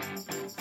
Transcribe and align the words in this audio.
Thank 0.00 0.58
you. 0.58 0.59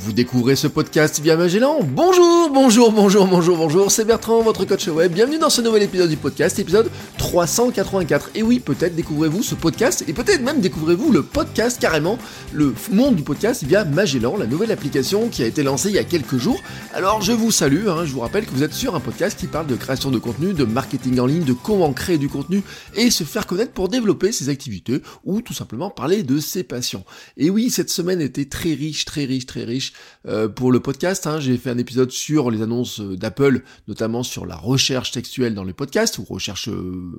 Vous 0.00 0.12
découvrez 0.12 0.54
ce 0.54 0.68
podcast 0.68 1.18
via 1.18 1.36
Magellan 1.36 1.80
Bonjour, 1.82 2.50
bonjour, 2.54 2.92
bonjour, 2.92 3.26
bonjour, 3.26 3.56
bonjour, 3.56 3.90
c'est 3.90 4.04
Bertrand, 4.04 4.42
votre 4.42 4.64
coach 4.64 4.86
web. 4.86 5.12
Bienvenue 5.12 5.38
dans 5.38 5.50
ce 5.50 5.60
nouvel 5.60 5.82
épisode 5.82 6.08
du 6.08 6.16
podcast, 6.16 6.56
épisode 6.60 6.88
384. 7.18 8.30
Et 8.36 8.44
oui, 8.44 8.60
peut-être 8.60 8.94
découvrez-vous 8.94 9.42
ce 9.42 9.56
podcast, 9.56 10.04
et 10.06 10.12
peut-être 10.12 10.40
même 10.42 10.60
découvrez-vous 10.60 11.10
le 11.10 11.24
podcast 11.24 11.80
carrément, 11.80 12.16
le 12.52 12.74
monde 12.92 13.16
du 13.16 13.24
podcast 13.24 13.64
via 13.64 13.84
Magellan, 13.84 14.36
la 14.36 14.46
nouvelle 14.46 14.70
application 14.70 15.28
qui 15.28 15.42
a 15.42 15.46
été 15.46 15.64
lancée 15.64 15.88
il 15.88 15.96
y 15.96 15.98
a 15.98 16.04
quelques 16.04 16.36
jours. 16.36 16.62
Alors 16.94 17.20
je 17.20 17.32
vous 17.32 17.50
salue, 17.50 17.88
hein, 17.88 18.04
je 18.04 18.12
vous 18.12 18.20
rappelle 18.20 18.46
que 18.46 18.52
vous 18.52 18.62
êtes 18.62 18.74
sur 18.74 18.94
un 18.94 19.00
podcast 19.00 19.36
qui 19.36 19.48
parle 19.48 19.66
de 19.66 19.74
création 19.74 20.12
de 20.12 20.18
contenu, 20.18 20.52
de 20.52 20.64
marketing 20.64 21.18
en 21.18 21.26
ligne, 21.26 21.44
de 21.44 21.52
comment 21.52 21.92
créer 21.92 22.18
du 22.18 22.28
contenu 22.28 22.62
et 22.94 23.10
se 23.10 23.24
faire 23.24 23.48
connaître 23.48 23.72
pour 23.72 23.88
développer 23.88 24.30
ses 24.30 24.48
activités, 24.48 25.02
ou 25.24 25.40
tout 25.40 25.54
simplement 25.54 25.90
parler 25.90 26.22
de 26.22 26.38
ses 26.38 26.62
passions. 26.62 27.04
Et 27.36 27.50
oui, 27.50 27.68
cette 27.68 27.90
semaine 27.90 28.20
était 28.20 28.44
très 28.44 28.74
riche, 28.74 29.04
très 29.04 29.24
riche, 29.24 29.46
très 29.46 29.64
riche 29.64 29.87
euh, 30.26 30.48
pour 30.48 30.72
le 30.72 30.80
podcast. 30.80 31.26
Hein, 31.26 31.40
j'ai 31.40 31.56
fait 31.56 31.70
un 31.70 31.78
épisode 31.78 32.10
sur 32.10 32.50
les 32.50 32.62
annonces 32.62 33.00
euh, 33.00 33.16
d'Apple, 33.16 33.62
notamment 33.86 34.22
sur 34.22 34.46
la 34.46 34.56
recherche 34.56 35.10
textuelle 35.10 35.54
dans 35.54 35.64
les 35.64 35.72
podcasts, 35.72 36.18
ou 36.18 36.24
recherche 36.24 36.68
euh, 36.68 37.12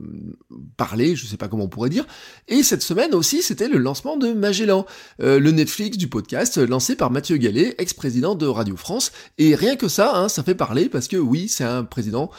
parlée, 0.77 1.15
je 1.15 1.25
sais 1.25 1.37
pas 1.37 1.47
comment 1.47 1.65
on 1.65 1.69
pourrait 1.69 1.89
dire. 1.89 2.05
Et 2.47 2.63
cette 2.63 2.81
semaine 2.81 3.13
aussi, 3.13 3.41
c'était 3.41 3.67
le 3.67 3.77
lancement 3.77 4.17
de 4.17 4.33
Magellan, 4.33 4.85
le 5.19 5.51
Netflix 5.51 5.97
du 5.97 6.07
podcast, 6.07 6.57
lancé 6.57 6.95
par 6.95 7.11
Mathieu 7.11 7.37
Gallet, 7.37 7.75
ex-président 7.77 8.35
de 8.35 8.45
Radio 8.45 8.75
France. 8.75 9.11
Et 9.37 9.55
rien 9.55 9.75
que 9.75 9.87
ça, 9.87 10.15
hein, 10.15 10.29
ça 10.29 10.43
fait 10.43 10.55
parler, 10.55 10.89
parce 10.89 11.07
que 11.07 11.17
oui, 11.17 11.47
c'est 11.47 11.63
un 11.63 11.83
président 11.83 12.31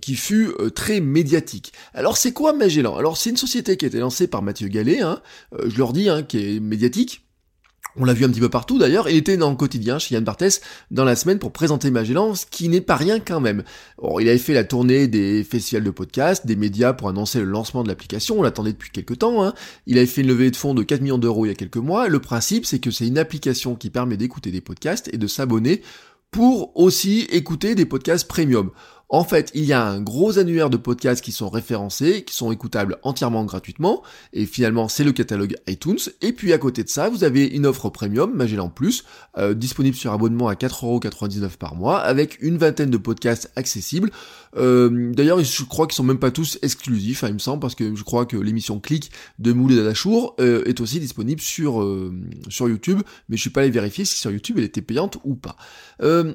qui 0.00 0.14
fut 0.14 0.52
très 0.74 1.00
médiatique. 1.00 1.72
Alors 1.94 2.16
c'est 2.16 2.32
quoi 2.32 2.52
Magellan? 2.52 2.96
Alors 2.96 3.16
c'est 3.16 3.30
une 3.30 3.36
société 3.36 3.76
qui 3.76 3.84
a 3.84 3.88
été 3.88 3.98
lancée 3.98 4.26
par 4.26 4.42
Mathieu 4.42 4.68
Gallet, 4.68 5.00
hein, 5.00 5.20
je 5.64 5.76
leur 5.78 5.92
dis, 5.92 6.08
qui 6.28 6.38
est 6.38 6.60
médiatique, 6.60 7.25
on 7.98 8.04
l'a 8.04 8.12
vu 8.12 8.24
un 8.24 8.28
petit 8.28 8.40
peu 8.40 8.48
partout 8.48 8.78
d'ailleurs, 8.78 9.08
il 9.08 9.16
était 9.16 9.36
dans 9.36 9.50
le 9.50 9.56
quotidien 9.56 9.98
chez 9.98 10.14
Yann 10.14 10.24
Barthès 10.24 10.60
dans 10.90 11.04
la 11.04 11.16
semaine 11.16 11.38
pour 11.38 11.52
présenter 11.52 11.90
Magellan, 11.90 12.34
ce 12.34 12.46
qui 12.46 12.68
n'est 12.68 12.80
pas 12.80 12.96
rien 12.96 13.20
quand 13.20 13.40
même. 13.40 13.64
Il 14.20 14.28
avait 14.28 14.38
fait 14.38 14.54
la 14.54 14.64
tournée 14.64 15.08
des 15.08 15.44
festivals 15.44 15.84
de 15.84 15.90
podcast, 15.90 16.46
des 16.46 16.56
médias 16.56 16.92
pour 16.92 17.08
annoncer 17.08 17.38
le 17.38 17.46
lancement 17.46 17.82
de 17.82 17.88
l'application, 17.88 18.38
on 18.38 18.42
l'attendait 18.42 18.72
depuis 18.72 18.90
quelques 18.90 19.18
temps, 19.18 19.44
hein. 19.44 19.54
il 19.86 19.98
avait 19.98 20.06
fait 20.06 20.22
une 20.22 20.28
levée 20.28 20.50
de 20.50 20.56
fonds 20.56 20.74
de 20.74 20.82
4 20.82 21.00
millions 21.00 21.18
d'euros 21.18 21.46
il 21.46 21.48
y 21.48 21.52
a 21.52 21.54
quelques 21.54 21.76
mois, 21.76 22.08
le 22.08 22.20
principe 22.20 22.66
c'est 22.66 22.78
que 22.78 22.90
c'est 22.90 23.06
une 23.06 23.18
application 23.18 23.74
qui 23.74 23.90
permet 23.90 24.16
d'écouter 24.16 24.50
des 24.50 24.60
podcasts 24.60 25.08
et 25.12 25.18
de 25.18 25.26
s'abonner 25.26 25.82
pour 26.30 26.76
aussi 26.76 27.20
écouter 27.30 27.74
des 27.74 27.86
podcasts 27.86 28.28
premium. 28.28 28.70
En 29.08 29.22
fait, 29.22 29.52
il 29.54 29.64
y 29.64 29.72
a 29.72 29.84
un 29.84 30.00
gros 30.00 30.38
annuaire 30.38 30.68
de 30.68 30.76
podcasts 30.76 31.22
qui 31.22 31.30
sont 31.30 31.48
référencés, 31.48 32.24
qui 32.24 32.34
sont 32.34 32.50
écoutables 32.50 32.98
entièrement 33.04 33.44
gratuitement, 33.44 34.02
et 34.32 34.46
finalement 34.46 34.88
c'est 34.88 35.04
le 35.04 35.12
catalogue 35.12 35.54
iTunes. 35.68 35.98
Et 36.22 36.32
puis 36.32 36.52
à 36.52 36.58
côté 36.58 36.82
de 36.82 36.88
ça, 36.88 37.08
vous 37.08 37.22
avez 37.22 37.46
une 37.46 37.66
offre 37.66 37.88
premium, 37.88 38.34
Magellan 38.34 38.68
Plus, 38.68 39.04
euh, 39.38 39.54
disponible 39.54 39.96
sur 39.96 40.12
abonnement 40.12 40.48
à 40.48 40.54
4,99€ 40.54 41.56
par 41.56 41.76
mois, 41.76 42.00
avec 42.00 42.42
une 42.42 42.58
vingtaine 42.58 42.90
de 42.90 42.96
podcasts 42.96 43.52
accessibles. 43.54 44.10
Euh, 44.56 45.12
D'ailleurs, 45.12 45.42
je 45.42 45.64
crois 45.64 45.86
qu'ils 45.86 45.94
sont 45.94 46.04
même 46.04 46.18
pas 46.18 46.30
tous 46.30 46.58
exclusifs, 46.62 47.24
hein, 47.24 47.28
il 47.28 47.34
me 47.34 47.38
semble, 47.38 47.60
parce 47.60 47.74
que 47.74 47.94
je 47.94 48.02
crois 48.02 48.26
que 48.26 48.36
l'émission 48.36 48.80
Click 48.80 49.10
de 49.38 49.52
Moulet 49.52 49.76
Dadachour 49.76 50.34
euh, 50.40 50.64
est 50.64 50.80
aussi 50.80 51.00
disponible 51.00 51.40
sur, 51.40 51.82
euh, 51.82 52.12
sur 52.48 52.68
YouTube, 52.68 53.00
mais 53.28 53.36
je 53.36 53.40
suis 53.42 53.50
pas 53.50 53.62
allé 53.62 53.70
vérifier 53.70 54.04
si 54.04 54.18
sur 54.18 54.30
YouTube 54.30 54.56
elle 54.58 54.64
était 54.64 54.82
payante 54.82 55.18
ou 55.24 55.34
pas. 55.34 55.56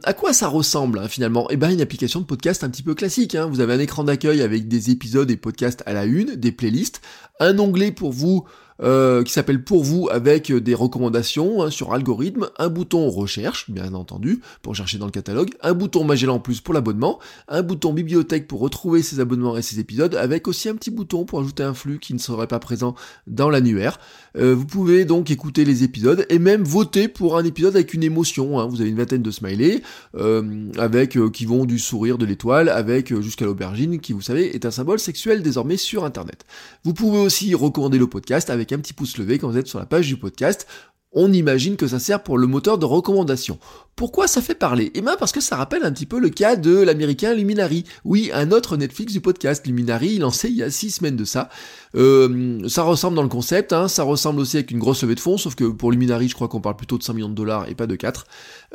À 0.04 0.14
quoi 0.14 0.34
ça 0.34 0.48
ressemble 0.48 1.00
hein, 1.00 1.08
finalement? 1.08 1.48
Eh 1.50 1.58
ben 1.58 1.72
une 1.72 1.82
application 1.82 2.20
de 2.20 2.26
podcast 2.26 2.64
un 2.64 2.70
petit 2.70 2.84
peu 2.84 2.96
classique. 2.96 3.36
Hein. 3.36 3.46
Vous 3.46 3.60
avez 3.60 3.74
un 3.74 3.80
écran 3.80 4.04
d'accueil 4.04 4.42
avec 4.42 4.68
des 4.68 4.90
épisodes 4.90 5.30
et 5.30 5.38
podcasts 5.38 5.84
à 5.86 5.94
la 5.94 6.06
une, 6.06 6.36
des 6.36 6.52
playlists, 6.52 7.02
un 7.40 7.58
onglet 7.60 7.92
pour 7.92 8.12
vous 8.12 8.46
euh, 8.82 9.24
qui 9.24 9.32
s'appelle 9.34 9.64
Pour 9.64 9.84
vous 9.84 10.10
avec 10.12 10.52
des 10.52 10.74
recommandations 10.74 11.62
hein, 11.62 11.70
sur 11.70 11.94
algorithme, 11.94 12.50
un 12.58 12.70
bouton 12.70 13.10
recherche, 13.10 13.70
bien 13.70 13.94
entendu, 13.94 14.42
pour 14.62 14.76
chercher 14.76 14.98
dans 14.98 15.06
le 15.06 15.12
catalogue, 15.12 15.50
un 15.62 15.74
bouton 15.74 16.04
Magellan 16.04 16.40
Plus 16.40 16.62
pour 16.62 16.74
l'abonnement, 16.74 17.20
un 17.48 17.62
bouton 17.62 17.94
bibliothèque 17.94 18.48
pour 18.48 18.60
retrouver 18.60 19.02
ses 19.02 19.20
abonnements 19.20 19.58
et 19.58 19.62
ses 19.62 19.80
épisodes, 19.80 20.16
avec 20.16 20.48
aussi 20.48 20.70
un 20.70 20.76
petit 20.76 20.92
bouton 20.92 21.26
pour 21.26 21.40
ajouter 21.40 21.64
un 21.64 21.74
flux 21.74 22.00
qui 22.00 22.14
ne 22.14 22.20
serait 22.20 22.48
pas 22.48 22.60
présent 22.60 22.96
dans 23.28 23.50
l'annuaire. 23.50 24.00
Euh, 24.38 24.56
vous 24.56 24.66
pouvez 24.66 25.06
donc 25.06 25.30
écouter 25.30 25.66
les 25.66 25.84
épisodes 25.84 26.26
et 26.30 26.40
même 26.40 26.64
voter 26.64 27.08
pour 27.08 27.38
un 27.38 27.44
épisode 27.44 27.76
avec 27.76 27.94
une 27.94 28.04
émotion. 28.04 28.60
Hein. 28.60 28.66
Vous 28.66 28.82
avez 28.82 28.90
une 28.90 28.98
vingtaine 28.98 29.22
de 29.22 29.32
smileys 29.32 29.82
euh, 30.16 30.72
avec 30.78 31.18
qui 31.34 31.46
vont 31.46 31.66
du 31.66 31.80
sourire 31.80 32.18
de 32.18 32.26
l'étoile, 32.26 32.70
avec 32.70 33.14
jusqu'à 33.22 33.46
l'aubergine, 33.46 34.00
qui 34.00 34.14
vous 34.14 34.22
savez 34.22 34.56
est 34.56 34.66
un 34.66 34.72
symbole 34.72 35.00
sexuel 35.00 35.44
désormais 35.44 35.78
sur 35.78 36.06
Internet. 36.06 36.46
Vous 36.84 36.94
pouvez 36.94 37.20
aussi 37.20 37.54
recommander 37.54 37.98
le 37.98 38.08
podcast 38.08 38.50
avec 38.50 38.71
un 38.76 38.80
petit 38.80 38.94
pouce 38.94 39.18
levé 39.18 39.40
quand 39.40 39.50
vous 39.50 39.58
êtes 39.58 39.68
sur 39.68 39.80
la 39.80 39.86
page 39.86 40.08
du 40.08 40.18
podcast. 40.18 40.68
On 41.14 41.34
imagine 41.34 41.76
que 41.76 41.88
ça 41.88 42.00
sert 42.00 42.24
pour 42.24 42.38
le 42.38 42.48
moteur 42.48 42.78
de 42.78 42.86
recommandation. 42.86 43.60
Pourquoi 43.98 44.28
ça 44.28 44.42
fait 44.42 44.56
parler? 44.56 44.92
Eh 44.96 45.02
bien 45.02 45.18
parce 45.20 45.34
que 45.34 45.42
ça 45.42 45.58
rappelle 45.58 45.84
un 45.84 45.92
petit 45.92 46.06
peu 46.06 46.20
le 46.20 46.30
cas 46.30 46.56
de 46.56 46.78
l'américain 46.78 47.34
Luminary. 47.34 47.84
Oui, 48.06 48.32
un 48.34 48.52
autre 48.52 48.78
Netflix 48.78 49.12
du 49.12 49.20
podcast. 49.20 49.68
Luminary, 49.68 50.20
lancé 50.20 50.48
il 50.48 50.56
y 50.56 50.64
a 50.64 50.72
six 50.72 50.90
semaines 50.90 51.18
de 51.18 51.26
ça. 51.26 51.50
Euh, 51.96 52.66
ça 52.70 52.84
ressemble 52.84 53.18
dans 53.18 53.24
le 53.24 53.30
concept, 53.30 53.74
hein. 53.74 53.90
ça 53.90 54.04
ressemble 54.04 54.40
aussi 54.40 54.56
avec 54.56 54.72
une 54.72 54.80
grosse 54.80 55.04
levée 55.04 55.16
de 55.16 55.20
fonds, 55.20 55.38
sauf 55.38 55.56
que 55.56 55.66
pour 55.66 55.92
Luminary, 55.92 56.30
je 56.30 56.36
crois 56.36 56.48
qu'on 56.48 56.62
parle 56.62 56.78
plutôt 56.78 56.98
de 56.98 57.04
5 57.04 57.14
millions 57.14 57.30
de 57.30 57.36
dollars 57.36 57.68
et 57.68 57.76
pas 57.76 57.88
de 57.88 57.98
4. 57.98 58.26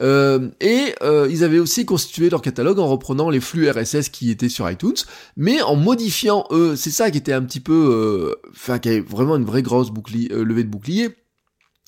Euh, 0.03 0.50
et 0.60 0.94
euh, 1.03 1.28
ils 1.30 1.42
avaient 1.42 1.58
aussi 1.58 1.86
constitué 1.86 2.28
leur 2.28 2.42
catalogue 2.42 2.78
en 2.78 2.86
reprenant 2.86 3.30
les 3.30 3.41
flux 3.41 3.70
RSS 3.70 4.10
qui 4.10 4.30
étaient 4.30 4.50
sur 4.50 4.70
iTunes, 4.70 4.97
mais 5.38 5.62
en 5.62 5.76
modifiant 5.76 6.44
eux. 6.50 6.76
C'est 6.76 6.91
ça 6.91 7.10
qui 7.10 7.16
était 7.16 7.32
un 7.32 7.42
petit 7.42 7.60
peu... 7.60 8.36
Enfin, 8.50 8.78
qui 8.78 8.91
avait 8.91 9.00
vraiment 9.00 9.36
une 9.36 9.47
vraie 9.47 9.62
grosse 9.62 9.91
bouclier, 9.91 10.28
levée 10.28 10.64
de 10.64 10.68
bouclier 10.68 11.16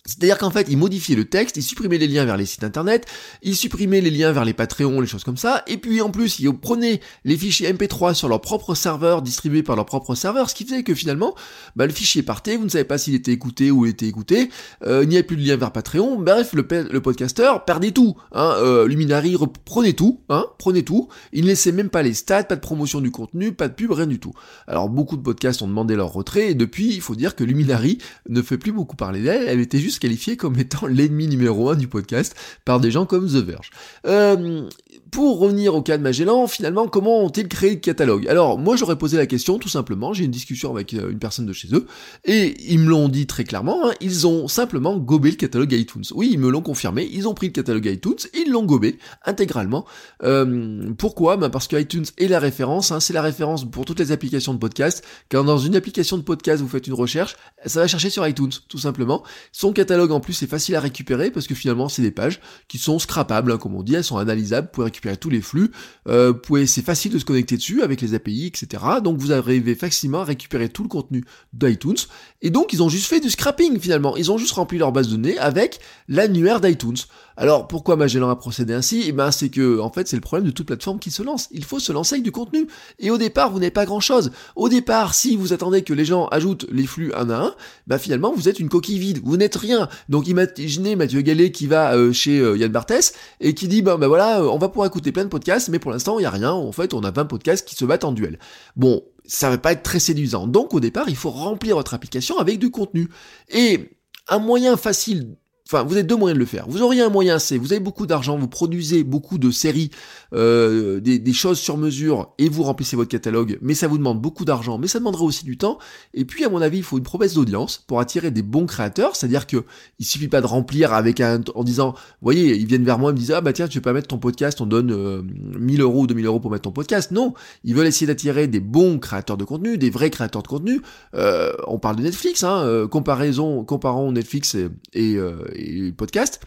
c'est-à-dire 0.08 0.38
qu'en 0.38 0.50
fait, 0.50 0.66
ils 0.70 0.78
modifiaient 0.78 1.16
le 1.16 1.26
texte, 1.26 1.58
ils 1.58 1.62
supprimaient 1.62 1.98
les 1.98 2.08
liens 2.08 2.24
vers 2.24 2.38
les 2.38 2.46
sites 2.46 2.64
internet, 2.64 3.06
ils 3.42 3.54
supprimaient 3.54 4.00
les 4.00 4.10
liens 4.10 4.32
vers 4.32 4.46
les 4.46 4.54
Patreons, 4.54 5.00
les 5.00 5.06
choses 5.06 5.22
comme 5.22 5.36
ça, 5.36 5.62
et 5.66 5.76
puis 5.76 6.00
en 6.00 6.10
plus, 6.10 6.38
ils 6.38 6.50
prenaient 6.50 7.00
les 7.24 7.36
fichiers 7.36 7.70
MP3 7.70 8.14
sur 8.14 8.28
leur 8.28 8.40
propre 8.40 8.74
serveur, 8.74 9.20
distribués 9.20 9.62
par 9.62 9.76
leur 9.76 9.84
propre 9.84 10.14
serveur, 10.14 10.48
ce 10.48 10.54
qui 10.54 10.64
faisait 10.64 10.82
que 10.82 10.94
finalement, 10.94 11.34
bah, 11.76 11.86
le 11.86 11.92
fichier 11.92 12.22
partait, 12.22 12.56
vous 12.56 12.64
ne 12.64 12.70
savez 12.70 12.84
pas 12.84 12.96
s'il 12.96 13.14
était 13.14 13.32
écouté 13.32 13.70
ou 13.70 13.84
il 13.84 13.90
était 13.90 14.06
écouté, 14.06 14.48
euh, 14.86 15.02
il 15.02 15.10
n'y 15.10 15.16
avait 15.16 15.24
plus 15.24 15.36
de 15.36 15.46
lien 15.46 15.56
vers 15.56 15.72
Patreon, 15.72 16.18
bref, 16.18 16.54
le, 16.54 16.66
le 16.90 17.00
podcaster 17.02 17.52
perdait 17.66 17.90
tout. 17.90 18.16
Hein, 18.32 18.54
euh, 18.58 18.86
Luminary 18.86 19.36
prenait 19.66 19.92
tout, 19.92 20.20
hein, 20.30 20.46
prenait 20.58 20.82
tout, 20.82 21.08
il 21.34 21.42
ne 21.42 21.48
laissait 21.48 21.72
même 21.72 21.90
pas 21.90 22.02
les 22.02 22.14
stats, 22.14 22.44
pas 22.44 22.56
de 22.56 22.60
promotion 22.60 23.02
du 23.02 23.10
contenu, 23.10 23.52
pas 23.52 23.68
de 23.68 23.74
pub, 23.74 23.92
rien 23.92 24.06
du 24.06 24.18
tout. 24.18 24.32
Alors 24.66 24.88
beaucoup 24.88 25.18
de 25.18 25.22
podcasts 25.22 25.60
ont 25.60 25.68
demandé 25.68 25.96
leur 25.96 26.14
retrait, 26.14 26.52
et 26.52 26.54
depuis, 26.54 26.94
il 26.94 27.02
faut 27.02 27.14
dire 27.14 27.36
que 27.36 27.44
Luminary 27.44 27.98
ne 28.30 28.40
fait 28.40 28.56
plus 28.56 28.72
beaucoup 28.72 28.96
parler 28.96 29.20
d'elle, 29.20 29.46
elle 29.46 29.60
était 29.60 29.78
juste 29.78 29.97
qualifié 29.98 30.36
comme 30.36 30.58
étant 30.58 30.86
l'ennemi 30.88 31.26
numéro 31.28 31.70
un 31.70 31.76
du 31.76 31.88
podcast 31.88 32.34
par 32.64 32.80
des 32.80 32.90
gens 32.90 33.06
comme 33.06 33.26
The 33.26 33.44
Verge. 33.44 33.70
Euh, 34.06 34.68
pour 35.10 35.38
revenir 35.38 35.74
au 35.74 35.82
cas 35.82 35.96
de 35.96 36.02
Magellan, 36.02 36.46
finalement, 36.46 36.88
comment 36.88 37.24
ont-ils 37.24 37.48
créé 37.48 37.70
le 37.70 37.76
catalogue? 37.76 38.26
Alors, 38.28 38.58
moi, 38.58 38.76
j'aurais 38.76 38.98
posé 38.98 39.16
la 39.16 39.26
question, 39.26 39.58
tout 39.58 39.68
simplement, 39.68 40.12
j'ai 40.12 40.24
une 40.24 40.30
discussion 40.30 40.70
avec 40.70 40.92
une 40.92 41.18
personne 41.18 41.46
de 41.46 41.52
chez 41.52 41.68
eux, 41.72 41.86
et 42.24 42.54
ils 42.72 42.78
me 42.78 42.88
l'ont 42.88 43.08
dit 43.08 43.26
très 43.26 43.44
clairement, 43.44 43.88
hein, 43.88 43.92
ils 44.00 44.26
ont 44.26 44.48
simplement 44.48 44.96
gobé 44.96 45.30
le 45.30 45.36
catalogue 45.36 45.72
iTunes. 45.72 46.04
Oui, 46.14 46.30
ils 46.32 46.38
me 46.38 46.50
l'ont 46.50 46.62
confirmé, 46.62 47.08
ils 47.12 47.28
ont 47.28 47.34
pris 47.34 47.46
le 47.46 47.52
catalogue 47.52 47.86
iTunes, 47.86 48.16
ils 48.34 48.50
l'ont 48.50 48.64
gobé 48.64 48.98
intégralement. 49.24 49.86
Euh, 50.22 50.92
pourquoi? 50.98 51.36
Ben 51.36 51.48
Parce 51.48 51.68
que 51.68 51.76
iTunes 51.76 52.06
est 52.18 52.28
la 52.28 52.38
référence, 52.38 52.92
hein, 52.92 53.00
c'est 53.00 53.14
la 53.14 53.22
référence 53.22 53.68
pour 53.70 53.84
toutes 53.84 54.00
les 54.00 54.12
applications 54.12 54.52
de 54.52 54.58
podcast. 54.58 55.04
Quand 55.30 55.44
dans 55.44 55.58
une 55.58 55.76
application 55.76 56.18
de 56.18 56.22
podcast, 56.22 56.62
vous 56.62 56.68
faites 56.68 56.86
une 56.86 56.94
recherche, 56.94 57.36
ça 57.64 57.80
va 57.80 57.86
chercher 57.86 58.10
sur 58.10 58.26
iTunes, 58.26 58.50
tout 58.68 58.78
simplement. 58.78 59.22
Son 59.52 59.72
catalogue, 59.72 60.12
en 60.12 60.20
plus, 60.20 60.42
est 60.42 60.46
facile 60.46 60.76
à 60.76 60.80
récupérer, 60.80 61.30
parce 61.30 61.46
que 61.46 61.54
finalement, 61.54 61.88
c'est 61.88 62.02
des 62.02 62.10
pages 62.10 62.40
qui 62.68 62.78
sont 62.78 62.98
scrapables, 62.98 63.52
hein, 63.52 63.58
comme 63.58 63.74
on 63.74 63.82
dit, 63.82 63.94
elles 63.94 64.04
sont 64.04 64.18
analysables, 64.18 64.70
pour 64.70 64.84
récupérer 64.84 64.97
récupérer 64.98 65.16
tous 65.16 65.30
les 65.30 65.40
flux. 65.40 65.70
Euh, 66.08 66.32
c'est 66.66 66.84
facile 66.84 67.12
de 67.12 67.18
se 67.18 67.24
connecter 67.24 67.56
dessus 67.56 67.82
avec 67.82 68.00
les 68.00 68.14
API, 68.14 68.46
etc. 68.46 68.82
Donc 69.02 69.18
vous 69.18 69.32
arrivez 69.32 69.74
facilement 69.74 70.20
à 70.20 70.24
récupérer 70.24 70.68
tout 70.68 70.82
le 70.82 70.88
contenu 70.88 71.24
d'iTunes. 71.52 71.96
Et 72.42 72.50
donc 72.50 72.72
ils 72.72 72.82
ont 72.82 72.88
juste 72.88 73.06
fait 73.06 73.20
du 73.20 73.30
scrapping 73.30 73.78
finalement. 73.78 74.16
Ils 74.16 74.30
ont 74.32 74.38
juste 74.38 74.52
rempli 74.52 74.78
leur 74.78 74.92
base 74.92 75.08
de 75.08 75.16
données 75.16 75.38
avec 75.38 75.80
l'annuaire 76.08 76.60
d'iTunes. 76.60 76.96
Alors 77.40 77.68
pourquoi 77.68 77.94
Magellan 77.94 78.30
a 78.30 78.34
procédé 78.34 78.74
ainsi? 78.74 79.04
Eh 79.06 79.12
ben 79.12 79.30
c'est 79.30 79.48
que 79.48 79.78
en 79.78 79.92
fait 79.92 80.08
c'est 80.08 80.16
le 80.16 80.20
problème 80.22 80.44
de 80.44 80.50
toute 80.50 80.66
plateforme 80.66 80.98
qui 80.98 81.12
se 81.12 81.22
lance. 81.22 81.46
Il 81.52 81.64
faut 81.64 81.78
se 81.78 81.92
lancer 81.92 82.14
avec 82.14 82.24
du 82.24 82.32
contenu. 82.32 82.66
Et 82.98 83.12
au 83.12 83.16
départ 83.16 83.52
vous 83.52 83.60
n'avez 83.60 83.70
pas 83.70 83.86
grand 83.86 84.00
chose. 84.00 84.32
Au 84.56 84.68
départ 84.68 85.14
si 85.14 85.36
vous 85.36 85.52
attendez 85.52 85.82
que 85.82 85.92
les 85.92 86.04
gens 86.04 86.26
ajoutent 86.32 86.66
les 86.72 86.84
flux 86.84 87.14
un 87.14 87.30
à 87.30 87.36
un, 87.36 87.54
bah 87.86 87.98
finalement 88.00 88.32
vous 88.34 88.48
êtes 88.48 88.58
une 88.58 88.68
coquille 88.68 88.98
vide. 88.98 89.20
Vous 89.22 89.36
n'êtes 89.36 89.54
rien. 89.54 89.88
Donc 90.08 90.26
imaginez 90.26 90.96
Mathieu 90.96 91.20
Gallet 91.20 91.52
qui 91.52 91.68
va 91.68 91.94
euh, 91.94 92.12
chez 92.12 92.40
euh, 92.40 92.56
Yann 92.56 92.72
Barthès 92.72 93.14
et 93.38 93.54
qui 93.54 93.68
dit 93.68 93.82
ben, 93.82 93.98
ben 93.98 94.08
voilà 94.08 94.42
on 94.42 94.58
va 94.58 94.68
pouvoir 94.68 94.88
écouter 94.88 95.12
plein 95.12 95.22
de 95.22 95.28
podcasts 95.28 95.68
mais 95.68 95.78
pour 95.78 95.92
l'instant 95.92 96.18
il 96.18 96.24
y 96.24 96.26
a 96.26 96.30
rien. 96.30 96.50
En 96.50 96.72
fait 96.72 96.92
on 96.92 97.04
a 97.04 97.12
20 97.12 97.26
podcasts 97.26 97.68
qui 97.68 97.76
se 97.76 97.84
battent 97.84 98.02
en 98.02 98.10
duel. 98.10 98.40
Bon 98.74 99.04
ça 99.26 99.48
va 99.48 99.58
pas 99.58 99.70
être 99.70 99.84
très 99.84 100.00
séduisant. 100.00 100.48
Donc 100.48 100.74
au 100.74 100.80
départ 100.80 101.08
il 101.08 101.14
faut 101.14 101.30
remplir 101.30 101.76
votre 101.76 101.94
application 101.94 102.38
avec 102.38 102.58
du 102.58 102.72
contenu. 102.72 103.08
Et 103.48 103.96
un 104.26 104.40
moyen 104.40 104.76
facile 104.76 105.36
Enfin, 105.70 105.84
vous 105.84 105.92
avez 105.92 106.02
deux 106.02 106.16
moyens 106.16 106.34
de 106.34 106.40
le 106.40 106.46
faire. 106.46 106.64
Vous 106.66 106.80
auriez 106.80 107.02
un 107.02 107.10
moyen, 107.10 107.38
c'est 107.38 107.58
vous 107.58 107.74
avez 107.74 107.80
beaucoup 107.80 108.06
d'argent, 108.06 108.38
vous 108.38 108.48
produisez 108.48 109.04
beaucoup 109.04 109.36
de 109.36 109.50
séries, 109.50 109.90
euh, 110.32 110.98
des, 110.98 111.18
des, 111.18 111.32
choses 111.34 111.58
sur 111.58 111.76
mesure, 111.76 112.32
et 112.38 112.48
vous 112.48 112.62
remplissez 112.62 112.96
votre 112.96 113.10
catalogue, 113.10 113.58
mais 113.60 113.74
ça 113.74 113.86
vous 113.86 113.98
demande 113.98 114.18
beaucoup 114.18 114.46
d'argent, 114.46 114.78
mais 114.78 114.86
ça 114.86 114.98
demanderait 114.98 115.24
aussi 115.24 115.44
du 115.44 115.58
temps. 115.58 115.78
Et 116.14 116.24
puis, 116.24 116.42
à 116.42 116.48
mon 116.48 116.62
avis, 116.62 116.78
il 116.78 116.82
faut 116.82 116.96
une 116.96 117.04
promesse 117.04 117.34
d'audience 117.34 117.84
pour 117.86 118.00
attirer 118.00 118.30
des 118.30 118.40
bons 118.40 118.64
créateurs, 118.64 119.14
c'est-à-dire 119.14 119.46
que 119.46 119.62
il 119.98 120.06
suffit 120.06 120.28
pas 120.28 120.40
de 120.40 120.46
remplir 120.46 120.94
avec 120.94 121.20
un, 121.20 121.42
en 121.54 121.64
disant, 121.64 121.90
vous 121.90 122.22
voyez, 122.22 122.56
ils 122.56 122.66
viennent 122.66 122.84
vers 122.84 122.98
moi, 122.98 123.10
ils 123.10 123.14
me 123.16 123.18
disent, 123.18 123.32
ah 123.32 123.42
bah 123.42 123.52
tiens, 123.52 123.68
tu 123.68 123.76
veux 123.76 123.82
pas 123.82 123.92
mettre 123.92 124.08
ton 124.08 124.18
podcast, 124.18 124.62
on 124.62 124.66
donne 124.66 124.90
euh, 124.90 125.20
1000 125.58 125.82
euros 125.82 126.04
ou 126.04 126.06
2000 126.06 126.24
euros 126.24 126.40
pour 126.40 126.50
mettre 126.50 126.62
ton 126.62 126.72
podcast. 126.72 127.10
Non, 127.10 127.34
ils 127.64 127.74
veulent 127.74 127.86
essayer 127.86 128.06
d'attirer 128.06 128.46
des 128.46 128.60
bons 128.60 128.98
créateurs 128.98 129.36
de 129.36 129.44
contenu, 129.44 129.76
des 129.76 129.90
vrais 129.90 130.08
créateurs 130.08 130.42
de 130.42 130.48
contenu. 130.48 130.80
Euh, 131.14 131.52
on 131.66 131.78
parle 131.78 131.96
de 131.96 132.04
Netflix, 132.04 132.42
hein, 132.42 132.62
euh, 132.64 132.88
comparaison, 132.88 133.64
comparons 133.64 134.12
Netflix 134.12 134.54
et, 134.54 134.70
et 134.94 135.18
et 135.58 135.92
podcast, 135.92 136.40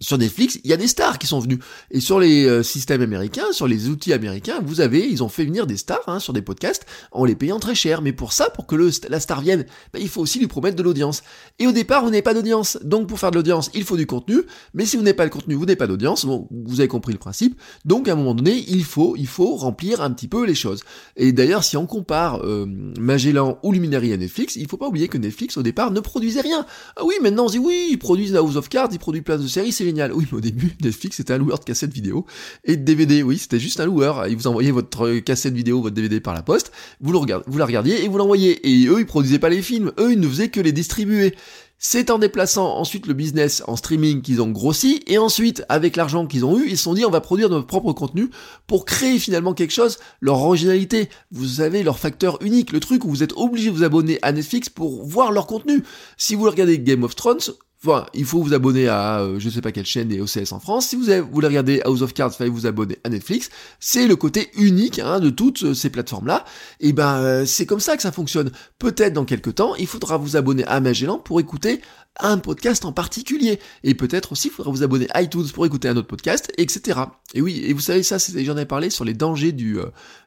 sur 0.00 0.16
Netflix, 0.16 0.58
il 0.64 0.70
y 0.70 0.72
a 0.72 0.76
des 0.76 0.86
stars 0.86 1.18
qui 1.18 1.26
sont 1.26 1.40
venus. 1.40 1.58
Et 1.90 2.00
sur 2.00 2.18
les 2.18 2.46
euh, 2.46 2.62
systèmes 2.62 3.02
américains, 3.02 3.52
sur 3.52 3.68
les 3.68 3.88
outils 3.88 4.12
américains, 4.12 4.60
vous 4.64 4.80
avez, 4.80 5.06
ils 5.06 5.22
ont 5.22 5.28
fait 5.28 5.44
venir 5.44 5.66
des 5.66 5.76
stars 5.76 6.02
hein, 6.06 6.18
sur 6.18 6.32
des 6.32 6.40
podcasts 6.40 6.86
en 7.12 7.26
les 7.26 7.34
payant 7.34 7.60
très 7.60 7.74
cher. 7.74 8.00
Mais 8.00 8.12
pour 8.12 8.32
ça, 8.32 8.48
pour 8.50 8.66
que 8.66 8.74
le, 8.74 8.90
la 9.08 9.20
star 9.20 9.42
vienne, 9.42 9.66
bah, 9.92 9.98
il 10.00 10.08
faut 10.08 10.22
aussi 10.22 10.38
lui 10.38 10.46
promettre 10.46 10.76
de 10.76 10.82
l'audience. 10.82 11.22
Et 11.58 11.66
au 11.66 11.72
départ, 11.72 12.02
vous 12.02 12.10
n'avez 12.10 12.22
pas 12.22 12.32
d'audience. 12.32 12.78
Donc 12.82 13.08
pour 13.08 13.18
faire 13.18 13.30
de 13.30 13.36
l'audience, 13.36 13.70
il 13.74 13.84
faut 13.84 13.98
du 13.98 14.06
contenu. 14.06 14.42
Mais 14.72 14.86
si 14.86 14.96
vous 14.96 15.02
n'avez 15.02 15.16
pas 15.16 15.26
de 15.26 15.30
contenu, 15.30 15.54
vous 15.54 15.66
n'avez 15.66 15.76
pas 15.76 15.86
d'audience. 15.86 16.24
Bon, 16.24 16.48
vous 16.50 16.80
avez 16.80 16.88
compris 16.88 17.12
le 17.12 17.18
principe. 17.18 17.60
Donc 17.84 18.08
à 18.08 18.12
un 18.12 18.16
moment 18.16 18.34
donné, 18.34 18.64
il 18.68 18.84
faut, 18.84 19.16
il 19.18 19.26
faut 19.26 19.54
remplir 19.56 20.00
un 20.00 20.10
petit 20.12 20.28
peu 20.28 20.46
les 20.46 20.54
choses. 20.54 20.80
Et 21.16 21.32
d'ailleurs, 21.32 21.62
si 21.62 21.76
on 21.76 21.86
compare 21.86 22.40
euh, 22.42 22.64
Magellan 22.98 23.58
ou 23.62 23.72
Luminary 23.72 24.14
à 24.14 24.16
Netflix, 24.16 24.56
il 24.56 24.66
faut 24.66 24.78
pas 24.78 24.88
oublier 24.88 25.08
que 25.08 25.18
Netflix 25.18 25.58
au 25.58 25.62
départ 25.62 25.90
ne 25.90 26.00
produisait 26.00 26.40
rien. 26.40 26.64
Ah 26.96 27.04
oui, 27.04 27.16
maintenant 27.20 27.44
on 27.44 27.50
dit 27.50 27.58
oui, 27.58 27.88
ils 27.90 27.98
produisent 27.98 28.34
House 28.34 28.56
of 28.56 28.70
Cards, 28.70 28.88
ils 28.92 28.98
produisent 28.98 29.24
plein 29.24 29.36
de 29.36 29.46
séries, 29.46 29.72
c'est 29.72 29.89
Oui, 29.92 30.26
mais 30.30 30.38
au 30.38 30.40
début, 30.40 30.76
Netflix 30.82 31.16
c'était 31.16 31.32
un 31.32 31.38
loueur 31.38 31.58
de 31.58 31.64
cassettes 31.64 31.92
vidéo 31.92 32.26
et 32.64 32.76
de 32.76 32.84
DVD. 32.84 33.22
Oui, 33.22 33.38
c'était 33.38 33.58
juste 33.58 33.80
un 33.80 33.86
loueur. 33.86 34.26
Il 34.28 34.36
vous 34.36 34.46
envoyait 34.46 34.70
votre 34.70 35.18
cassette 35.18 35.54
vidéo, 35.54 35.82
votre 35.82 35.94
DVD 35.94 36.20
par 36.20 36.34
la 36.34 36.42
poste, 36.42 36.72
vous, 37.00 37.12
le 37.12 37.18
regardez, 37.18 37.44
vous 37.46 37.58
la 37.58 37.66
regardiez 37.66 38.04
et 38.04 38.08
vous 38.08 38.18
l'envoyez. 38.18 38.68
Et 38.68 38.86
eux, 38.86 39.00
ils 39.00 39.06
produisaient 39.06 39.38
pas 39.38 39.48
les 39.48 39.62
films. 39.62 39.92
Eux, 39.98 40.12
ils 40.12 40.20
ne 40.20 40.28
faisaient 40.28 40.48
que 40.48 40.60
les 40.60 40.72
distribuer. 40.72 41.34
C'est 41.82 42.10
en 42.10 42.18
déplaçant 42.18 42.76
ensuite 42.76 43.06
le 43.06 43.14
business 43.14 43.62
en 43.66 43.74
streaming 43.74 44.20
qu'ils 44.20 44.42
ont 44.42 44.50
grossi, 44.50 45.02
et 45.06 45.16
ensuite, 45.16 45.64
avec 45.70 45.96
l'argent 45.96 46.26
qu'ils 46.26 46.44
ont 46.44 46.58
eu, 46.58 46.68
ils 46.68 46.76
se 46.76 46.82
sont 46.82 46.92
dit 46.92 47.06
on 47.06 47.10
va 47.10 47.22
produire 47.22 47.48
notre 47.48 47.66
propre 47.66 47.94
contenu 47.94 48.28
pour 48.66 48.84
créer 48.84 49.18
finalement 49.18 49.54
quelque 49.54 49.72
chose, 49.72 49.98
leur 50.20 50.42
originalité. 50.42 51.08
Vous 51.30 51.62
avez 51.62 51.82
leur 51.82 51.98
facteur 51.98 52.36
unique, 52.42 52.72
le 52.72 52.80
truc 52.80 53.06
où 53.06 53.08
vous 53.08 53.22
êtes 53.22 53.32
obligé 53.32 53.70
de 53.70 53.76
vous 53.76 53.82
abonner 53.82 54.18
à 54.20 54.30
Netflix 54.32 54.68
pour 54.68 55.06
voir 55.06 55.32
leur 55.32 55.46
contenu. 55.46 55.82
Si 56.18 56.34
vous 56.34 56.44
regardez 56.44 56.78
Game 56.78 57.02
of 57.02 57.16
Thrones, 57.16 57.40
Enfin, 57.82 58.04
il 58.12 58.26
faut 58.26 58.42
vous 58.42 58.52
abonner 58.52 58.88
à 58.88 59.20
euh, 59.20 59.38
je 59.38 59.48
sais 59.48 59.62
pas 59.62 59.72
quelle 59.72 59.86
chaîne 59.86 60.08
des 60.08 60.20
OCS 60.20 60.52
en 60.52 60.60
France. 60.60 60.88
Si 60.88 60.96
vous, 60.96 61.06
voulez 61.32 61.46
regarder 61.46 61.80
House 61.86 62.02
of 62.02 62.12
Cards, 62.12 62.34
fallait 62.34 62.50
vous 62.50 62.66
abonner 62.66 62.98
à 63.04 63.08
Netflix. 63.08 63.48
C'est 63.78 64.06
le 64.06 64.16
côté 64.16 64.50
unique 64.54 64.98
hein, 64.98 65.18
de 65.18 65.30
toutes 65.30 65.62
euh, 65.62 65.72
ces 65.72 65.88
plateformes-là. 65.88 66.44
Et 66.80 66.92
ben, 66.92 67.16
euh, 67.20 67.46
c'est 67.46 67.64
comme 67.64 67.80
ça 67.80 67.96
que 67.96 68.02
ça 68.02 68.12
fonctionne. 68.12 68.50
Peut-être 68.78 69.14
dans 69.14 69.24
quelques 69.24 69.54
temps, 69.54 69.74
il 69.76 69.86
faudra 69.86 70.18
vous 70.18 70.36
abonner 70.36 70.62
à 70.66 70.78
Magellan 70.80 71.18
pour 71.18 71.40
écouter 71.40 71.80
un 72.18 72.36
podcast 72.36 72.84
en 72.84 72.92
particulier. 72.92 73.58
Et 73.82 73.94
peut-être 73.94 74.32
aussi, 74.32 74.48
il 74.48 74.50
faudra 74.50 74.70
vous 74.70 74.82
abonner 74.82 75.06
à 75.14 75.22
iTunes 75.22 75.48
pour 75.48 75.64
écouter 75.64 75.88
un 75.88 75.96
autre 75.96 76.08
podcast, 76.08 76.52
etc. 76.58 77.00
Et 77.32 77.40
oui, 77.40 77.62
et 77.64 77.72
vous 77.72 77.80
savez 77.80 78.02
ça, 78.02 78.18
j'en 78.18 78.58
ai 78.58 78.66
parlé 78.66 78.90
sur 78.90 79.06
les 79.06 79.14
dangers 79.14 79.52
du, 79.52 79.78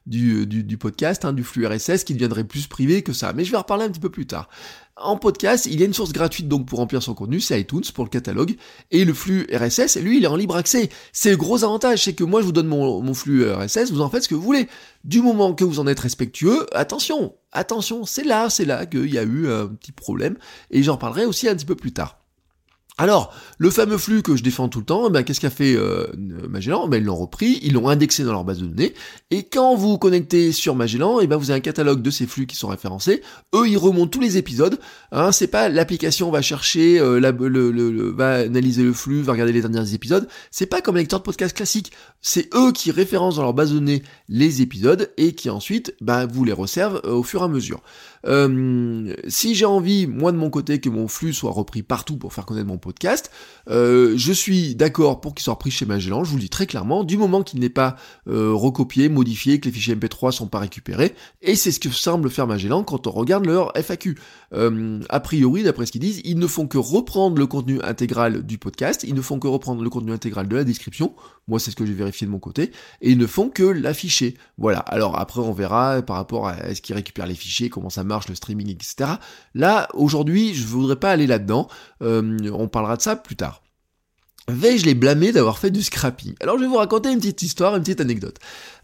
du, 0.08 0.48
du, 0.48 0.64
du, 0.64 0.78
podcast, 0.78 1.24
hein, 1.24 1.34
du 1.34 1.44
flux 1.44 1.68
RSS 1.68 2.04
qui 2.04 2.14
deviendrait 2.14 2.46
plus 2.46 2.66
privé 2.66 3.04
que 3.04 3.14
ça. 3.14 3.32
Mais 3.34 3.46
je 3.46 3.52
vais 3.52 3.58
en 3.58 3.62
reparler 3.62 3.84
un 3.84 3.90
petit 3.90 4.00
peu 4.00 4.10
plus 4.10 4.26
tard. 4.26 4.50
En 4.96 5.18
podcast, 5.18 5.66
il 5.66 5.80
y 5.80 5.84
a 5.84 5.88
une 5.88 5.94
source 5.94 6.14
gratuite 6.14 6.48
donc 6.48 6.68
pour 6.68 6.78
remplir 6.78 7.02
son 7.02 7.16
contenu, 7.16 7.40
c'est 7.40 7.60
iTunes 7.60 7.82
pour 7.96 8.04
le 8.04 8.12
catalogue, 8.12 8.56
et 8.92 9.06
le 9.06 9.14
flux 9.16 9.48
RSS, 9.52 9.98
lui, 9.98 10.18
il 10.18 10.24
est 10.24 10.28
en 10.28 10.36
libre 10.36 10.56
accès. 10.56 10.90
C'est 11.12 11.32
le 11.32 11.38
gros 11.38 11.64
avantage, 11.64 12.04
c'est 12.04 12.14
que 12.14 12.24
moi 12.24 12.42
je 12.42 12.46
vous 12.46 12.52
donne 12.52 12.68
mon, 12.68 13.14
flux 13.16 13.52
RSS, 13.52 13.92
vous 13.92 14.02
en 14.02 14.10
faites 14.12 14.24
ce 14.24 14.30
que 14.30 14.36
vous 14.36 14.44
voulez. 14.44 14.68
Du 15.04 15.22
moment 15.24 15.56
que 15.56 15.64
vous 15.64 15.80
en 15.80 15.88
êtes 15.88 16.00
respectueux, 16.00 16.68
attention, 16.74 17.34
attention, 17.52 18.06
c'est 18.06 18.24
là, 18.24 18.52
c'est 18.52 18.66
là 18.66 18.86
qu'il 18.86 19.12
y 19.12 19.18
a 19.18 19.24
eu 19.24 19.50
un 19.52 19.68
petit 19.68 19.92
problème, 19.92 20.38
et 20.70 20.84
j'en 20.84 20.98
parlerai 20.98 21.26
aussi 21.26 21.50
un 21.50 21.56
petit 21.56 21.66
peu 21.66 21.76
plus 21.76 21.92
tard. 21.92 22.23
Alors, 23.00 23.34
le 23.58 23.72
fameux 23.72 23.98
flux 23.98 24.22
que 24.22 24.36
je 24.36 24.44
défends 24.44 24.70
tout 24.70 24.78
le 24.78 24.86
temps, 24.86 25.10
ben, 25.10 25.24
qu'est-ce 25.24 25.40
qu'a 25.40 25.50
fait 25.50 25.76
euh, 25.76 26.06
Magellan? 26.48 26.88
Ben, 26.88 26.98
Ils 26.98 27.06
l'ont 27.06 27.16
repris, 27.16 27.60
ils 27.64 27.74
l'ont 27.74 27.90
indexé 27.90 28.24
dans 28.24 28.34
leur 28.34 28.44
base 28.44 28.60
de 28.60 28.68
données, 28.68 28.94
et 29.32 29.44
quand 29.44 29.76
vous 29.76 29.98
connectez 29.98 30.52
sur 30.52 30.76
Magellan, 30.76 31.20
et 31.20 31.26
ben, 31.26 31.38
vous 31.38 31.50
avez 31.50 31.58
un 31.58 31.62
catalogue 31.62 32.04
de 32.04 32.12
ces 32.12 32.28
flux 32.28 32.46
qui 32.46 32.56
sont 32.56 32.68
référencés, 32.68 33.24
eux 33.56 33.68
ils 33.68 33.78
remontent 33.78 34.12
tous 34.12 34.20
les 34.20 34.38
épisodes, 34.38 34.80
hein, 35.12 35.32
c'est 35.32 35.48
pas 35.48 35.70
l'application 35.70 36.30
va 36.30 36.44
chercher, 36.44 37.00
euh, 37.00 38.14
va 38.16 38.34
analyser 38.36 38.84
le 38.84 38.94
flux, 38.94 39.24
va 39.24 39.32
regarder 39.32 39.54
les 39.54 39.62
derniers 39.62 39.96
épisodes, 39.96 40.28
c'est 40.52 40.68
pas 40.68 40.82
comme 40.82 40.96
un 40.96 41.00
lecteur 41.00 41.20
de 41.20 41.26
podcast 41.26 41.56
classique, 41.56 41.92
c'est 42.22 42.54
eux 42.54 42.72
qui 42.74 42.92
référencent 42.92 43.38
dans 43.38 43.44
leur 43.44 43.56
base 43.56 43.72
de 43.72 43.80
données 43.80 44.04
les 44.30 44.62
épisodes, 44.62 45.12
et 45.18 45.34
qui 45.34 45.50
ensuite 45.50 45.96
ben, 46.00 46.28
vous 46.28 46.44
les 46.44 46.54
reservent 46.54 47.02
euh, 47.06 47.14
au 47.14 47.24
fur 47.24 47.42
et 47.42 47.46
à 47.46 47.48
mesure. 47.48 47.82
Euh, 48.26 49.14
si 49.28 49.56
j'ai 49.56 49.66
envie, 49.66 50.08
moi 50.08 50.32
de 50.32 50.38
mon 50.38 50.50
côté, 50.50 50.80
que 50.80 50.90
mon 50.90 51.08
flux 51.08 51.34
soit 51.34 51.52
repris 51.52 51.84
partout 51.84 52.18
pour 52.18 52.34
faire 52.34 52.46
connaître 52.46 52.68
mon 52.68 52.78
podcast, 52.78 53.32
euh, 53.70 54.14
je 54.16 54.32
suis 54.32 54.76
d'accord 54.76 55.22
pour 55.22 55.36
qu'il 55.36 55.44
soit 55.44 55.54
repris 55.54 55.72
chez 55.72 55.86
Magellan, 55.86 56.24
je 56.24 56.30
vous 56.30 56.38
le 56.38 56.42
dis 56.42 56.50
très 56.50 56.66
clairement, 56.66 57.04
du 57.04 57.18
moment 57.18 57.44
qu'il 57.44 57.60
n'est 57.60 57.70
pas 57.70 57.96
euh, 58.28 58.54
recopié, 58.54 59.10
modifié, 59.10 59.60
que 59.60 59.66
les 59.66 59.72
fichiers 59.72 59.96
MP3 59.96 60.32
sont 60.32 60.48
pas 60.48 60.60
récupérés, 60.60 61.16
et 61.42 61.56
c'est 61.56 61.72
ce 61.72 61.80
que 61.80 61.90
semble 61.90 62.30
faire 62.30 62.48
Magellan 62.48 62.84
quand 62.84 63.08
on 63.08 63.12
regarde 63.12 63.46
leur 63.46 63.72
FAQ. 63.76 64.18
A 65.10 65.20
priori, 65.20 65.64
d'après 65.64 65.86
ce 65.88 65.92
qu'ils 65.92 66.02
disent, 66.02 66.22
ils 66.26 66.38
ne 66.38 66.48
font 66.48 66.68
que 66.68 66.78
reprendre 66.78 67.38
le 67.38 67.48
contenu 67.48 67.82
intégral 67.82 68.44
du 68.46 68.58
podcast, 68.58 69.04
ils 69.08 69.16
ne 69.16 69.22
font 69.22 69.40
que 69.40 69.48
reprendre 69.48 69.82
le 69.82 69.90
contenu 69.90 70.12
intégral 70.12 70.48
de 70.48 70.56
la 70.56 70.64
description, 70.64 71.14
moi 71.48 71.60
c'est 71.60 71.72
ce 71.72 71.76
que 71.76 71.86
j'ai 71.86 71.94
vérifié 71.94 72.28
de 72.28 72.32
mon 72.32 72.40
côté, 72.40 72.72
et 73.02 73.12
ils 73.12 73.18
ne 73.18 73.28
font 73.28 73.50
que 73.50 73.64
l'afficher. 73.64 74.38
Voilà, 74.58 74.80
alors 74.80 75.20
après 75.20 75.42
on 75.42 75.54
verra 75.54 76.02
par 76.02 76.18
rapport 76.18 76.48
à 76.48 76.58
est-ce 76.70 76.82
qu'ils 76.82 76.96
récupèrent 76.96 77.26
les 77.26 77.36
fichiers, 77.36 77.70
comment 77.70 77.90
ça 77.90 78.04
marche, 78.04 78.13
le 78.28 78.36
streaming, 78.36 78.70
etc. 78.70 79.12
Là, 79.54 79.88
aujourd'hui, 79.94 80.54
je 80.54 80.66
voudrais 80.66 80.96
pas 80.96 81.12
aller 81.12 81.28
là-dedans. 81.28 81.68
Euh, 82.02 82.38
on 82.54 82.68
parlera 82.68 82.98
de 82.98 83.02
ça 83.02 83.16
plus 83.16 83.36
tard. 83.36 83.64
Vais-je 84.50 84.86
les 84.86 84.94
blâmer 84.94 85.32
d'avoir 85.32 85.58
fait 85.58 85.72
du 85.72 85.82
scrapping 85.82 86.34
Alors 86.42 86.58
je 86.58 86.64
vais 86.64 86.68
vous 86.68 86.76
raconter 86.76 87.10
une 87.10 87.20
petite 87.20 87.44
histoire, 87.44 87.78
une 87.78 87.82
petite 87.82 88.02
anecdote. 88.02 88.40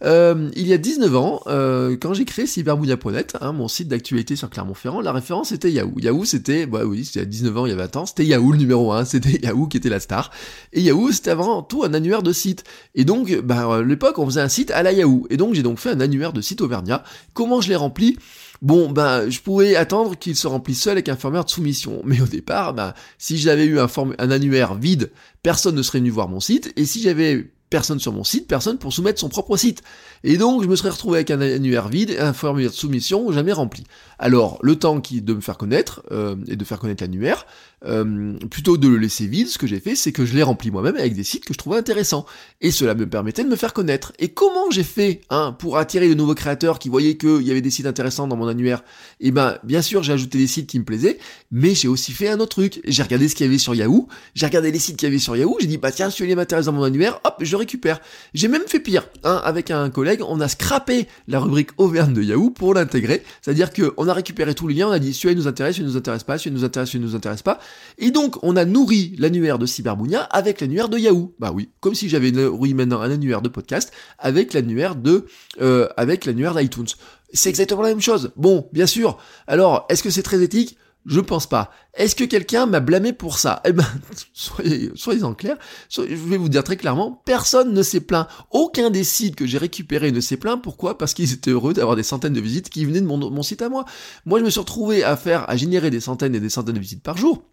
Euh, 0.05 0.50
il 0.55 0.65
y 0.65 0.71
a 0.71 0.77
19 0.77 1.15
ans, 1.17 1.41
euh, 1.48 1.98
quand 2.00 2.13
j'ai 2.13 2.24
créé 2.24 2.45
cyberbounia.net, 2.45 3.36
hein, 3.41 3.51
mon 3.51 3.67
site 3.67 3.89
d'actualité 3.89 4.38
sur 4.38 4.50
Clermont-Ferrand, 4.50 5.01
la 5.01 5.12
référence 5.12 5.51
était 5.51 5.69
Yahoo. 5.69 6.00
Yahoo 6.00 6.24
c'était, 6.24 6.65
bah 6.65 6.86
oui, 6.86 7.03
c'était 7.03 7.19
il 7.19 7.24
y 7.24 7.25
a 7.25 7.29
19 7.29 7.57
ans, 7.57 7.65
il 7.65 7.71
y 7.71 7.74
a 7.74 7.75
20 7.75 7.95
ans, 7.98 8.05
c'était 8.05 8.25
Yahoo 8.25 8.53
le 8.53 8.57
numéro 8.57 8.93
1, 8.93 9.03
c'était 9.05 9.38
Yahoo 9.43 9.67
qui 9.67 9.75
était 9.75 9.89
la 9.89 10.00
star. 10.00 10.31
Et 10.71 10.79
Yahoo 10.79 11.12
c'était 11.12 11.31
avant 11.31 11.62
tout 11.62 11.83
un 11.83 11.93
annuaire 11.93 12.24
de 12.24 12.31
sites. 12.31 12.63
Et 12.95 13.03
donc, 13.03 13.38
bah, 13.41 13.79
à 13.79 13.81
l'époque 13.81 14.17
on 14.17 14.25
faisait 14.25 14.39
un 14.39 14.48
site 14.48 14.71
à 14.71 14.81
la 14.81 14.93
Yahoo. 14.93 15.27
Et 15.29 15.36
donc 15.36 15.55
j'ai 15.55 15.63
donc 15.63 15.79
fait 15.79 15.89
un 15.89 16.00
annuaire 16.00 16.31
de 16.31 16.39
sites 16.39 16.62
Auvergnat. 16.62 17.03
Comment 17.33 17.59
je 17.59 17.67
l'ai 17.67 17.75
rempli? 17.75 18.17
Bon, 18.62 18.92
ben, 18.92 19.30
je 19.30 19.39
pouvais 19.39 19.75
attendre 19.75 20.18
qu'il 20.18 20.36
se 20.36 20.48
remplisse 20.48 20.82
seul 20.82 20.94
avec 20.94 21.08
un 21.10 21.16
formulaire 21.16 21.46
de 21.46 21.50
soumission. 21.50 22.01
Mais 22.04 22.22
au 22.22 22.25
départ, 22.25 22.74
ben, 22.74 22.94
si 23.18 23.38
j'avais 23.38 23.66
eu 23.66 23.80
un, 23.80 23.88
un 24.18 24.32
annuaire 24.32 24.75
vide, 24.75 25.12
personne 25.44 25.75
ne 25.75 25.82
serait 25.82 26.00
venu 26.00 26.10
voir 26.10 26.28
mon 26.28 26.39
site. 26.39 26.74
Et 26.75 26.86
si 26.86 27.01
j'avais 27.01 27.51
personne 27.70 28.00
sur 28.00 28.12
mon 28.12 28.24
site, 28.24 28.48
personne 28.48 28.78
pour 28.78 28.94
soumettre 28.94 29.20
son 29.20 29.30
propre 29.30 29.56
site. 29.56 29.84
Et 30.23 30.38
donc, 30.38 30.63
je 30.63 30.67
me 30.67 30.75
serais 30.75 30.89
retrouvé 30.89 31.17
avec 31.17 31.31
un 31.31 31.41
annuaire 31.41 31.88
vide 31.88 32.11
et 32.11 32.19
un 32.19 32.33
formulaire 32.33 32.71
de 32.71 32.75
soumission 32.75 33.31
jamais 33.31 33.53
rempli. 33.53 33.83
Alors, 34.17 34.59
le 34.61 34.75
temps 34.75 34.99
qui 34.99 35.21
de 35.21 35.33
me 35.33 35.41
faire 35.41 35.57
connaître 35.57 36.03
euh, 36.11 36.35
et 36.47 36.55
de 36.55 36.65
faire 36.65 36.79
connaître 36.79 37.03
l'annuaire, 37.03 37.45
euh, 37.85 38.38
plutôt 38.51 38.75
de 38.77 38.88
le 38.88 38.97
laisser 38.97 39.27
vide, 39.27 39.47
ce 39.47 39.57
que 39.57 39.65
j'ai 39.65 39.79
fait, 39.79 39.95
c'est 39.95 40.11
que 40.11 40.25
je 40.25 40.35
l'ai 40.35 40.43
rempli 40.43 40.71
moi-même 40.71 40.97
avec 40.97 41.13
des 41.13 41.23
sites 41.23 41.45
que 41.45 41.53
je 41.53 41.57
trouvais 41.57 41.77
intéressants. 41.77 42.25
Et 42.59 42.71
cela 42.71 42.95
me 42.95 43.07
permettait 43.07 43.43
de 43.43 43.49
me 43.49 43.55
faire 43.55 43.73
connaître. 43.73 44.11
Et 44.19 44.29
comment 44.29 44.69
j'ai 44.71 44.83
fait 44.83 45.21
hein, 45.29 45.55
pour 45.57 45.77
attirer 45.77 46.09
de 46.09 46.13
nouveaux 46.13 46.35
créateurs 46.35 46.79
qui 46.79 46.89
voyaient 46.89 47.15
qu'il 47.15 47.41
y 47.43 47.51
avait 47.51 47.61
des 47.61 47.69
sites 47.69 47.85
intéressants 47.85 48.27
dans 48.27 48.35
mon 48.35 48.47
annuaire? 48.47 48.83
Eh 49.21 49.31
ben, 49.31 49.57
bien 49.63 49.81
sûr, 49.81 50.03
j'ai 50.03 50.11
ajouté 50.11 50.38
des 50.38 50.47
sites 50.47 50.67
qui 50.67 50.79
me 50.79 50.83
plaisaient, 50.83 51.17
mais 51.51 51.73
j'ai 51.73 51.88
aussi 51.88 52.11
fait 52.11 52.27
un 52.27 52.39
autre 52.41 52.49
truc. 52.57 52.81
J'ai 52.85 53.03
regardé 53.03 53.29
ce 53.29 53.35
qu'il 53.35 53.45
y 53.45 53.49
avait 53.49 53.57
sur 53.57 53.73
Yahoo, 53.75 54.07
j'ai 54.35 54.45
regardé 54.45 54.71
les 54.71 54.79
sites 54.79 54.97
qu'il 54.97 55.07
y 55.07 55.11
avait 55.11 55.19
sur 55.19 55.38
Yahoo, 55.38 55.57
j'ai 55.61 55.67
dit, 55.67 55.77
bah 55.77 55.91
tiens, 55.91 56.09
celui-là 56.09 56.35
m'intéresse 56.35 56.65
dans 56.65 56.73
mon 56.73 56.83
annuaire, 56.83 57.21
hop, 57.23 57.35
je 57.39 57.55
récupère. 57.55 58.01
J'ai 58.33 58.49
même 58.49 58.67
fait 58.67 58.79
pire, 58.79 59.07
hein, 59.23 59.39
avec 59.43 59.71
un 59.71 59.89
collègue, 59.89 60.09
on 60.22 60.39
a 60.39 60.48
scrappé 60.48 61.08
la 61.28 61.39
rubrique 61.39 61.70
Auvergne 61.78 62.13
de 62.13 62.22
Yahoo 62.22 62.50
pour 62.50 62.74
l'intégrer, 62.74 63.24
c'est-à-dire 63.42 63.72
qu'on 63.72 64.08
a 64.08 64.13
récupéré 64.13 64.56
tous 64.56 64.68
les 64.68 64.75
liens, 64.75 64.88
on 64.88 64.92
a 64.92 65.00
dit 65.00 65.13
celui-là 65.13 65.39
nous 65.39 65.48
intéresse, 65.48 65.75
celui 65.75 65.88
nous 65.88 65.98
intéresse 65.98 66.24
pas, 66.24 66.38
celui 66.38 66.51
nous 66.51 66.63
intéresse, 66.63 66.89
celui 66.89 67.04
nous 67.04 67.16
intéresse 67.16 67.42
pas, 67.42 67.60
et 67.98 68.12
donc 68.12 68.38
on 68.44 68.56
a 68.56 68.66
nourri 68.66 69.16
l'annuaire 69.18 69.60
de 69.60 69.66
Cyberbounia 69.66 70.22
avec 70.22 70.62
l'annuaire 70.62 70.89
de 70.89 70.98
Yahoo. 70.98 71.34
Bah 71.39 71.51
oui, 71.54 71.70
comme 71.80 71.96
si 71.96 72.10
j'avais 72.10 72.32
nourri 72.32 72.74
maintenant 72.74 73.01
un 73.01 73.12
annuaire 73.12 73.42
de 73.42 73.50
podcast 73.50 73.92
avec 74.18 74.54
l'annuaire 74.54 74.96
de, 74.96 75.25
euh, 75.62 75.88
avec 75.98 76.25
l'annuaire 76.25 76.56
d'iTunes. 76.56 76.88
C'est 77.32 77.50
exactement 77.50 77.84
la 77.84 77.89
même 77.89 78.01
chose. 78.01 78.32
Bon, 78.36 78.68
bien 78.74 78.88
sûr. 78.88 79.18
Alors, 79.46 79.86
est-ce 79.89 80.01
que 80.01 80.10
c'est 80.10 80.24
très 80.24 80.42
éthique? 80.42 80.78
Je 81.06 81.20
pense 81.20 81.48
pas. 81.48 81.72
Est-ce 81.94 82.15
que 82.15 82.24
quelqu'un 82.24 82.65
m'a 82.65 82.79
blâmé 82.79 83.13
pour 83.13 83.39
ça? 83.39 83.62
Eh 83.65 83.72
ben, 83.72 83.86
soyez, 84.34 84.91
soyez 84.96 85.24
en 85.24 85.34
clair. 85.34 85.58
Je 85.89 86.01
vais 86.01 86.38
vous 86.38 86.50
dire 86.50 86.63
très 86.63 86.77
clairement, 86.77 87.22
personne 87.25 87.74
ne 87.74 87.82
s'est 87.84 88.01
plaint. 88.01 88.27
Aucun 88.51 88.89
des 88.89 89.03
sites 89.03 89.36
que 89.36 89.46
j'ai 89.46 89.58
récupérés 89.58 90.12
ne 90.12 90.20
s'est 90.20 90.38
plaint. 90.38 90.62
Pourquoi? 90.62 90.98
Parce 90.98 91.13
qu'ils 91.13 91.34
étaient 91.34 91.51
heureux 91.51 91.74
d'avoir 91.74 91.96
des 91.96 92.03
centaines 92.03 92.34
de 92.34 92.41
visites 92.41 92.70
qui 92.70 92.86
venaient 92.86 93.01
de 93.01 93.06
mon, 93.06 93.18
mon 93.18 93.44
site 93.44 93.62
à 93.62 93.70
moi. 93.70 93.86
Moi, 94.25 94.39
je 94.39 94.46
me 94.46 94.50
suis 94.50 94.60
retrouvé 94.60 95.03
à 95.03 95.18
faire, 95.18 95.50
à 95.50 95.56
générer 95.58 95.89
des 95.89 96.00
centaines 96.00 96.36
et 96.36 96.39
des 96.39 96.50
centaines 96.50 96.75
de 96.75 96.79
visites 96.79 97.03
par 97.03 97.18
jour. 97.18 97.49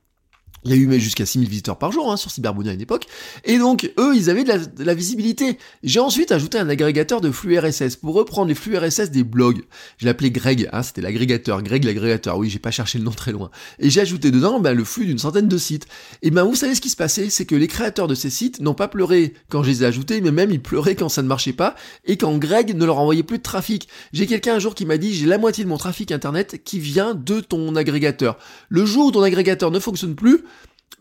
Il 0.66 0.70
y 0.70 0.74
a 0.74 0.76
eu 0.76 1.00
jusqu'à 1.00 1.24
6000 1.24 1.48
visiteurs 1.48 1.78
par 1.78 1.92
jour 1.92 2.10
hein, 2.10 2.16
sur 2.16 2.30
Cyberbounia 2.30 2.72
à 2.72 2.74
une 2.74 2.80
époque. 2.80 3.06
Et 3.44 3.58
donc, 3.58 3.92
eux, 3.98 4.16
ils 4.16 4.30
avaient 4.30 4.42
de 4.42 4.84
la, 4.84 4.94
visibilité. 4.94 5.58
J'ai 5.84 6.00
ensuite 6.00 6.32
ajouté 6.32 6.58
un 6.58 6.68
agrégateur 6.68 7.20
de 7.20 7.30
flux 7.30 7.56
RSS 7.56 7.96
pour 7.96 8.14
reprendre 8.14 8.48
les 8.48 8.54
flux 8.54 8.76
RSS 8.76 9.10
des 9.10 9.22
blogs. 9.22 9.62
Je 9.98 10.06
l'appelais 10.06 10.30
Greg, 10.30 10.68
hein, 10.72 10.82
c'était 10.82 11.02
l'agrégateur. 11.02 11.62
Greg 11.62 11.84
l'agrégateur, 11.84 12.36
oui, 12.38 12.50
j'ai 12.50 12.58
pas 12.58 12.72
cherché 12.72 12.98
le 12.98 13.04
nom 13.04 13.12
très 13.12 13.30
loin. 13.30 13.50
Et 13.78 13.90
j'ai 13.90 14.00
ajouté 14.00 14.32
dedans 14.32 14.58
ben, 14.58 14.72
le 14.72 14.84
flux 14.84 15.06
d'une 15.06 15.18
centaine 15.18 15.46
de 15.46 15.58
sites. 15.58 15.86
Et 16.22 16.30
ben, 16.32 16.42
vous 16.42 16.56
savez 16.56 16.74
ce 16.74 16.80
qui 16.80 16.90
se 16.90 16.96
passait? 16.96 17.30
C'est 17.30 17.46
que 17.46 17.54
les 17.54 17.68
créateurs 17.68 18.08
de 18.08 18.16
ces 18.16 18.30
sites 18.30 18.60
n'ont 18.60 18.74
pas 18.74 18.88
pleuré 18.88 19.34
quand 19.48 19.62
je 19.62 19.70
les 19.70 19.82
ai 19.84 19.86
ajoutés, 19.86 20.20
mais 20.20 20.32
même 20.32 20.50
ils 20.50 20.62
pleuraient 20.62 20.96
quand 20.96 21.08
ça 21.08 21.22
ne 21.22 21.28
marchait 21.28 21.52
pas 21.52 21.76
et 22.04 22.16
quand 22.16 22.36
Greg 22.38 22.76
ne 22.76 22.84
leur 22.84 22.98
envoyait 22.98 23.22
plus 23.22 23.38
de 23.38 23.42
trafic. 23.42 23.88
J'ai 24.12 24.26
quelqu'un 24.26 24.56
un 24.56 24.58
jour 24.58 24.74
qui 24.74 24.84
m'a 24.84 24.98
dit, 24.98 25.14
j'ai 25.14 25.26
la 25.26 25.38
moitié 25.38 25.62
de 25.62 25.68
mon 25.68 25.76
trafic 25.76 26.10
internet 26.10 26.62
qui 26.64 26.80
vient 26.80 27.14
de 27.14 27.40
ton 27.40 27.76
agrégateur. 27.76 28.38
Le 28.68 28.84
jour 28.84 29.06
où 29.06 29.12
ton 29.12 29.22
agrégateur 29.22 29.70
ne 29.70 29.78
fonctionne 29.78 30.14
plus, 30.14 30.42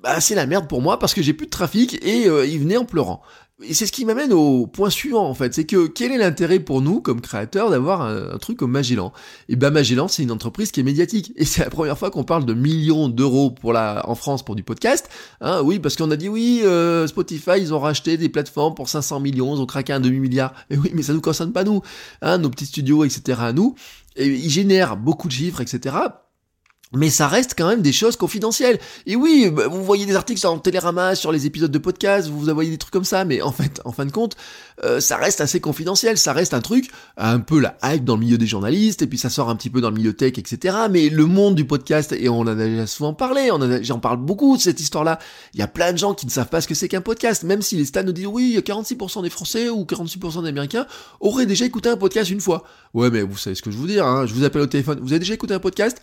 bah 0.02 0.20
c'est 0.22 0.36
la 0.36 0.46
merde 0.46 0.68
pour 0.68 0.82
moi 0.82 1.00
parce 1.00 1.14
que 1.14 1.22
j'ai 1.22 1.34
plus 1.34 1.46
de 1.46 1.52
trafic 1.52 1.98
et 2.06 2.28
euh, 2.28 2.46
il 2.46 2.60
venait 2.60 2.78
en 2.78 2.86
pleurant. 2.86 3.22
Et 3.64 3.74
c'est 3.74 3.86
ce 3.86 3.94
qui 3.94 4.04
m'amène 4.04 4.34
au 4.34 4.68
point 4.68 4.90
suivant 4.90 5.30
en 5.30 5.34
fait, 5.34 5.54
c'est 5.54 5.64
que 5.64 5.88
quel 5.88 6.12
est 6.12 6.18
l'intérêt 6.18 6.60
pour 6.60 6.82
nous 6.82 7.00
comme 7.00 7.22
créateurs 7.22 7.70
d'avoir 7.70 8.02
un, 8.02 8.38
truc 8.38 8.58
comme 8.58 8.72
Magellan? 8.72 9.14
Et 9.48 9.56
ben 9.56 9.72
Magellan 9.72 10.10
c'est 10.10 10.24
une 10.24 10.32
entreprise 10.32 10.72
qui 10.72 10.82
est 10.82 10.84
médiatique 10.84 11.32
et 11.38 11.46
c'est 11.46 11.64
la 11.64 11.70
première 11.70 11.98
fois 11.98 12.12
qu'on 12.12 12.26
parle 12.26 12.46
de 12.46 12.54
millions 12.54 13.08
d'euros 13.08 13.52
pour 13.52 13.72
la 13.72 14.08
en 14.10 14.16
France 14.16 14.44
pour 14.44 14.56
du 14.56 14.64
podcast. 14.64 15.10
Hein, 15.40 15.62
oui 15.64 15.80
parce 15.80 15.96
qu'on 15.96 16.12
a 16.12 16.18
dit 16.18 16.28
oui 16.28 16.62
euh, 16.66 17.08
Spotify 17.08 17.54
ils 17.58 17.74
ont 17.74 17.80
racheté 17.80 18.18
des 18.18 18.28
plateformes 18.28 18.76
pour 18.76 18.90
500 18.90 19.22
millions, 19.22 19.56
ils 19.56 19.62
ont 19.62 19.66
craqué 19.66 19.94
un 19.94 20.02
demi 20.02 20.20
milliard. 20.20 20.54
Mais 20.70 20.78
oui 20.84 20.92
mais 20.94 21.02
ça 21.02 21.14
nous 21.14 21.22
concerne 21.22 21.54
pas 21.54 21.64
nous, 21.64 21.82
hein, 22.22 22.38
nos 22.38 22.50
petits 22.50 22.66
studios 22.66 23.06
etc 23.06 23.40
à 23.42 23.54
nous. 23.54 23.76
Et 24.18 24.28
ils 24.28 24.50
génèrent 24.50 24.98
beaucoup 24.98 25.30
de 25.30 25.34
chiffres 25.34 25.62
etc 25.62 25.96
mais 26.94 27.10
ça 27.10 27.28
reste 27.28 27.56
quand 27.58 27.68
même 27.68 27.82
des 27.82 27.92
choses 27.92 28.16
confidentielles. 28.16 28.80
Et 29.06 29.16
oui, 29.16 29.50
bah, 29.52 29.68
vous 29.68 29.84
voyez 29.84 30.06
des 30.06 30.16
articles 30.16 30.40
sur 30.40 30.62
Télérama, 30.62 31.16
sur 31.16 31.32
les 31.32 31.46
épisodes 31.46 31.72
de 31.72 31.78
podcast, 31.78 32.30
vous 32.30 32.42
voyez 32.54 32.70
des 32.70 32.78
trucs 32.78 32.94
comme 32.94 33.06
ça, 33.06 33.26
mais 33.26 33.42
en 33.42 33.52
fait, 33.52 33.82
en 33.86 33.92
fin 33.92 34.06
de 34.06 34.12
compte, 34.12 34.36
euh, 34.84 35.00
ça 35.00 35.18
reste 35.18 35.42
assez 35.42 35.60
confidentiel. 35.60 36.18
Ça 36.18 36.34
reste 36.34 36.54
un 36.54 36.62
truc, 36.62 36.90
un 37.18 37.40
peu 37.40 37.60
la 37.60 37.78
hype 37.84 38.04
dans 38.04 38.16
le 38.16 38.22
milieu 38.22 38.38
des 38.38 38.48
journalistes, 38.48 39.02
et 39.02 39.08
puis 39.08 39.18
ça 39.18 39.30
sort 39.30 39.50
un 39.50 39.56
petit 39.56 39.70
peu 39.70 39.82
dans 39.82 39.90
le 39.90 39.96
milieu 39.96 40.14
tech, 40.14 40.38
etc. 40.38 40.76
Mais 40.90 41.10
le 41.10 41.26
monde 41.26 41.56
du 41.56 41.66
podcast, 41.66 42.14
et 42.14 42.30
on 42.30 42.40
en 42.40 42.48
a 42.48 42.56
déjà 42.56 42.88
souvent 42.88 43.14
parlé, 43.14 43.50
j'en 43.82 44.00
parle 44.00 44.18
beaucoup 44.18 44.58
de 44.58 44.62
cette 44.62 44.80
histoire-là. 44.80 45.20
Il 45.54 45.60
y 45.60 45.64
a 45.64 45.68
plein 45.68 45.92
de 45.92 45.98
gens 45.98 46.14
qui 46.14 46.26
ne 46.26 46.32
savent 46.32 46.50
pas 46.50 46.62
ce 46.62 46.68
que 46.68 46.76
c'est 46.76 46.88
qu'un 46.88 47.02
podcast, 47.02 47.44
même 47.44 47.62
si 47.62 47.76
les 47.76 47.86
stats 47.86 48.04
nous 48.04 48.12
disent 48.12 48.28
oui, 48.28 48.58
46% 48.64 49.24
des 49.24 49.30
Français 49.30 49.70
ou 49.70 49.84
46% 49.84 50.44
des 50.44 50.50
Américains 50.50 50.86
auraient 51.20 51.46
déjà 51.46 51.66
écouté 51.66 51.90
un 51.90 51.98
podcast 51.98 52.30
une 52.30 52.42
fois. 52.42 52.64
Ouais, 52.94 53.10
mais 53.10 53.24
vous 53.24 53.38
savez 53.38 53.56
ce 53.56 53.62
que 53.62 53.72
je 53.72 53.78
veux 53.78 53.88
dire, 53.88 54.06
hein. 54.06 54.26
Je 54.26 54.34
vous 54.34 54.44
appelle 54.44 54.62
au 54.62 54.68
téléphone. 54.68 55.00
Vous 55.02 55.12
avez 55.12 55.20
déjà 55.20 55.34
écouté 55.34 55.54
un 55.54 55.60
podcast? 55.60 56.02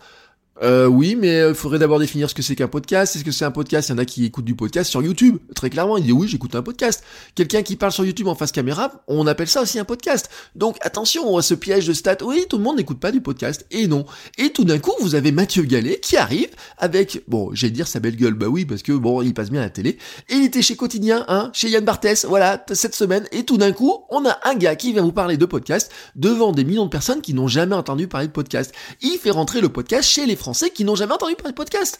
Euh, 0.61 0.85
oui, 0.85 1.15
mais 1.15 1.27
il 1.27 1.39
euh, 1.39 1.53
faudrait 1.55 1.79
d'abord 1.79 1.99
définir 1.99 2.29
ce 2.29 2.35
que 2.35 2.43
c'est 2.43 2.55
qu'un 2.55 2.67
podcast. 2.67 3.15
Est-ce 3.15 3.23
que 3.23 3.31
c'est 3.31 3.45
un 3.45 3.51
podcast? 3.51 3.89
Il 3.89 3.93
y 3.93 3.95
en 3.95 3.97
a 3.97 4.05
qui 4.05 4.25
écoutent 4.25 4.45
du 4.45 4.55
podcast 4.55 4.89
sur 4.89 5.01
YouTube. 5.01 5.37
Très 5.55 5.69
clairement, 5.71 5.97
il 5.97 6.03
dit 6.03 6.11
oui, 6.11 6.27
j'écoute 6.27 6.53
un 6.55 6.61
podcast. 6.61 7.03
Quelqu'un 7.33 7.63
qui 7.63 7.75
parle 7.75 7.91
sur 7.91 8.05
YouTube 8.05 8.27
en 8.27 8.35
face 8.35 8.51
caméra, 8.51 8.91
on 9.07 9.25
appelle 9.25 9.47
ça 9.47 9.61
aussi 9.61 9.79
un 9.79 9.83
podcast. 9.83 10.29
Donc 10.55 10.77
attention 10.81 11.37
à 11.37 11.41
ce 11.41 11.55
piège 11.55 11.87
de 11.87 11.93
stats. 11.93 12.17
Oui, 12.23 12.45
tout 12.47 12.57
le 12.57 12.63
monde 12.63 12.77
n'écoute 12.77 12.99
pas 12.99 13.11
du 13.11 13.19
podcast. 13.19 13.65
Et 13.71 13.87
non. 13.87 14.05
Et 14.37 14.51
tout 14.51 14.63
d'un 14.63 14.77
coup, 14.77 14.93
vous 15.01 15.15
avez 15.15 15.31
Mathieu 15.31 15.63
Gallet 15.63 15.99
qui 15.99 16.17
arrive 16.17 16.49
avec, 16.77 17.23
bon, 17.27 17.49
j'allais 17.53 17.71
dire 17.71 17.87
sa 17.87 17.99
belle 17.99 18.15
gueule. 18.15 18.35
Bah 18.35 18.47
oui, 18.47 18.65
parce 18.65 18.83
que 18.83 18.91
bon, 18.91 19.23
il 19.23 19.33
passe 19.33 19.49
bien 19.49 19.61
à 19.61 19.65
la 19.65 19.69
télé. 19.71 19.97
Et 20.29 20.35
il 20.35 20.45
était 20.45 20.61
chez 20.61 20.75
Quotidien, 20.75 21.25
hein, 21.29 21.49
chez 21.53 21.69
Yann 21.69 21.83
Barthès, 21.83 22.25
voilà, 22.25 22.63
cette 22.73 22.95
semaine. 22.95 23.25
Et 23.31 23.43
tout 23.43 23.57
d'un 23.57 23.71
coup, 23.71 24.03
on 24.11 24.23
a 24.25 24.37
un 24.43 24.53
gars 24.53 24.75
qui 24.75 24.93
vient 24.93 25.01
vous 25.01 25.11
parler 25.11 25.37
de 25.37 25.45
podcast 25.45 25.91
devant 26.15 26.51
des 26.51 26.63
millions 26.63 26.85
de 26.85 26.89
personnes 26.91 27.21
qui 27.21 27.33
n'ont 27.33 27.47
jamais 27.47 27.75
entendu 27.75 28.07
parler 28.07 28.27
de 28.27 28.33
podcast. 28.33 28.71
Il 29.01 29.17
fait 29.17 29.31
rentrer 29.31 29.59
le 29.59 29.69
podcast 29.69 30.07
chez 30.07 30.27
les 30.27 30.35
Français 30.43 30.69
qui 30.71 30.83
n'ont 30.83 30.95
jamais 30.95 31.13
entendu 31.13 31.35
parler 31.35 31.51
de 31.51 31.57
podcast. 31.57 31.99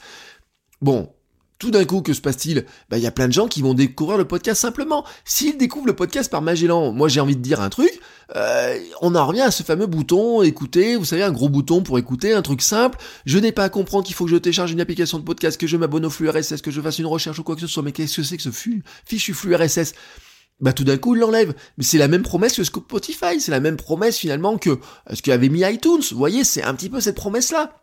Bon, 0.81 1.09
tout 1.59 1.71
d'un 1.71 1.85
coup, 1.85 2.01
que 2.01 2.11
se 2.11 2.19
passe-t-il? 2.19 2.65
Bah, 2.89 2.97
il 2.97 3.03
y 3.03 3.07
a 3.07 3.11
plein 3.11 3.29
de 3.29 3.31
gens 3.31 3.47
qui 3.47 3.61
vont 3.61 3.73
découvrir 3.73 4.17
le 4.17 4.25
podcast 4.25 4.59
simplement. 4.59 5.05
S'ils 5.23 5.57
découvrent 5.57 5.87
le 5.87 5.95
podcast 5.95 6.29
par 6.29 6.41
Magellan, 6.41 6.91
moi 6.91 7.07
j'ai 7.07 7.21
envie 7.21 7.37
de 7.37 7.41
dire 7.41 7.61
un 7.61 7.69
truc, 7.69 7.89
euh, 8.35 8.77
on 8.99 9.15
en 9.15 9.25
revient 9.25 9.43
à 9.43 9.51
ce 9.51 9.63
fameux 9.63 9.85
bouton 9.85 10.41
écouter, 10.41 10.97
vous 10.97 11.05
savez, 11.05 11.23
un 11.23 11.31
gros 11.31 11.47
bouton 11.47 11.81
pour 11.81 11.97
écouter, 11.97 12.33
un 12.33 12.41
truc 12.41 12.61
simple. 12.61 12.97
Je 13.25 13.39
n'ai 13.39 13.53
pas 13.53 13.63
à 13.63 13.69
comprendre 13.69 14.03
qu'il 14.03 14.13
faut 14.13 14.25
que 14.25 14.31
je 14.31 14.35
télécharge 14.35 14.73
une 14.73 14.81
application 14.81 15.19
de 15.19 15.23
podcast, 15.23 15.57
que 15.57 15.65
je 15.65 15.77
m'abonne 15.77 16.05
au 16.05 16.09
flux 16.09 16.29
RSS, 16.29 16.61
que 16.61 16.69
je 16.69 16.81
fasse 16.81 16.99
une 16.99 17.05
recherche 17.05 17.39
ou 17.39 17.43
quoi 17.43 17.55
que 17.55 17.61
ce 17.61 17.67
soit, 17.67 17.81
mais 17.81 17.93
qu'est-ce 17.93 18.17
que 18.17 18.23
c'est 18.23 18.35
que 18.35 18.43
ce 18.43 18.51
fichu 19.05 19.33
flux 19.33 19.55
RSS 19.55 19.93
bah 20.59 20.71
tout 20.71 20.83
d'un 20.83 20.97
coup 20.97 21.15
il 21.15 21.19
l'enlève. 21.19 21.53
Mais 21.77 21.83
c'est 21.83 21.97
la 21.97 22.07
même 22.07 22.23
promesse 22.23 22.55
que 22.55 22.63
Spotify, 22.63 23.39
c'est 23.39 23.51
la 23.51 23.59
même 23.59 23.77
promesse 23.77 24.17
finalement 24.17 24.57
que 24.57 24.79
ce 25.11 25.21
qu'avait 25.21 25.49
mis 25.49 25.61
iTunes. 25.61 26.03
Vous 26.11 26.17
voyez, 26.17 26.43
c'est 26.43 26.63
un 26.63 26.73
petit 26.73 26.89
peu 26.89 26.99
cette 26.99 27.15
promesse 27.15 27.51
là. 27.51 27.82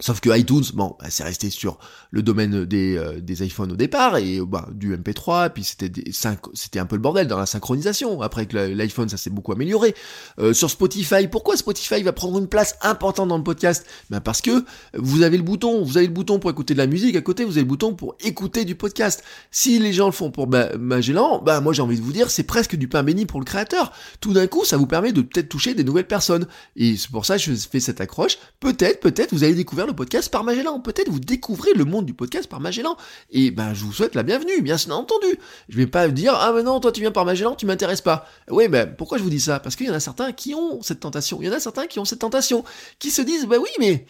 Sauf 0.00 0.20
que 0.20 0.36
iTunes, 0.36 0.64
bon, 0.72 0.96
bah, 0.98 1.06
c'est 1.10 1.24
resté 1.24 1.50
sur 1.50 1.78
le 2.10 2.22
domaine 2.22 2.64
des, 2.64 2.96
euh, 2.96 3.20
des 3.20 3.44
iPhones 3.44 3.72
au 3.72 3.76
départ 3.76 4.16
et 4.16 4.40
bah, 4.40 4.66
du 4.72 4.96
MP3, 4.96 5.50
puis 5.50 5.62
c'était 5.62 6.78
un 6.78 6.86
peu 6.86 6.96
le 6.96 7.02
bordel 7.02 7.26
dans 7.26 7.38
la 7.38 7.44
synchronisation. 7.44 8.22
Après 8.22 8.46
que 8.46 8.56
l'iPhone, 8.56 9.10
ça 9.10 9.18
s'est 9.18 9.28
beaucoup 9.28 9.52
amélioré. 9.52 9.94
Euh, 10.38 10.54
sur 10.54 10.70
Spotify, 10.70 11.28
pourquoi 11.28 11.58
Spotify 11.58 12.02
va 12.02 12.12
prendre 12.12 12.38
une 12.38 12.48
place 12.48 12.76
importante 12.80 13.28
dans 13.28 13.36
le 13.36 13.44
podcast? 13.44 13.86
Ben 14.08 14.20
parce 14.20 14.40
que 14.40 14.64
vous 14.94 15.22
avez 15.22 15.36
le 15.36 15.42
bouton, 15.42 15.84
vous 15.84 15.98
avez 15.98 16.06
le 16.06 16.12
bouton 16.12 16.38
pour 16.38 16.50
écouter 16.50 16.72
de 16.72 16.78
la 16.78 16.86
musique, 16.86 17.14
à 17.14 17.20
côté 17.20 17.44
vous 17.44 17.52
avez 17.52 17.60
le 17.62 17.66
bouton 17.66 17.94
pour 17.94 18.16
écouter 18.24 18.64
du 18.64 18.74
podcast. 18.74 19.22
Si 19.50 19.78
les 19.78 19.92
gens 19.92 20.06
le 20.06 20.12
font 20.12 20.30
pour 20.30 20.46
bah, 20.46 20.76
Magellan, 20.78 21.42
bah 21.44 21.60
moi 21.60 21.74
j'ai 21.74 21.82
envie 21.82 21.98
de 21.98 22.02
vous 22.02 22.12
dire, 22.12 22.30
c'est 22.30 22.44
presque 22.44 22.74
du 22.74 22.88
pain 22.88 23.02
béni 23.02 23.26
pour 23.26 23.38
le 23.38 23.44
créateur. 23.44 23.92
Tout 24.20 24.32
d'un 24.32 24.46
coup, 24.46 24.64
ça 24.64 24.78
vous 24.78 24.86
permet 24.86 25.12
de 25.12 25.20
peut-être 25.20 25.50
toucher 25.50 25.74
des 25.74 25.84
nouvelles 25.84 26.06
personnes. 26.06 26.46
Et 26.76 26.96
c'est 26.96 27.10
pour 27.10 27.26
ça 27.26 27.36
que 27.36 27.42
je 27.42 27.52
fais 27.52 27.80
cette 27.80 28.00
accroche. 28.00 28.38
Peut-être, 28.60 29.00
peut-être, 29.00 29.32
vous 29.32 29.44
allez 29.44 29.54
découvrir 29.54 29.89
podcast 29.94 30.30
par 30.30 30.44
Magellan. 30.44 30.80
Peut-être 30.80 31.08
vous 31.08 31.20
découvrez 31.20 31.72
le 31.74 31.84
monde 31.84 32.06
du 32.06 32.14
podcast 32.14 32.48
par 32.48 32.60
Magellan. 32.60 32.96
Et 33.30 33.50
ben, 33.50 33.74
je 33.74 33.84
vous 33.84 33.92
souhaite 33.92 34.14
la 34.14 34.22
bienvenue, 34.22 34.62
bien 34.62 34.76
entendu. 34.90 35.38
Je 35.68 35.76
vais 35.76 35.86
pas 35.86 36.08
dire, 36.08 36.34
ah 36.34 36.52
mais 36.54 36.62
non, 36.62 36.80
toi 36.80 36.92
tu 36.92 37.00
viens 37.00 37.10
par 37.10 37.24
Magellan, 37.24 37.54
tu 37.54 37.66
m'intéresses 37.66 38.00
pas. 38.00 38.26
Oui, 38.50 38.68
ben, 38.68 38.94
pourquoi 38.94 39.18
je 39.18 39.22
vous 39.22 39.30
dis 39.30 39.40
ça? 39.40 39.60
Parce 39.60 39.76
qu'il 39.76 39.86
y 39.86 39.90
en 39.90 39.94
a 39.94 40.00
certains 40.00 40.32
qui 40.32 40.54
ont 40.54 40.82
cette 40.82 41.00
tentation. 41.00 41.38
Il 41.40 41.46
y 41.46 41.50
en 41.50 41.54
a 41.54 41.60
certains 41.60 41.86
qui 41.86 41.98
ont 41.98 42.04
cette 42.04 42.20
tentation. 42.20 42.64
Qui 42.98 43.10
se 43.10 43.22
disent, 43.22 43.46
bah 43.46 43.56
oui, 43.60 43.70
mais, 43.78 44.06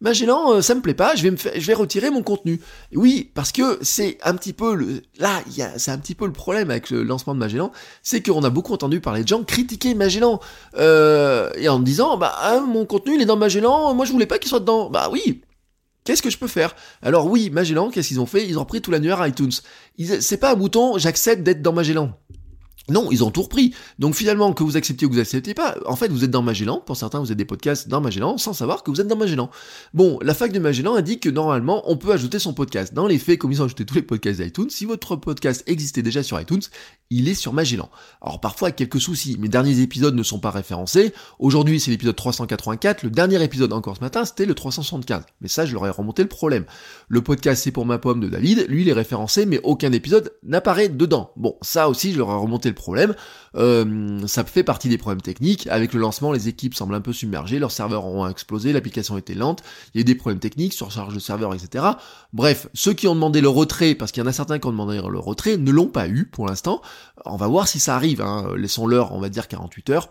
Magellan, 0.00 0.52
euh, 0.52 0.62
ça 0.62 0.74
me 0.74 0.80
plaît 0.80 0.94
pas, 0.94 1.16
je 1.16 1.22
vais 1.24 1.30
me 1.32 1.36
je 1.36 1.66
vais 1.66 1.74
retirer 1.74 2.10
mon 2.10 2.22
contenu. 2.22 2.60
Oui, 2.94 3.30
parce 3.34 3.50
que 3.50 3.78
c'est 3.82 4.18
un 4.22 4.34
petit 4.34 4.52
peu 4.52 4.74
le, 4.74 5.02
là, 5.18 5.42
c'est 5.76 5.90
un 5.90 5.98
petit 5.98 6.14
peu 6.14 6.26
le 6.26 6.32
problème 6.32 6.70
avec 6.70 6.90
le 6.90 7.02
lancement 7.02 7.34
de 7.34 7.40
Magellan, 7.40 7.72
c'est 8.02 8.22
qu'on 8.22 8.44
a 8.44 8.50
beaucoup 8.50 8.72
entendu 8.72 9.00
parler 9.00 9.24
de 9.24 9.28
gens 9.28 9.42
critiquer 9.42 9.94
Magellan, 9.94 10.40
euh, 10.76 11.50
et 11.56 11.68
en 11.68 11.80
disant, 11.80 12.16
bah, 12.16 12.34
hein, 12.42 12.60
mon 12.60 12.86
contenu, 12.86 13.16
il 13.16 13.22
est 13.22 13.26
dans 13.26 13.36
Magellan, 13.36 13.92
moi 13.94 14.04
je 14.04 14.12
voulais 14.12 14.26
pas 14.26 14.38
qu'il 14.38 14.48
soit 14.48 14.60
dedans. 14.60 14.88
Bah 14.88 15.08
oui, 15.10 15.42
Qu'est-ce 16.08 16.22
que 16.22 16.30
je 16.30 16.38
peux 16.38 16.48
faire? 16.48 16.74
Alors 17.02 17.26
oui, 17.26 17.50
Magellan, 17.50 17.90
qu'est-ce 17.90 18.08
qu'ils 18.08 18.20
ont 18.20 18.24
fait? 18.24 18.46
Ils 18.46 18.56
ont 18.56 18.62
repris 18.62 18.80
tout 18.80 18.90
l'annuaire 18.90 19.26
iTunes. 19.26 19.52
C'est 20.20 20.38
pas 20.38 20.52
un 20.52 20.54
bouton, 20.54 20.96
j'accepte 20.96 21.42
d'être 21.42 21.60
dans 21.60 21.74
Magellan. 21.74 22.14
Non, 22.88 23.10
ils 23.10 23.22
ont 23.22 23.30
tout 23.30 23.42
repris. 23.42 23.74
Donc 23.98 24.14
finalement, 24.14 24.52
que 24.52 24.62
vous 24.62 24.76
acceptiez 24.76 25.06
ou 25.06 25.10
que 25.10 25.14
vous 25.14 25.20
acceptez 25.20 25.52
pas, 25.52 25.76
en 25.86 25.96
fait, 25.96 26.08
vous 26.08 26.24
êtes 26.24 26.30
dans 26.30 26.42
Magellan. 26.42 26.82
Pour 26.84 26.96
certains, 26.96 27.20
vous 27.20 27.30
êtes 27.30 27.38
des 27.38 27.44
podcasts 27.44 27.88
dans 27.88 28.00
Magellan 28.00 28.38
sans 28.38 28.54
savoir 28.54 28.82
que 28.82 28.90
vous 28.90 29.00
êtes 29.00 29.06
dans 29.06 29.16
Magellan. 29.16 29.50
Bon, 29.92 30.18
la 30.22 30.34
fac 30.34 30.52
de 30.52 30.58
Magellan 30.58 30.94
indique 30.94 31.22
que 31.22 31.28
normalement, 31.28 31.82
on 31.90 31.96
peut 31.96 32.12
ajouter 32.12 32.38
son 32.38 32.54
podcast. 32.54 32.94
Dans 32.94 33.06
les 33.06 33.18
faits, 33.18 33.38
comme 33.38 33.52
ils 33.52 33.60
ont 33.60 33.66
ajouté 33.66 33.84
tous 33.84 33.94
les 33.94 34.02
podcasts 34.02 34.40
d'iTunes, 34.40 34.70
si 34.70 34.86
votre 34.86 35.16
podcast 35.16 35.62
existait 35.66 36.02
déjà 36.02 36.22
sur 36.22 36.40
iTunes, 36.40 36.62
il 37.10 37.28
est 37.28 37.34
sur 37.34 37.52
Magellan. 37.52 37.90
Alors 38.20 38.40
parfois 38.40 38.70
quelques 38.70 39.00
soucis, 39.00 39.36
mes 39.38 39.48
derniers 39.48 39.80
épisodes 39.80 40.14
ne 40.14 40.22
sont 40.22 40.40
pas 40.40 40.50
référencés. 40.50 41.12
Aujourd'hui, 41.38 41.80
c'est 41.80 41.90
l'épisode 41.90 42.16
384. 42.16 43.02
Le 43.02 43.10
dernier 43.10 43.42
épisode 43.42 43.72
encore 43.72 43.96
ce 43.96 44.00
matin, 44.00 44.24
c'était 44.24 44.46
le 44.46 44.54
375. 44.54 45.24
Mais 45.40 45.48
ça, 45.48 45.66
je 45.66 45.72
leur 45.72 45.86
ai 45.86 45.90
remonté 45.90 46.22
le 46.22 46.28
problème. 46.28 46.64
Le 47.08 47.22
podcast, 47.22 47.62
c'est 47.64 47.70
pour 47.70 47.86
ma 47.86 47.98
pomme 47.98 48.20
de 48.20 48.28
David. 48.28 48.66
Lui, 48.68 48.82
il 48.82 48.88
est 48.88 48.94
référencé, 48.94 49.46
mais 49.46 49.60
aucun 49.62 49.92
épisode 49.92 50.32
n'apparaît 50.42 50.88
dedans. 50.88 51.32
Bon, 51.36 51.56
ça 51.62 51.88
aussi, 51.88 52.12
je 52.12 52.18
leur 52.18 52.30
ai 52.30 52.36
remonté 52.36 52.68
le 52.68 52.74
problème. 52.78 53.14
Euh, 53.54 54.26
ça 54.26 54.44
fait 54.44 54.62
partie 54.62 54.88
des 54.88 54.96
problèmes 54.96 55.20
techniques. 55.20 55.66
Avec 55.66 55.92
le 55.92 56.00
lancement, 56.00 56.32
les 56.32 56.48
équipes 56.48 56.74
semblent 56.74 56.94
un 56.94 57.00
peu 57.00 57.12
submergées, 57.12 57.58
leurs 57.58 57.72
serveurs 57.72 58.06
ont 58.06 58.26
explosé, 58.26 58.72
l'application 58.72 59.18
était 59.18 59.34
lente, 59.34 59.62
il 59.92 59.98
y 59.98 60.00
a 60.00 60.02
eu 60.02 60.04
des 60.04 60.14
problèmes 60.14 60.40
techniques, 60.40 60.72
surcharge 60.72 61.14
de 61.14 61.20
serveurs, 61.20 61.54
etc. 61.54 61.84
Bref, 62.32 62.68
ceux 62.72 62.94
qui 62.94 63.06
ont 63.06 63.14
demandé 63.14 63.40
le 63.40 63.48
retrait, 63.48 63.94
parce 63.94 64.12
qu'il 64.12 64.22
y 64.22 64.26
en 64.26 64.28
a 64.28 64.32
certains 64.32 64.58
qui 64.58 64.66
ont 64.66 64.72
demandé 64.72 64.96
le 64.96 65.18
retrait, 65.18 65.56
ne 65.56 65.70
l'ont 65.70 65.88
pas 65.88 66.08
eu 66.08 66.24
pour 66.24 66.46
l'instant. 66.46 66.80
On 67.24 67.36
va 67.36 67.46
voir 67.46 67.68
si 67.68 67.80
ça 67.80 67.94
arrive. 67.94 68.22
Hein. 68.22 68.52
Laissons-leur, 68.56 69.12
on 69.12 69.20
va 69.20 69.28
dire 69.28 69.48
48 69.48 69.90
heures 69.90 70.08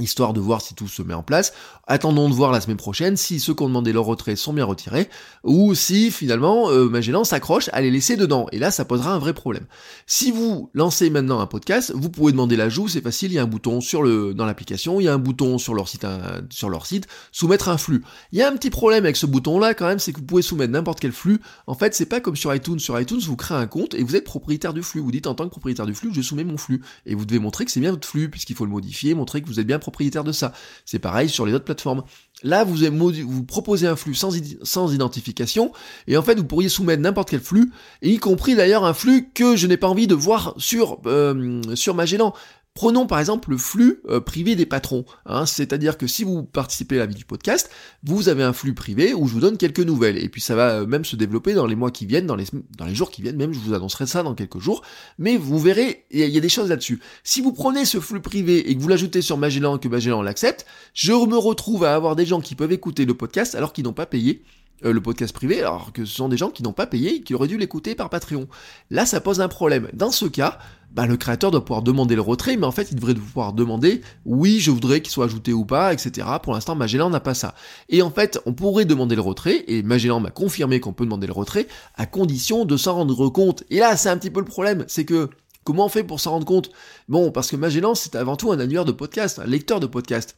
histoire 0.00 0.32
de 0.32 0.40
voir 0.40 0.60
si 0.60 0.74
tout 0.74 0.88
se 0.88 1.02
met 1.02 1.14
en 1.14 1.22
place. 1.22 1.52
Attendons 1.86 2.28
de 2.28 2.34
voir 2.34 2.52
la 2.52 2.60
semaine 2.60 2.76
prochaine 2.76 3.16
si 3.16 3.40
ceux 3.40 3.54
qui 3.54 3.62
ont 3.62 3.68
demandé 3.68 3.92
leur 3.92 4.04
retrait 4.04 4.36
sont 4.36 4.52
bien 4.52 4.64
retirés, 4.64 5.08
ou 5.44 5.74
si 5.74 6.10
finalement 6.10 6.70
euh, 6.70 6.88
Magellan 6.88 7.24
s'accroche 7.24 7.68
à 7.72 7.80
les 7.80 7.90
laisser 7.90 8.16
dedans. 8.16 8.46
Et 8.52 8.58
là, 8.58 8.70
ça 8.70 8.84
posera 8.84 9.12
un 9.12 9.18
vrai 9.18 9.34
problème. 9.34 9.66
Si 10.06 10.30
vous 10.30 10.70
lancez 10.74 11.10
maintenant 11.10 11.40
un 11.40 11.46
podcast, 11.46 11.92
vous 11.94 12.08
pouvez 12.10 12.32
demander 12.32 12.56
l'ajout, 12.56 12.88
c'est 12.88 13.02
facile, 13.02 13.32
il 13.32 13.34
y 13.34 13.38
a 13.38 13.42
un 13.42 13.46
bouton 13.46 13.80
sur 13.80 14.02
le 14.02 14.34
dans 14.34 14.46
l'application, 14.46 15.00
il 15.00 15.04
y 15.04 15.08
a 15.08 15.14
un 15.14 15.18
bouton 15.18 15.58
sur 15.58 15.74
leur 15.74 15.88
site 15.88 16.06
sur 16.50 16.70
leur 16.70 16.86
site, 16.86 17.06
soumettre 17.30 17.68
un 17.68 17.78
flux. 17.78 18.02
Il 18.32 18.38
y 18.38 18.42
a 18.42 18.48
un 18.48 18.52
petit 18.52 18.70
problème 18.70 19.04
avec 19.04 19.16
ce 19.16 19.26
bouton-là 19.26 19.74
quand 19.74 19.86
même, 19.86 19.98
c'est 19.98 20.12
que 20.12 20.18
vous 20.18 20.26
pouvez 20.26 20.42
soumettre 20.42 20.72
n'importe 20.72 21.00
quel 21.00 21.12
flux. 21.12 21.40
En 21.66 21.74
fait, 21.74 21.94
c'est 21.94 22.06
pas 22.06 22.20
comme 22.20 22.36
sur 22.36 22.54
iTunes. 22.54 22.78
Sur 22.78 22.98
iTunes, 23.00 23.20
vous 23.20 23.36
créez 23.36 23.56
un 23.56 23.66
compte 23.66 23.94
et 23.94 24.02
vous 24.02 24.16
êtes 24.16 24.24
propriétaire 24.24 24.72
du 24.72 24.82
flux. 24.82 25.00
Vous 25.00 25.12
dites 25.12 25.26
en 25.26 25.34
tant 25.34 25.44
que 25.44 25.50
propriétaire 25.50 25.86
du 25.86 25.94
flux, 25.94 26.10
je 26.12 26.22
soumets 26.22 26.44
mon 26.44 26.56
flux. 26.56 26.82
Et 27.06 27.14
vous 27.14 27.24
devez 27.24 27.38
montrer 27.38 27.64
que 27.64 27.70
c'est 27.70 27.80
bien 27.80 27.90
votre 27.90 28.08
flux, 28.08 28.30
puisqu'il 28.30 28.56
faut 28.56 28.64
le 28.64 28.70
modifier, 28.70 29.14
montrer 29.14 29.42
que 29.42 29.46
vous 29.46 29.60
êtes 29.60 29.66
bien 29.66 29.78
propriétaire 29.82 30.24
de 30.24 30.32
ça. 30.32 30.52
C'est 30.86 30.98
pareil 30.98 31.28
sur 31.28 31.44
les 31.44 31.52
autres 31.52 31.66
plateformes. 31.66 32.02
Là, 32.42 32.64
vous, 32.64 33.44
proposez 33.44 33.86
un 33.86 33.94
flux 33.94 34.14
sans, 34.14 34.32
sans 34.62 34.92
identification, 34.92 35.72
et 36.08 36.16
en 36.16 36.22
fait, 36.22 36.34
vous 36.34 36.44
pourriez 36.44 36.68
soumettre 36.68 37.02
n'importe 37.02 37.30
quel 37.30 37.40
flux, 37.40 37.70
y 38.00 38.18
compris 38.18 38.56
d'ailleurs 38.56 38.84
un 38.84 38.94
flux 38.94 39.30
que 39.32 39.54
je 39.54 39.66
n'ai 39.66 39.76
pas 39.76 39.88
envie 39.88 40.06
de 40.06 40.14
voir 40.14 40.54
sur, 40.56 40.98
euh, 41.06 41.60
sur 41.74 41.94
Magellan. 41.94 42.34
Prenons 42.74 43.06
par 43.06 43.20
exemple 43.20 43.50
le 43.50 43.58
flux 43.58 44.00
euh, 44.08 44.20
privé 44.20 44.56
des 44.56 44.64
patrons, 44.64 45.04
hein. 45.26 45.44
c'est-à-dire 45.44 45.98
que 45.98 46.06
si 46.06 46.24
vous 46.24 46.42
participez 46.42 46.96
à 46.96 47.00
la 47.00 47.06
vie 47.06 47.14
du 47.14 47.26
podcast, 47.26 47.70
vous 48.02 48.30
avez 48.30 48.42
un 48.42 48.54
flux 48.54 48.72
privé 48.72 49.12
où 49.12 49.28
je 49.28 49.34
vous 49.34 49.40
donne 49.40 49.58
quelques 49.58 49.80
nouvelles, 49.80 50.16
et 50.16 50.30
puis 50.30 50.40
ça 50.40 50.54
va 50.54 50.70
euh, 50.70 50.86
même 50.86 51.04
se 51.04 51.14
développer 51.14 51.52
dans 51.52 51.66
les 51.66 51.74
mois 51.74 51.90
qui 51.90 52.06
viennent, 52.06 52.26
dans 52.26 52.34
les, 52.34 52.94
jours 52.94 53.10
qui 53.10 53.20
viennent, 53.20 53.36
même 53.36 53.52
je 53.52 53.58
vous 53.58 53.74
annoncerai 53.74 54.06
ça 54.06 54.22
dans 54.22 54.34
quelques 54.34 54.58
jours, 54.58 54.80
mais 55.18 55.36
vous 55.36 55.58
verrez, 55.58 56.06
il 56.10 56.20
y, 56.20 56.38
a 56.38 56.40
des 56.40 56.48
choses 56.48 56.70
là-dessus. 56.70 57.00
Si 57.24 57.42
vous 57.42 57.52
prenez 57.52 57.84
ce 57.84 58.00
flux 58.00 58.22
privé 58.22 58.70
et 58.70 58.74
que 58.74 58.80
vous 58.80 58.88
l'ajoutez 58.88 59.20
sur 59.20 59.36
Magellan 59.36 59.76
et 59.76 59.78
que 59.78 59.88
Magellan 59.88 60.22
l'accepte, 60.22 60.64
je 60.94 61.12
me 61.12 61.36
retrouve 61.36 61.84
à 61.84 61.94
avoir 61.94 62.16
des 62.16 62.24
gens 62.24 62.40
qui 62.40 62.54
peuvent 62.54 62.72
écouter 62.72 63.04
le 63.04 63.12
podcast 63.12 63.54
alors 63.54 63.74
qu'ils 63.74 63.84
n'ont 63.84 63.92
pas 63.92 64.06
payé, 64.06 64.44
le 64.82 65.00
podcast 65.00 65.34
privé, 65.34 65.60
alors 65.60 65.92
que 65.92 66.04
ce 66.04 66.14
sont 66.14 66.28
des 66.28 66.36
gens 66.36 66.50
qui 66.50 66.62
n'ont 66.62 66.72
pas 66.72 66.86
payé 66.86 67.16
et 67.16 67.22
qui 67.22 67.34
auraient 67.34 67.48
dû 67.48 67.58
l'écouter 67.58 67.94
par 67.94 68.10
Patreon. 68.10 68.48
Là, 68.90 69.06
ça 69.06 69.20
pose 69.20 69.40
un 69.40 69.48
problème. 69.48 69.88
Dans 69.92 70.10
ce 70.10 70.26
cas, 70.26 70.58
bah, 70.92 71.06
le 71.06 71.16
créateur 71.16 71.50
doit 71.50 71.64
pouvoir 71.64 71.82
demander 71.82 72.14
le 72.14 72.20
retrait, 72.20 72.56
mais 72.56 72.66
en 72.66 72.70
fait, 72.70 72.90
il 72.90 72.96
devrait 72.96 73.14
pouvoir 73.14 73.54
demander, 73.54 74.02
oui, 74.26 74.60
je 74.60 74.70
voudrais 74.70 75.00
qu'il 75.00 75.10
soit 75.10 75.24
ajouté 75.24 75.52
ou 75.52 75.64
pas, 75.64 75.92
etc. 75.92 76.26
Pour 76.42 76.52
l'instant, 76.52 76.74
Magellan 76.74 77.08
n'a 77.08 77.20
pas 77.20 77.34
ça. 77.34 77.54
Et 77.88 78.02
en 78.02 78.10
fait, 78.10 78.40
on 78.44 78.52
pourrait 78.52 78.84
demander 78.84 79.14
le 79.14 79.22
retrait, 79.22 79.64
et 79.68 79.82
Magellan 79.82 80.20
m'a 80.20 80.30
confirmé 80.30 80.80
qu'on 80.80 80.92
peut 80.92 81.04
demander 81.04 81.26
le 81.26 81.32
retrait, 81.32 81.66
à 81.94 82.06
condition 82.06 82.64
de 82.64 82.76
s'en 82.76 82.94
rendre 82.94 83.28
compte. 83.28 83.64
Et 83.70 83.78
là, 83.78 83.96
c'est 83.96 84.10
un 84.10 84.18
petit 84.18 84.30
peu 84.30 84.40
le 84.40 84.46
problème, 84.46 84.84
c'est 84.86 85.06
que, 85.06 85.30
comment 85.64 85.86
on 85.86 85.88
fait 85.88 86.04
pour 86.04 86.20
s'en 86.20 86.32
rendre 86.32 86.46
compte? 86.46 86.70
Bon, 87.08 87.30
parce 87.30 87.50
que 87.50 87.56
Magellan, 87.56 87.94
c'est 87.94 88.14
avant 88.14 88.36
tout 88.36 88.52
un 88.52 88.60
annuaire 88.60 88.84
de 88.84 88.92
podcast, 88.92 89.38
un 89.38 89.46
lecteur 89.46 89.80
de 89.80 89.86
podcast 89.86 90.36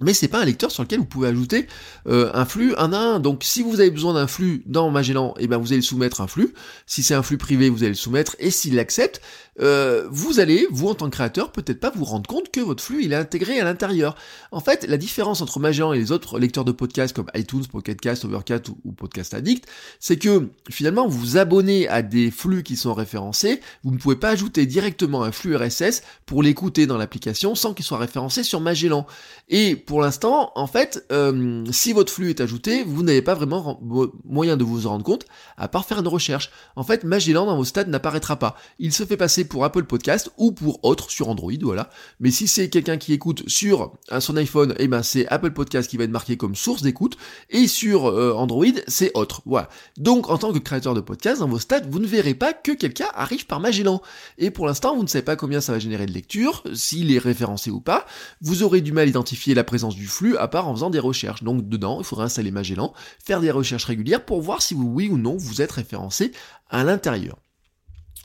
mais 0.00 0.14
c'est 0.14 0.28
pas 0.28 0.40
un 0.40 0.44
lecteur 0.44 0.70
sur 0.70 0.82
lequel 0.84 1.00
vous 1.00 1.06
pouvez 1.06 1.28
ajouter 1.28 1.66
euh, 2.06 2.30
un 2.32 2.44
flux 2.44 2.74
un 2.76 2.92
à 2.92 2.98
un. 2.98 3.20
Donc 3.20 3.42
si 3.42 3.62
vous 3.62 3.80
avez 3.80 3.90
besoin 3.90 4.14
d'un 4.14 4.26
flux 4.28 4.62
dans 4.66 4.90
Magellan, 4.90 5.34
et 5.38 5.44
eh 5.44 5.46
ben 5.48 5.58
vous 5.58 5.72
allez 5.72 5.82
soumettre 5.82 6.20
un 6.20 6.28
flux. 6.28 6.54
Si 6.86 7.02
c'est 7.02 7.14
un 7.14 7.22
flux 7.22 7.38
privé, 7.38 7.68
vous 7.68 7.82
allez 7.82 7.90
le 7.90 7.94
soumettre. 7.94 8.36
Et 8.38 8.50
s'il 8.50 8.76
l'accepte, 8.76 9.20
euh, 9.60 10.06
vous 10.10 10.38
allez, 10.38 10.68
vous 10.70 10.88
en 10.88 10.94
tant 10.94 11.06
que 11.06 11.16
créateur, 11.16 11.50
peut-être 11.50 11.80
pas 11.80 11.90
vous 11.90 12.04
rendre 12.04 12.28
compte 12.28 12.52
que 12.52 12.60
votre 12.60 12.82
flux 12.82 13.02
il 13.02 13.12
est 13.12 13.16
intégré 13.16 13.58
à 13.60 13.64
l'intérieur. 13.64 14.14
En 14.52 14.60
fait, 14.60 14.86
la 14.86 14.96
différence 14.96 15.40
entre 15.40 15.58
Magellan 15.58 15.92
et 15.92 15.98
les 15.98 16.12
autres 16.12 16.38
lecteurs 16.38 16.64
de 16.64 16.72
podcasts 16.72 17.14
comme 17.14 17.26
iTunes, 17.34 17.64
Pocketcast, 17.66 18.24
Overcast 18.24 18.68
ou, 18.68 18.78
ou 18.84 18.92
Podcast 18.92 19.34
Addict, 19.34 19.66
c'est 19.98 20.16
que 20.16 20.48
finalement 20.70 21.08
vous 21.08 21.18
vous 21.18 21.36
abonnez 21.38 21.88
à 21.88 22.02
des 22.02 22.30
flux 22.30 22.62
qui 22.62 22.76
sont 22.76 22.94
référencés. 22.94 23.60
Vous 23.82 23.90
ne 23.90 23.98
pouvez 23.98 24.16
pas 24.16 24.30
ajouter 24.30 24.64
directement 24.64 25.24
un 25.24 25.32
flux 25.32 25.56
RSS 25.56 26.02
pour 26.24 26.44
l'écouter 26.44 26.86
dans 26.86 26.98
l'application 26.98 27.56
sans 27.56 27.74
qu'il 27.74 27.84
soit 27.84 27.98
référencé 27.98 28.44
sur 28.44 28.60
Magellan. 28.60 29.06
Et 29.48 29.74
pour 29.88 30.02
l'instant, 30.02 30.52
en 30.54 30.66
fait, 30.66 31.06
euh, 31.12 31.64
si 31.72 31.94
votre 31.94 32.12
flux 32.12 32.28
est 32.28 32.42
ajouté, 32.42 32.84
vous 32.84 33.02
n'avez 33.02 33.22
pas 33.22 33.32
vraiment 33.32 33.80
moyen 34.26 34.58
de 34.58 34.62
vous 34.62 34.86
en 34.86 34.90
rendre 34.90 35.04
compte, 35.04 35.24
à 35.56 35.66
part 35.66 35.86
faire 35.86 36.00
une 36.00 36.08
recherche. 36.08 36.50
En 36.76 36.82
fait, 36.82 37.04
Magellan 37.04 37.46
dans 37.46 37.56
vos 37.56 37.64
stats 37.64 37.84
n'apparaîtra 37.84 38.38
pas. 38.38 38.54
Il 38.78 38.92
se 38.92 39.06
fait 39.06 39.16
passer 39.16 39.46
pour 39.48 39.64
Apple 39.64 39.84
Podcast 39.84 40.30
ou 40.36 40.52
pour 40.52 40.84
autre 40.84 41.10
sur 41.10 41.30
Android, 41.30 41.54
voilà. 41.62 41.88
Mais 42.20 42.30
si 42.30 42.48
c'est 42.48 42.68
quelqu'un 42.68 42.98
qui 42.98 43.14
écoute 43.14 43.48
sur 43.48 43.94
son 44.18 44.36
iPhone, 44.36 44.74
eh 44.78 44.88
ben 44.88 45.02
c'est 45.02 45.26
Apple 45.28 45.52
Podcast 45.52 45.88
qui 45.88 45.96
va 45.96 46.04
être 46.04 46.10
marqué 46.10 46.36
comme 46.36 46.54
source 46.54 46.82
d'écoute, 46.82 47.16
et 47.48 47.66
sur 47.66 48.10
euh, 48.10 48.34
Android, 48.34 48.66
c'est 48.88 49.10
autre. 49.14 49.40
Voilà. 49.46 49.70
Donc, 49.96 50.28
en 50.28 50.36
tant 50.36 50.52
que 50.52 50.58
créateur 50.58 50.92
de 50.92 51.00
podcast, 51.00 51.40
dans 51.40 51.48
vos 51.48 51.58
stats, 51.58 51.80
vous 51.88 51.98
ne 51.98 52.06
verrez 52.06 52.34
pas 52.34 52.52
que 52.52 52.72
quelqu'un 52.72 53.08
arrive 53.14 53.46
par 53.46 53.58
Magellan. 53.58 54.02
Et 54.36 54.50
pour 54.50 54.66
l'instant, 54.66 54.94
vous 54.94 55.02
ne 55.02 55.08
savez 55.08 55.24
pas 55.24 55.36
combien 55.36 55.62
ça 55.62 55.72
va 55.72 55.78
générer 55.78 56.04
de 56.04 56.12
lecture, 56.12 56.62
s'il 56.74 57.10
est 57.10 57.18
référencé 57.18 57.70
ou 57.70 57.80
pas. 57.80 58.04
Vous 58.42 58.62
aurez 58.62 58.82
du 58.82 58.92
mal 58.92 59.06
à 59.06 59.08
identifier 59.08 59.54
la 59.54 59.64
présence 59.64 59.77
du 59.86 60.06
flux 60.06 60.36
à 60.36 60.48
part 60.48 60.66
en 60.68 60.74
faisant 60.74 60.90
des 60.90 60.98
recherches. 60.98 61.42
Donc 61.42 61.68
dedans, 61.68 61.98
il 62.00 62.04
faudra 62.04 62.24
installer 62.24 62.50
Magellan, 62.50 62.92
faire 63.24 63.40
des 63.40 63.50
recherches 63.50 63.84
régulières 63.84 64.24
pour 64.24 64.40
voir 64.40 64.62
si 64.62 64.74
oui 64.74 65.08
ou 65.08 65.18
non, 65.18 65.36
vous 65.36 65.62
êtes 65.62 65.72
référencé 65.72 66.32
à 66.68 66.84
l'intérieur. 66.84 67.36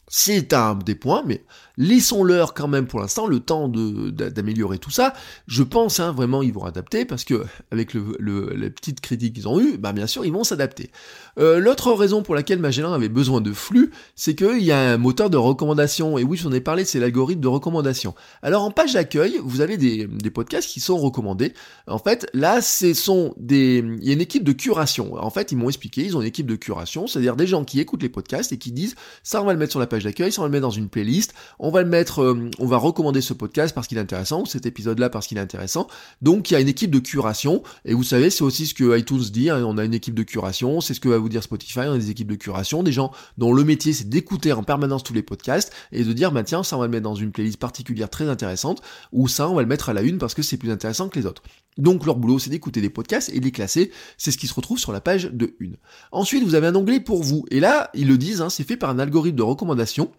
C'est 0.07 0.53
un 0.53 0.75
des 0.75 0.95
points, 0.95 1.23
mais 1.25 1.43
laissons-leur 1.77 2.53
quand 2.53 2.67
même 2.67 2.87
pour 2.87 2.99
l'instant 2.99 3.27
le 3.27 3.39
temps 3.39 3.67
d'améliorer 3.67 4.77
tout 4.77 4.91
ça. 4.91 5.13
Je 5.47 5.63
pense 5.63 5.99
hein, 5.99 6.11
vraiment 6.11 6.41
ils 6.41 6.53
vont 6.53 6.65
adapter 6.65 7.05
parce 7.05 7.23
que 7.23 7.43
avec 7.71 7.93
le, 7.93 8.53
les 8.55 8.69
petites 8.69 9.01
critiques 9.01 9.35
qu'ils 9.35 9.47
ont 9.47 9.59
eues, 9.59 9.77
bah 9.77 9.93
bien 9.93 10.07
sûr 10.07 10.25
ils 10.25 10.33
vont 10.33 10.43
s'adapter. 10.43 10.91
Euh, 11.39 11.59
l'autre 11.59 11.91
raison 11.93 12.21
pour 12.21 12.35
laquelle 12.35 12.59
Magellan 12.59 12.93
avait 12.93 13.09
besoin 13.09 13.41
de 13.41 13.51
flux, 13.51 13.91
c'est 14.15 14.35
qu'il 14.35 14.63
y 14.63 14.71
a 14.71 14.93
un 14.93 14.97
moteur 14.97 15.29
de 15.29 15.37
recommandation. 15.37 16.17
Et 16.17 16.23
oui, 16.23 16.37
j'en 16.37 16.51
ai 16.51 16.61
parlé, 16.61 16.85
c'est 16.85 16.99
l'algorithme 16.99 17.41
de 17.41 17.47
recommandation. 17.47 18.13
Alors 18.41 18.63
en 18.63 18.71
page 18.71 18.93
d'accueil, 18.93 19.39
vous 19.43 19.61
avez 19.61 19.77
des, 19.77 20.07
des, 20.07 20.29
podcasts 20.29 20.69
qui 20.69 20.79
sont 20.79 20.97
recommandés. 20.97 21.53
En 21.87 21.97
fait, 21.97 22.27
là, 22.33 22.61
ce 22.61 22.93
sont 22.93 23.33
des, 23.37 23.83
il 23.99 24.05
y 24.05 24.09
a 24.09 24.13
une 24.13 24.21
équipe 24.21 24.43
de 24.43 24.51
curation. 24.51 25.15
En 25.15 25.29
fait, 25.29 25.51
ils 25.51 25.55
m'ont 25.55 25.69
expliqué, 25.69 26.03
ils 26.03 26.17
ont 26.17 26.21
une 26.21 26.27
équipe 26.27 26.47
de 26.47 26.55
curation, 26.55 27.07
c'est-à-dire 27.07 27.35
des 27.35 27.47
gens 27.47 27.63
qui 27.63 27.79
écoutent 27.79 28.03
les 28.03 28.09
podcasts 28.09 28.51
et 28.51 28.57
qui 28.57 28.71
disent 28.71 28.95
ça 29.23 29.41
on 29.41 29.45
va 29.45 29.53
le 29.53 29.59
mettre 29.59 29.71
sur 29.71 29.79
la 29.79 29.87
page 29.87 30.03
d'accueil, 30.03 30.31
ça 30.31 30.41
on 30.41 30.43
va 30.43 30.47
le 30.47 30.51
mettre 30.51 30.63
dans 30.63 30.71
une 30.71 30.89
playlist, 30.89 31.33
on 31.63 31.71
va 31.71 31.81
le 31.81 31.87
mettre, 31.87 32.21
euh, 32.21 32.49
on 32.59 32.67
va 32.67 32.75
recommander 32.75 33.21
ce 33.21 33.33
podcast 33.33 33.73
parce 33.73 33.87
qu'il 33.87 33.97
est 33.97 34.01
intéressant, 34.01 34.41
ou 34.41 34.45
cet 34.45 34.65
épisode-là 34.65 35.09
parce 35.09 35.27
qu'il 35.27 35.37
est 35.37 35.41
intéressant. 35.41 35.87
Donc 36.21 36.51
il 36.51 36.55
y 36.55 36.57
a 36.57 36.59
une 36.59 36.67
équipe 36.67 36.91
de 36.91 36.99
curation, 36.99 37.63
et 37.85 37.93
vous 37.93 38.03
savez, 38.03 38.29
c'est 38.29 38.43
aussi 38.43 38.67
ce 38.67 38.73
que 38.73 38.97
iTunes 38.97 39.23
dit, 39.31 39.49
hein, 39.49 39.63
on 39.65 39.77
a 39.77 39.85
une 39.85 39.93
équipe 39.93 40.13
de 40.13 40.23
curation, 40.23 40.81
c'est 40.81 40.93
ce 40.93 40.99
que 40.99 41.07
va 41.07 41.17
vous 41.17 41.29
dire 41.29 41.41
Spotify, 41.41 41.79
on 41.79 41.93
a 41.93 41.97
des 41.97 42.09
équipes 42.09 42.29
de 42.29 42.35
curation, 42.35 42.83
des 42.83 42.91
gens 42.91 43.11
dont 43.37 43.53
le 43.53 43.63
métier 43.63 43.93
c'est 43.93 44.09
d'écouter 44.09 44.51
en 44.51 44.63
permanence 44.63 45.03
tous 45.03 45.13
les 45.13 45.23
podcasts, 45.23 45.71
et 45.93 46.03
de 46.03 46.11
dire, 46.11 46.33
bah 46.33 46.43
tiens, 46.43 46.63
ça 46.63 46.75
on 46.75 46.79
va 46.81 46.87
le 46.87 46.91
mettre 46.91 47.03
dans 47.03 47.15
une 47.15 47.31
playlist 47.31 47.57
particulière 47.57 48.09
très 48.09 48.27
intéressante, 48.27 48.81
ou 49.13 49.29
ça 49.29 49.47
on 49.47 49.55
va 49.55 49.61
le 49.61 49.67
mettre 49.69 49.87
à 49.87 49.93
la 49.93 50.01
une 50.01 50.17
parce 50.17 50.33
que 50.33 50.41
c'est 50.41 50.57
plus 50.57 50.69
intéressant 50.69 51.07
que 51.07 51.17
les 51.17 51.25
autres. 51.25 51.43
Donc 51.77 52.05
leur 52.05 52.17
boulot 52.17 52.39
c'est 52.39 52.49
d'écouter 52.49 52.81
des 52.81 52.89
podcasts 52.89 53.29
et 53.29 53.39
les 53.39 53.51
classer, 53.51 53.89
c'est 54.17 54.31
ce 54.31 54.37
qui 54.37 54.47
se 54.47 54.53
retrouve 54.53 54.79
sur 54.79 54.91
la 54.91 54.99
page 54.99 55.29
de 55.31 55.55
une. 55.59 55.77
Ensuite 56.11 56.43
vous 56.43 56.55
avez 56.55 56.67
un 56.67 56.75
onglet 56.75 56.99
pour 56.99 57.23
vous, 57.23 57.45
et 57.51 57.61
là 57.61 57.89
ils 57.93 58.09
le 58.09 58.17
disent, 58.17 58.41
hein, 58.41 58.49
c'est 58.49 58.67
fait 58.67 58.75
par 58.75 58.89
un 58.89 58.99
algorithme 58.99 59.37
de 59.37 59.43
recommandation, 59.43 60.11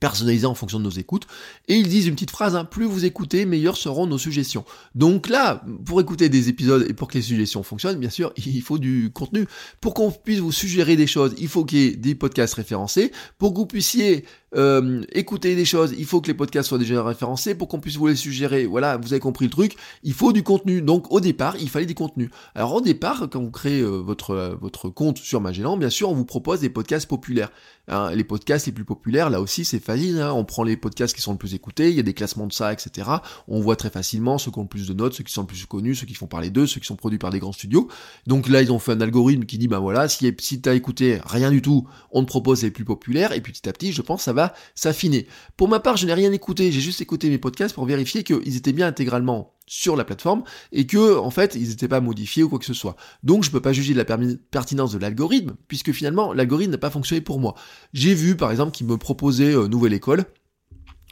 personnalisé 0.00 0.46
en 0.46 0.54
fonction 0.54 0.78
de 0.78 0.84
nos 0.84 0.90
écoutes. 0.90 1.26
Et 1.66 1.76
ils 1.76 1.88
disent 1.88 2.06
une 2.06 2.14
petite 2.14 2.30
phrase, 2.30 2.56
hein, 2.56 2.64
plus 2.64 2.84
vous 2.84 3.04
écoutez, 3.04 3.44
meilleures 3.46 3.76
seront 3.76 4.06
nos 4.06 4.18
suggestions. 4.18 4.64
Donc 4.94 5.28
là, 5.28 5.64
pour 5.84 6.00
écouter 6.00 6.28
des 6.28 6.48
épisodes 6.48 6.86
et 6.88 6.94
pour 6.94 7.08
que 7.08 7.14
les 7.14 7.22
suggestions 7.22 7.62
fonctionnent, 7.62 7.98
bien 7.98 8.10
sûr, 8.10 8.32
il 8.36 8.62
faut 8.62 8.78
du 8.78 9.10
contenu. 9.12 9.46
Pour 9.80 9.94
qu'on 9.94 10.10
puisse 10.10 10.40
vous 10.40 10.52
suggérer 10.52 10.96
des 10.96 11.06
choses, 11.06 11.34
il 11.38 11.48
faut 11.48 11.64
qu'il 11.64 11.78
y 11.78 11.86
ait 11.86 11.96
des 11.96 12.14
podcasts 12.14 12.54
référencés. 12.54 13.12
Pour 13.38 13.52
que 13.52 13.58
vous 13.58 13.66
puissiez 13.66 14.24
euh, 14.56 15.02
écouter 15.12 15.56
des 15.56 15.64
choses, 15.64 15.94
il 15.98 16.06
faut 16.06 16.20
que 16.20 16.28
les 16.28 16.34
podcasts 16.34 16.68
soient 16.68 16.78
déjà 16.78 17.02
référencés 17.02 17.54
pour 17.54 17.68
qu'on 17.68 17.80
puisse 17.80 17.96
vous 17.96 18.06
les 18.06 18.16
suggérer. 18.16 18.66
Voilà, 18.66 18.96
vous 18.96 19.12
avez 19.12 19.20
compris 19.20 19.44
le 19.44 19.50
truc. 19.50 19.76
Il 20.02 20.14
faut 20.14 20.32
du 20.32 20.42
contenu. 20.42 20.80
Donc 20.80 21.10
au 21.12 21.20
départ, 21.20 21.56
il 21.60 21.68
fallait 21.68 21.86
du 21.86 21.94
contenu. 21.94 22.30
Alors 22.54 22.74
au 22.74 22.80
départ, 22.80 23.28
quand 23.30 23.42
vous 23.42 23.50
créez 23.50 23.80
euh, 23.80 23.98
votre 23.98 24.30
euh, 24.30 24.54
votre 24.60 24.88
compte 24.88 25.18
sur 25.18 25.40
Magellan, 25.40 25.76
bien 25.76 25.90
sûr, 25.90 26.10
on 26.10 26.14
vous 26.14 26.24
propose 26.24 26.60
des 26.60 26.70
podcasts 26.70 27.06
populaires. 27.06 27.50
Hein, 27.88 28.10
les 28.14 28.24
podcasts 28.24 28.66
les 28.66 28.72
plus 28.72 28.84
populaires, 28.84 29.30
là 29.30 29.40
aussi, 29.40 29.64
c'est 29.64 29.82
facile. 29.82 30.20
Hein. 30.20 30.32
On 30.32 30.44
prend 30.44 30.62
les 30.62 30.76
podcasts 30.76 31.14
qui 31.14 31.22
sont 31.22 31.32
le 31.32 31.38
plus 31.38 31.54
écoutés. 31.54 31.90
Il 31.90 31.96
y 31.96 32.00
a 32.00 32.02
des 32.02 32.14
classements 32.14 32.46
de 32.46 32.52
ça, 32.52 32.72
etc. 32.72 33.08
On 33.48 33.60
voit 33.60 33.76
très 33.76 33.90
facilement 33.90 34.38
ceux 34.38 34.50
qui 34.50 34.58
ont 34.58 34.62
le 34.62 34.68
plus 34.68 34.86
de 34.86 34.94
notes, 34.94 35.14
ceux 35.14 35.24
qui 35.24 35.32
sont 35.32 35.42
le 35.42 35.46
plus 35.46 35.64
connus, 35.66 35.94
ceux 35.96 36.06
qui 36.06 36.14
font 36.14 36.26
parler 36.26 36.50
d'eux, 36.50 36.66
ceux 36.66 36.80
qui 36.80 36.86
sont 36.86 36.96
produits 36.96 37.18
par 37.18 37.30
des 37.30 37.38
grands 37.38 37.52
studios. 37.52 37.88
Donc 38.26 38.48
là, 38.48 38.62
ils 38.62 38.72
ont 38.72 38.78
fait 38.78 38.92
un 38.92 39.00
algorithme 39.00 39.44
qui 39.44 39.58
dit, 39.58 39.68
ben 39.68 39.78
voilà, 39.78 40.08
si, 40.08 40.34
si 40.38 40.60
t'as 40.60 40.74
écouté 40.74 41.18
rien 41.24 41.50
du 41.50 41.62
tout, 41.62 41.86
on 42.10 42.22
te 42.22 42.28
propose 42.28 42.62
les 42.62 42.70
plus 42.70 42.84
populaires. 42.84 43.32
Et 43.32 43.40
puis 43.40 43.52
petit 43.52 43.68
à 43.68 43.72
petit, 43.72 43.92
je 43.92 44.02
pense, 44.02 44.22
ça 44.22 44.32
va 44.32 44.37
s'affiner. 44.74 45.26
Pour 45.56 45.68
ma 45.68 45.80
part, 45.80 45.96
je 45.96 46.06
n'ai 46.06 46.14
rien 46.14 46.32
écouté, 46.32 46.70
j'ai 46.72 46.80
juste 46.80 47.00
écouté 47.00 47.28
mes 47.30 47.38
podcasts 47.38 47.74
pour 47.74 47.84
vérifier 47.84 48.22
qu'ils 48.22 48.56
étaient 48.56 48.72
bien 48.72 48.86
intégralement 48.86 49.54
sur 49.68 49.96
la 49.96 50.04
plateforme 50.04 50.42
et 50.72 50.86
que 50.86 51.18
en 51.18 51.30
fait 51.30 51.54
ils 51.54 51.68
n'étaient 51.68 51.88
pas 51.88 52.00
modifiés 52.00 52.42
ou 52.42 52.48
quoi 52.48 52.58
que 52.58 52.64
ce 52.64 52.74
soit. 52.74 52.96
Donc 53.22 53.44
je 53.44 53.50
peux 53.50 53.60
pas 53.60 53.72
juger 53.72 53.92
de 53.92 53.98
la 53.98 54.06
pertinence 54.50 54.92
de 54.92 54.98
l'algorithme 54.98 55.56
puisque 55.68 55.92
finalement 55.92 56.32
l'algorithme 56.32 56.72
n'a 56.72 56.78
pas 56.78 56.90
fonctionné 56.90 57.20
pour 57.20 57.38
moi. 57.38 57.54
J'ai 57.92 58.14
vu 58.14 58.36
par 58.36 58.50
exemple 58.50 58.72
qu'il 58.72 58.86
me 58.86 58.96
proposait 58.96 59.54
euh, 59.54 59.68
Nouvelle 59.68 59.92
École 59.92 60.24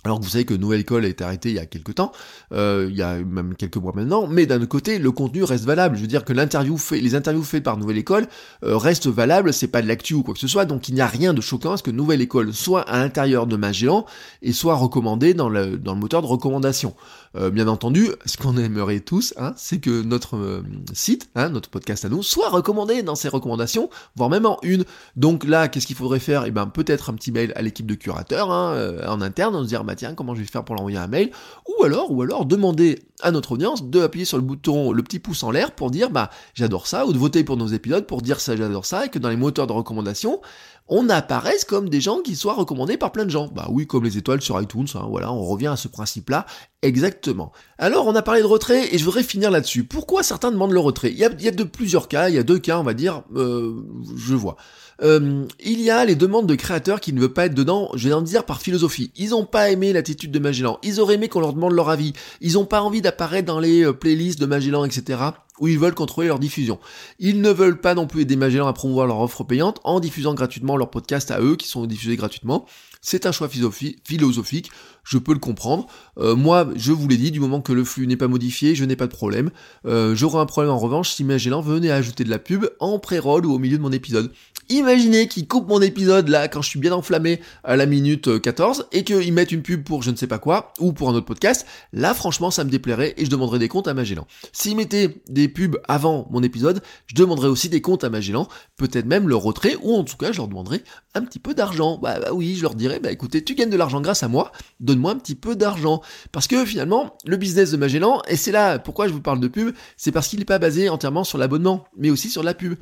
Alors 0.07 0.21
que 0.21 0.25
vous 0.25 0.31
savez 0.31 0.45
que 0.45 0.55
Nouvelle 0.55 0.83
École 0.83 1.05
a 1.05 1.09
été 1.09 1.25
arrêtée 1.25 1.49
il 1.49 1.57
y 1.57 1.59
a 1.59 1.67
quelques 1.67 1.97
temps, 1.97 2.13
euh, 2.53 2.87
il 2.89 2.97
y 2.97 3.03
a 3.03 3.17
même 3.17 3.57
quelques 3.57 3.77
mois 3.77 3.93
maintenant, 3.93 4.29
mais 4.29 4.47
d'un 4.47 4.59
autre 4.59 4.69
côté, 4.69 5.01
le 5.01 5.11
contenu 5.11 5.43
reste 5.43 5.65
valable. 5.65 5.97
Je 5.97 6.03
veux 6.03 6.07
dire 6.07 6.25
que 6.25 6.33
les 6.33 7.15
interviews 7.17 7.43
faites 7.43 7.65
par 7.65 7.77
Nouvelle 7.77 7.99
École 7.99 8.29
euh, 8.63 8.77
restent 8.77 9.09
valables, 9.09 9.53
c'est 9.53 9.67
pas 9.67 9.83
de 9.83 9.89
l'actu 9.89 10.15
ou 10.15 10.23
quoi 10.23 10.33
que 10.33 10.39
ce 10.39 10.47
soit, 10.47 10.65
donc 10.65 10.89
il 10.89 10.95
n'y 10.95 11.01
a 11.01 11.09
rien 11.09 11.35
de 11.35 11.41
choquant 11.41 11.73
à 11.73 11.77
ce 11.77 11.83
que 11.83 11.91
Nouvelle 11.91 12.21
École 12.21 12.55
soit 12.55 12.83
à 12.83 12.99
l'intérieur 12.99 13.49
de 13.49 13.57
Magellan 13.57 14.07
et 14.43 14.53
soit 14.53 14.77
recommandé 14.77 15.35
dans 15.35 15.49
le, 15.49 15.77
dans 15.77 15.95
le 15.95 15.99
moteur 15.99 16.23
de 16.23 16.29
recommandation. 16.29 16.95
Euh, 17.37 17.51
bien 17.51 17.69
entendu, 17.69 18.11
ce 18.25 18.37
qu'on 18.37 18.57
aimerait 18.57 19.01
tous, 19.01 19.35
hein, 19.37 19.53
c'est 19.57 19.79
que 19.79 20.03
notre 20.03 20.37
euh, 20.37 20.63
site, 20.93 21.29
hein, 21.35 21.51
notre 21.51 21.69
podcast 21.69 22.05
à 22.05 22.09
nous, 22.09 22.23
soit 22.23 22.49
recommandé 22.49 23.03
dans 23.03 23.15
ses 23.15 23.29
recommandations, 23.29 23.91
voire 24.17 24.31
même 24.31 24.47
en 24.47 24.59
une. 24.63 24.85
Donc 25.17 25.45
là, 25.45 25.69
qu'est-ce 25.69 25.87
qu'il 25.87 25.97
faudrait 25.97 26.19
faire? 26.19 26.45
Eh 26.47 26.51
ben 26.51 26.67
peut-être 26.67 27.11
un 27.11 27.15
petit 27.15 27.33
mail 27.33 27.53
à 27.55 27.63
l'équipe 27.63 27.87
de 27.87 27.95
curateurs 27.95 28.51
hein, 28.51 28.73
euh, 28.73 29.07
en 29.07 29.21
interne, 29.21 29.55
en 29.55 29.63
se 29.63 29.69
dire 29.69 29.85
bah 29.85 29.95
tiens 29.95 30.15
comment 30.15 30.35
je 30.35 30.41
vais 30.41 30.47
faire 30.47 30.65
pour 30.65 30.77
l'envoyer 30.77 30.99
un 30.99 31.09
mail, 31.09 31.31
ou 31.69 31.85
alors 31.85 32.11
ou 32.11 32.23
alors 32.23 32.47
demander 32.47 33.03
à 33.23 33.31
notre 33.31 33.53
audience 33.53 33.85
de 33.85 34.01
appuyer 34.01 34.25
sur 34.25 34.39
le 34.39 34.43
bouton, 34.43 34.93
le 34.93 35.03
petit 35.03 35.19
pouce 35.19 35.43
en 35.43 35.51
l'air 35.51 35.73
pour 35.73 35.91
dire 35.91 36.11
bah 36.11 36.31
j'adore 36.55 36.87
ça, 36.87 37.07
ou 37.07 37.13
de 37.13 37.19
voter 37.19 37.45
pour 37.45 37.57
nos 37.57 37.69
épisodes 37.69 38.07
pour 38.07 38.23
dire 38.23 38.41
ça 38.41 38.57
j'adore 38.57 38.87
ça, 38.87 39.07
et 39.07 39.09
que 39.09 39.19
dans 39.19 39.29
les 39.29 39.37
moteurs 39.37 39.67
de 39.67 39.73
recommandation, 39.73 40.41
on 40.89 41.09
apparaisse 41.09 41.65
comme 41.65 41.89
des 41.89 42.01
gens 42.01 42.21
qui 42.21 42.37
soient 42.37 42.55
recommandés 42.55 42.97
par 42.97 43.13
plein 43.13 43.25
de 43.25 43.31
gens. 43.31 43.49
Bah 43.49 43.67
oui, 43.71 43.87
comme 43.87 44.05
les 44.05 44.19
étoiles 44.19 44.41
sur 44.41 44.61
iTunes, 44.61 44.87
hein, 44.95 45.07
voilà, 45.09 45.33
on 45.33 45.43
revient 45.43 45.67
à 45.69 45.77
ce 45.77 45.89
principe-là 45.89 46.47
exactement. 46.83 47.53
Alors, 47.79 48.07
on 48.07 48.15
a 48.15 48.23
parlé 48.23 48.41
de 48.41 48.47
retrait 48.47 48.95
et 48.95 48.99
je 48.99 49.05
voudrais 49.05 49.23
finir 49.23 49.51
là-dessus. 49.51 49.85
Pourquoi 49.85 50.23
certains 50.23 50.53
demandent 50.53 50.73
le 50.73 50.81
retrait? 50.81 51.11
Il 51.11 51.19
y, 51.19 51.25
a, 51.25 51.29
de 51.29 51.65
plusieurs 51.65 52.09
cas, 52.09 52.29
il 52.29 52.37
y 52.37 52.39
a 52.39 52.43
deux 52.43 52.59
cas, 52.59 52.79
on 52.79 52.85
va 52.85 52.95
dire, 52.95 53.23
euh, 53.35 53.75
je 54.17 54.35
vois. 54.35 54.57
Euh, 55.03 55.45
il 55.61 55.81
y 55.81 55.91
a 55.91 56.05
les 56.05 56.15
demandes 56.15 56.47
de 56.47 56.55
créateurs 56.55 57.01
qui 57.01 57.13
ne 57.13 57.21
veulent 57.21 57.33
pas 57.33 57.47
être 57.47 57.55
dedans, 57.55 57.91
je 57.95 58.09
vais 58.09 58.15
en 58.15 58.23
dire 58.23 58.45
par 58.45 58.61
philosophie. 58.61 59.11
Ils 59.17 59.31
n'ont 59.31 59.45
pas 59.45 59.71
aimé 59.71 59.93
l'attitude 59.93 60.31
de 60.31 60.39
Magellan, 60.39 60.79
ils 60.83 61.01
auraient 61.01 61.15
aimé 61.15 61.29
qu'on 61.29 61.41
leur 61.41 61.53
demande 61.53 61.73
leur 61.73 61.91
avis, 61.91 62.13
ils 62.41 62.55
n'ont 62.55 62.65
pas 62.65 62.83
envie 62.83 63.03
d'apparaître 63.03 63.47
dans 63.47 63.61
les 63.61 63.85
euh, 63.85 63.93
playlists 63.93 64.41
de 64.41 64.47
Magellan, 64.47 64.85
etc 64.85 65.19
où 65.61 65.69
ils 65.69 65.79
veulent 65.79 65.95
contrôler 65.95 66.29
leur 66.29 66.39
diffusion. 66.39 66.79
Ils 67.19 67.41
ne 67.41 67.51
veulent 67.51 67.81
pas 67.81 67.95
non 67.95 68.07
plus 68.07 68.23
aider 68.23 68.37
Magellan 68.37 68.67
à 68.67 68.73
promouvoir 68.73 69.07
leur 69.07 69.21
offre 69.21 69.45
payante 69.45 69.81
en 69.85 70.01
diffusant 70.01 70.35
gratuitement 70.35 70.77
leurs 70.77 70.91
podcasts 70.91 71.31
à 71.31 71.41
eux 71.41 71.57
qui 71.57 71.69
sont 71.69 71.87
diffusés 71.87 72.17
gratuitement. 72.17 72.67
C'est 73.01 73.25
un 73.25 73.33
choix 73.33 73.49
philosophique, 73.49 74.71
je 75.05 75.19
peux 75.19 75.33
le 75.33 75.39
comprendre. 75.39 75.87
Euh, 76.19 76.35
moi, 76.35 76.69
je 76.75 76.91
vous 76.91 77.07
l'ai 77.07 77.17
dit, 77.17 77.31
du 77.31 77.39
moment 77.39 77.61
que 77.61 77.73
le 77.73 77.85
flux 77.85 78.07
n'est 78.09 78.17
pas 78.17 78.27
modifié, 78.27 78.75
je 78.75 78.85
n'ai 78.85 78.97
pas 78.97 79.07
de 79.07 79.13
problème. 79.13 79.51
Euh, 79.87 80.17
J'aurai 80.17 80.41
un 80.41 80.47
problème 80.47 80.73
en 80.73 80.79
revanche 80.79 81.11
si 81.11 81.23
Magellan 81.23 81.61
venait 81.61 81.93
ajouter 81.93 82.25
de 82.25 82.31
la 82.31 82.41
pub 82.41 82.69
en 82.81 82.99
pré-roll 82.99 83.47
ou 83.47 83.55
au 83.55 83.59
milieu 83.59 83.77
de 83.77 83.83
mon 83.83 83.93
épisode. 83.93 84.33
Imaginez 84.69 85.29
qu'ils 85.29 85.47
coupent 85.47 85.69
mon 85.69 85.81
épisode 85.81 86.29
là 86.29 86.49
quand 86.49 86.61
je 86.61 86.71
suis 86.71 86.81
bien 86.81 86.91
enflammé 86.91 87.41
à 87.63 87.77
la 87.77 87.87
minute 87.87 88.41
14 88.41 88.81
euh, 88.81 88.83
et 88.91 89.05
qu'ils 89.05 89.33
mettent 89.33 89.53
une 89.53 89.63
pub 89.63 89.85
pour 89.85 90.03
je 90.03 90.11
ne 90.11 90.17
sais 90.17 90.27
pas 90.27 90.41
quoi 90.41 90.73
ou 90.81 90.93
pour 90.93 91.09
un 91.09 91.15
autre 91.15 91.27
podcast. 91.27 91.67
Là 91.93 92.15
franchement 92.15 92.51
ça 92.51 92.65
me 92.65 92.71
déplairait 92.71 93.15
et 93.17 93.25
je 93.25 93.31
demanderais 93.31 93.61
des 93.61 93.69
comptes 93.69 93.87
à 93.87 93.95
Magellan. 93.95 94.27
S'ils 94.53 94.75
mettaient 94.75 95.23
des 95.29 95.46
pubs 95.49 95.79
avant 95.89 96.27
mon 96.31 96.43
épisode, 96.43 96.83
je 97.07 97.15
demanderais 97.15 97.49
aussi 97.49 97.69
des 97.69 97.81
comptes 97.81 98.05
à 98.05 98.11
Magellan, 98.11 98.49
peut-être 98.77 99.07
même 99.07 99.29
le 99.29 99.37
retrait 99.37 99.77
ou 99.83 99.95
en 99.95 100.05
tout 100.05 100.17
cas 100.17 100.33
je 100.33 100.39
leur 100.39 100.49
demanderais 100.49 100.83
un 101.15 101.23
petit 101.23 101.39
peu 101.39 101.55
d'argent. 101.55 101.99
Bah, 101.99 102.21
bah 102.21 102.31
oui, 102.33 102.55
je 102.57 102.63
leur 102.63 102.75
dirais 102.75 103.01
bah 103.01 103.11
écoutez, 103.11 103.43
tu 103.43 103.55
gagnes 103.55 103.71
de 103.71 103.77
l'argent 103.77 104.01
grâce 104.01 104.23
à 104.23 104.29
moi, 104.29 104.53
donne-moi 104.81 105.13
un 105.13 105.17
petit 105.17 105.35
peu 105.35 105.57
d'argent. 105.57 106.03
Parce 106.33 106.47
que 106.47 106.65
finalement, 106.65 107.17
le 107.25 107.37
business 107.37 107.71
de 107.71 107.77
Magellan, 107.77 108.23
et 108.29 108.37
c'est 108.37 108.53
là 108.53 108.79
pourquoi 108.79 109.09
je 109.09 109.13
vous 109.13 109.21
parle 109.21 109.41
de 109.41 109.49
pub, 109.49 109.75
c'est 109.97 110.13
parce 110.13 110.29
qu'il 110.29 110.39
n'est 110.39 110.45
pas 110.45 110.59
basé 110.59 110.89
entièrement 110.89 111.25
sur 111.25 111.39
l'abonnement, 111.39 111.85
mais 111.97 112.11
aussi 112.11 112.31
sur 112.31 112.43
la 112.43 112.55
pub. 112.55 112.75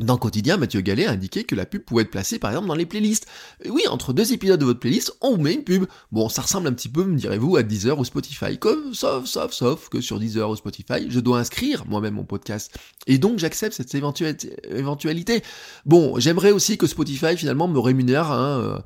Dans 0.00 0.16
quotidien, 0.16 0.56
Mathieu 0.56 0.80
Gallet 0.80 1.06
a 1.06 1.10
indiqué 1.10 1.42
que 1.42 1.56
la 1.56 1.66
pub 1.66 1.82
pouvait 1.82 2.02
être 2.02 2.10
placée 2.10 2.38
par 2.38 2.50
exemple 2.50 2.68
dans 2.68 2.74
les 2.74 2.86
playlists. 2.86 3.26
oui, 3.68 3.82
entre 3.88 4.12
deux 4.12 4.32
épisodes 4.32 4.60
de 4.60 4.64
votre 4.64 4.78
playlist, 4.78 5.12
on 5.20 5.32
vous 5.34 5.42
met 5.42 5.54
une 5.54 5.64
pub. 5.64 5.86
Bon, 6.12 6.28
ça 6.28 6.42
ressemble 6.42 6.68
un 6.68 6.72
petit 6.72 6.88
peu, 6.88 7.04
me 7.04 7.16
direz-vous, 7.16 7.56
à 7.56 7.64
Deezer 7.64 7.98
ou 7.98 8.04
Spotify. 8.04 8.58
Comme, 8.58 8.94
sauf, 8.94 9.26
sauf, 9.26 9.52
sauf 9.52 9.88
que 9.88 10.00
sur 10.00 10.20
Deezer 10.20 10.48
ou 10.48 10.54
Spotify, 10.54 11.06
je 11.08 11.18
dois 11.18 11.40
inscrire 11.40 11.84
moi-même 11.86 12.14
mon 12.14 12.24
podcast. 12.24 12.78
Et 13.08 13.18
donc 13.18 13.38
j'accepte 13.38 13.74
cette 13.74 13.92
éventualité. 13.94 15.42
Bon, 15.84 16.18
j'aimerais 16.20 16.52
aussi 16.52 16.78
que 16.78 16.86
Spotify 16.86 17.36
finalement 17.36 17.66
me 17.66 17.80
rémunère. 17.80 18.30
Hein, 18.30 18.60
euh, 18.60 18.78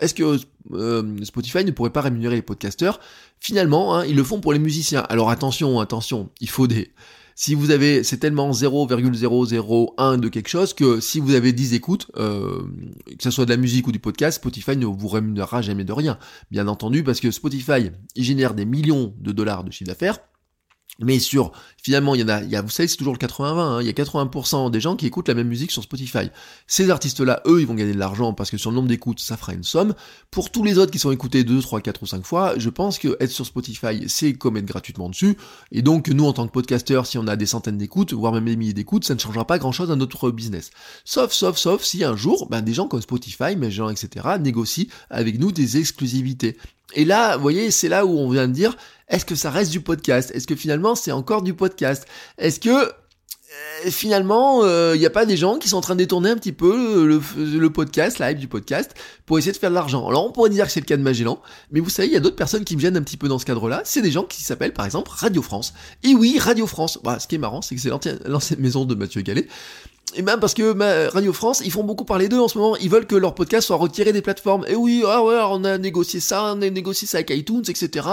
est-ce 0.00 0.14
que 0.14 0.38
euh, 0.72 1.24
Spotify 1.24 1.64
ne 1.64 1.72
pourrait 1.72 1.90
pas 1.90 2.00
rémunérer 2.00 2.36
les 2.36 2.42
podcasteurs? 2.42 3.00
Finalement, 3.38 3.96
hein, 3.96 4.06
ils 4.06 4.16
le 4.16 4.24
font 4.24 4.40
pour 4.40 4.54
les 4.54 4.58
musiciens. 4.58 5.00
Alors 5.10 5.28
attention, 5.28 5.78
attention, 5.80 6.30
il 6.40 6.48
faut 6.48 6.66
des 6.66 6.90
si 7.34 7.54
vous 7.54 7.70
avez, 7.70 8.04
c'est 8.04 8.18
tellement 8.18 8.52
0,001 8.52 10.18
de 10.18 10.28
quelque 10.28 10.48
chose 10.48 10.72
que 10.74 11.00
si 11.00 11.20
vous 11.20 11.34
avez 11.34 11.52
10 11.52 11.74
écoutes, 11.74 12.10
euh, 12.16 12.62
que 13.06 13.22
ce 13.22 13.30
soit 13.30 13.44
de 13.44 13.50
la 13.50 13.56
musique 13.56 13.86
ou 13.86 13.92
du 13.92 13.98
podcast, 13.98 14.36
Spotify 14.36 14.76
ne 14.76 14.86
vous 14.86 15.08
rémunérera 15.08 15.60
jamais 15.62 15.84
de 15.84 15.92
rien. 15.92 16.18
Bien 16.50 16.68
entendu, 16.68 17.02
parce 17.02 17.20
que 17.20 17.30
Spotify, 17.30 17.90
il 18.14 18.24
génère 18.24 18.54
des 18.54 18.64
millions 18.64 19.14
de 19.18 19.32
dollars 19.32 19.64
de 19.64 19.72
chiffre 19.72 19.88
d'affaires. 19.88 20.18
Mais 21.00 21.18
sur, 21.18 21.50
finalement, 21.82 22.14
il 22.14 22.20
y 22.20 22.24
en 22.24 22.28
a, 22.28 22.40
il 22.42 22.50
y 22.50 22.54
a 22.54 22.62
vous 22.62 22.70
savez, 22.70 22.86
c'est 22.86 22.96
toujours 22.96 23.14
le 23.14 23.18
80-20, 23.18 23.58
hein, 23.58 23.80
il 23.80 23.86
y 23.86 23.90
a 23.90 23.92
80% 23.92 24.70
des 24.70 24.80
gens 24.80 24.94
qui 24.94 25.06
écoutent 25.06 25.26
la 25.26 25.34
même 25.34 25.48
musique 25.48 25.72
sur 25.72 25.82
Spotify. 25.82 26.30
Ces 26.68 26.88
artistes-là, 26.88 27.42
eux, 27.46 27.60
ils 27.60 27.66
vont 27.66 27.74
gagner 27.74 27.94
de 27.94 27.98
l'argent 27.98 28.32
parce 28.32 28.48
que 28.48 28.58
sur 28.58 28.70
le 28.70 28.76
nombre 28.76 28.86
d'écoutes, 28.86 29.18
ça 29.18 29.36
fera 29.36 29.54
une 29.54 29.64
somme. 29.64 29.94
Pour 30.30 30.50
tous 30.50 30.62
les 30.62 30.78
autres 30.78 30.92
qui 30.92 31.00
sont 31.00 31.10
écoutés 31.10 31.42
2, 31.42 31.60
3, 31.60 31.80
4 31.80 32.02
ou 32.02 32.06
5 32.06 32.24
fois, 32.24 32.54
je 32.58 32.70
pense 32.70 33.00
que 33.00 33.16
être 33.18 33.32
sur 33.32 33.44
Spotify, 33.44 34.04
c'est 34.06 34.34
comme 34.34 34.56
être 34.56 34.66
gratuitement 34.66 35.08
dessus. 35.08 35.36
Et 35.72 35.82
donc, 35.82 36.08
nous, 36.08 36.26
en 36.26 36.32
tant 36.32 36.46
que 36.46 36.52
podcasteurs, 36.52 37.06
si 37.06 37.18
on 37.18 37.26
a 37.26 37.34
des 37.34 37.46
centaines 37.46 37.78
d'écoutes, 37.78 38.12
voire 38.12 38.32
même 38.32 38.44
des 38.44 38.56
milliers 38.56 38.72
d'écoutes, 38.72 39.04
ça 39.04 39.16
ne 39.16 39.18
changera 39.18 39.44
pas 39.46 39.58
grand-chose 39.58 39.90
à 39.90 39.96
notre 39.96 40.30
business. 40.30 40.70
Sauf, 41.04 41.32
sauf, 41.32 41.56
sauf 41.56 41.82
si 41.82 42.04
un 42.04 42.14
jour, 42.14 42.48
ben, 42.48 42.62
des 42.62 42.72
gens 42.72 42.86
comme 42.86 43.02
Spotify, 43.02 43.56
mais 43.58 43.72
gens, 43.72 43.88
etc., 43.88 44.26
négocient 44.40 44.86
avec 45.10 45.40
nous 45.40 45.50
des 45.50 45.76
exclusivités. 45.76 46.56
Et 46.94 47.04
là, 47.04 47.36
vous 47.36 47.42
voyez, 47.42 47.70
c'est 47.70 47.88
là 47.88 48.06
où 48.06 48.16
on 48.18 48.30
vient 48.30 48.46
de 48.46 48.52
dire, 48.52 48.76
est-ce 49.08 49.24
que 49.24 49.34
ça 49.34 49.50
reste 49.50 49.70
du 49.70 49.80
podcast? 49.80 50.30
Est-ce 50.34 50.46
que 50.46 50.56
finalement 50.56 50.94
c'est 50.94 51.12
encore 51.12 51.42
du 51.42 51.54
podcast? 51.54 52.06
Est-ce 52.38 52.60
que 52.60 52.92
euh, 53.54 53.90
finalement, 53.90 54.64
il 54.64 54.68
euh, 54.68 54.96
n'y 54.96 55.06
a 55.06 55.10
pas 55.10 55.26
des 55.26 55.36
gens 55.36 55.58
qui 55.58 55.68
sont 55.68 55.76
en 55.76 55.80
train 55.80 55.94
de 55.94 56.00
détourner 56.00 56.30
un 56.30 56.36
petit 56.36 56.52
peu 56.52 57.06
le, 57.06 57.70
podcast, 57.70 58.18
la 58.18 58.32
hype 58.32 58.38
du 58.38 58.48
podcast, 58.48 58.94
pour 59.26 59.38
essayer 59.38 59.52
de 59.52 59.56
faire 59.56 59.70
de 59.70 59.74
l'argent? 59.74 60.08
Alors 60.08 60.26
on 60.26 60.32
pourrait 60.32 60.50
dire 60.50 60.66
que 60.66 60.72
c'est 60.72 60.80
le 60.80 60.86
cas 60.86 60.96
de 60.96 61.02
Magellan, 61.02 61.40
mais 61.70 61.80
vous 61.80 61.90
savez, 61.90 62.08
il 62.08 62.14
y 62.14 62.16
a 62.16 62.20
d'autres 62.20 62.36
personnes 62.36 62.64
qui 62.64 62.74
me 62.74 62.80
gênent 62.80 62.96
un 62.96 63.02
petit 63.02 63.16
peu 63.16 63.28
dans 63.28 63.38
ce 63.38 63.44
cadre-là. 63.44 63.82
C'est 63.84 64.02
des 64.02 64.10
gens 64.10 64.24
qui 64.24 64.42
s'appellent 64.42 64.72
par 64.72 64.86
exemple 64.86 65.10
Radio 65.14 65.42
France. 65.42 65.74
Et 66.02 66.14
oui, 66.14 66.38
Radio 66.40 66.66
France. 66.66 66.98
Bah, 67.04 67.18
ce 67.20 67.28
qui 67.28 67.36
est 67.36 67.38
marrant, 67.38 67.62
c'est 67.62 67.74
que 67.76 67.80
c'est 67.80 67.90
l'ancienne 67.90 68.60
maison 68.60 68.84
de 68.84 68.94
Mathieu 68.94 69.20
Gallet. 69.22 69.46
Et 70.16 70.22
même 70.22 70.40
parce 70.40 70.54
que 70.54 71.08
Radio 71.10 71.32
France, 71.32 71.62
ils 71.64 71.72
font 71.72 71.84
beaucoup 71.84 72.04
parler 72.04 72.28
d'eux 72.28 72.40
en 72.40 72.48
ce 72.48 72.58
moment. 72.58 72.76
Ils 72.76 72.90
veulent 72.90 73.06
que 73.06 73.16
leur 73.16 73.34
podcast 73.34 73.66
soit 73.66 73.76
retiré 73.76 74.12
des 74.12 74.22
plateformes. 74.22 74.64
Et 74.68 74.76
oui, 74.76 75.02
ah 75.06 75.22
ouais, 75.22 75.38
on 75.48 75.64
a 75.64 75.78
négocié 75.78 76.20
ça, 76.20 76.54
on 76.54 76.62
a 76.62 76.70
négocié 76.70 77.06
ça 77.06 77.18
avec 77.18 77.30
iTunes, 77.30 77.62
etc. 77.68 78.06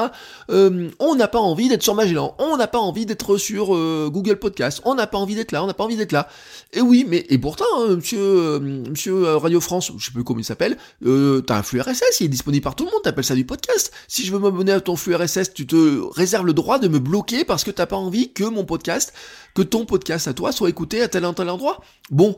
Euh, 0.50 0.90
on 1.00 1.16
n'a 1.16 1.28
pas 1.28 1.40
envie 1.40 1.70
d'être 1.70 1.84
sur 1.84 1.96
Magellan. 1.96 2.36
On 2.40 2.58
n'a 2.58 2.68
pas 2.68 2.80
envie 2.80 3.06
d'être 3.06 3.38
sur 3.38 3.76
euh, 3.76 4.10
Google 4.12 4.38
Podcast. 4.38 4.82
On 4.86 4.96
n'a 4.96 5.08
pas 5.08 5.18
envie 5.18 5.36
d'être 5.36 5.52
là. 5.52 5.64
On 5.64 5.68
n'a 5.68 5.74
pas 5.74 5.84
envie 5.84 5.96
d'être 5.96 6.12
là. 6.12 6.28
Et 6.74 6.82
oui, 6.82 7.06
mais 7.08 7.26
et 7.30 7.38
pourtant, 7.38 7.66
hein, 7.78 7.96
monsieur, 7.96 8.20
euh, 8.20 8.60
monsieur 8.60 9.36
Radio 9.36 9.62
France, 9.62 9.92
je 9.98 10.06
sais 10.06 10.12
plus 10.12 10.24
comment 10.24 10.40
il 10.40 10.46
s'appelle, 10.46 10.78
t'as 11.02 11.58
un 11.58 11.64
flux 11.64 11.82
RSS, 11.82 12.20
il 12.22 12.26
est 12.26 12.30
disponible 12.30 12.64
par 12.64 12.76
tout 12.76 12.86
le 12.86 12.92
monde. 12.92 13.02
T'appelles 13.04 13.26
ça 13.26 13.36
du 13.36 13.46
podcast. 13.46 13.92
Si 14.08 14.26
je 14.26 14.32
veux 14.32 14.40
m'abonner 14.40 14.72
à 14.72 14.82
ton 14.82 14.96
flux 14.96 15.16
RSS, 15.16 15.54
tu 15.54 15.68
te 15.68 16.00
réserves 16.14 16.46
le 16.46 16.54
droit 16.54 16.80
de 16.80 16.88
me 16.88 17.00
bloquer 17.00 17.46
parce 17.46 17.64
que 17.64 17.72
t'as 17.72 17.86
pas 17.86 17.96
envie 17.96 18.32
que 18.34 18.44
mon 18.44 18.66
podcast, 18.66 19.14
que 19.54 19.62
ton 19.62 19.86
podcast 19.86 20.28
à 20.28 20.34
toi 20.34 20.52
soit 20.52 20.70
écouté 20.70 21.02
à 21.02 21.08
tel 21.08 21.26
ou 21.26 21.34
tel 21.34 21.50
endroit. 21.50 21.82
Bon, 22.10 22.36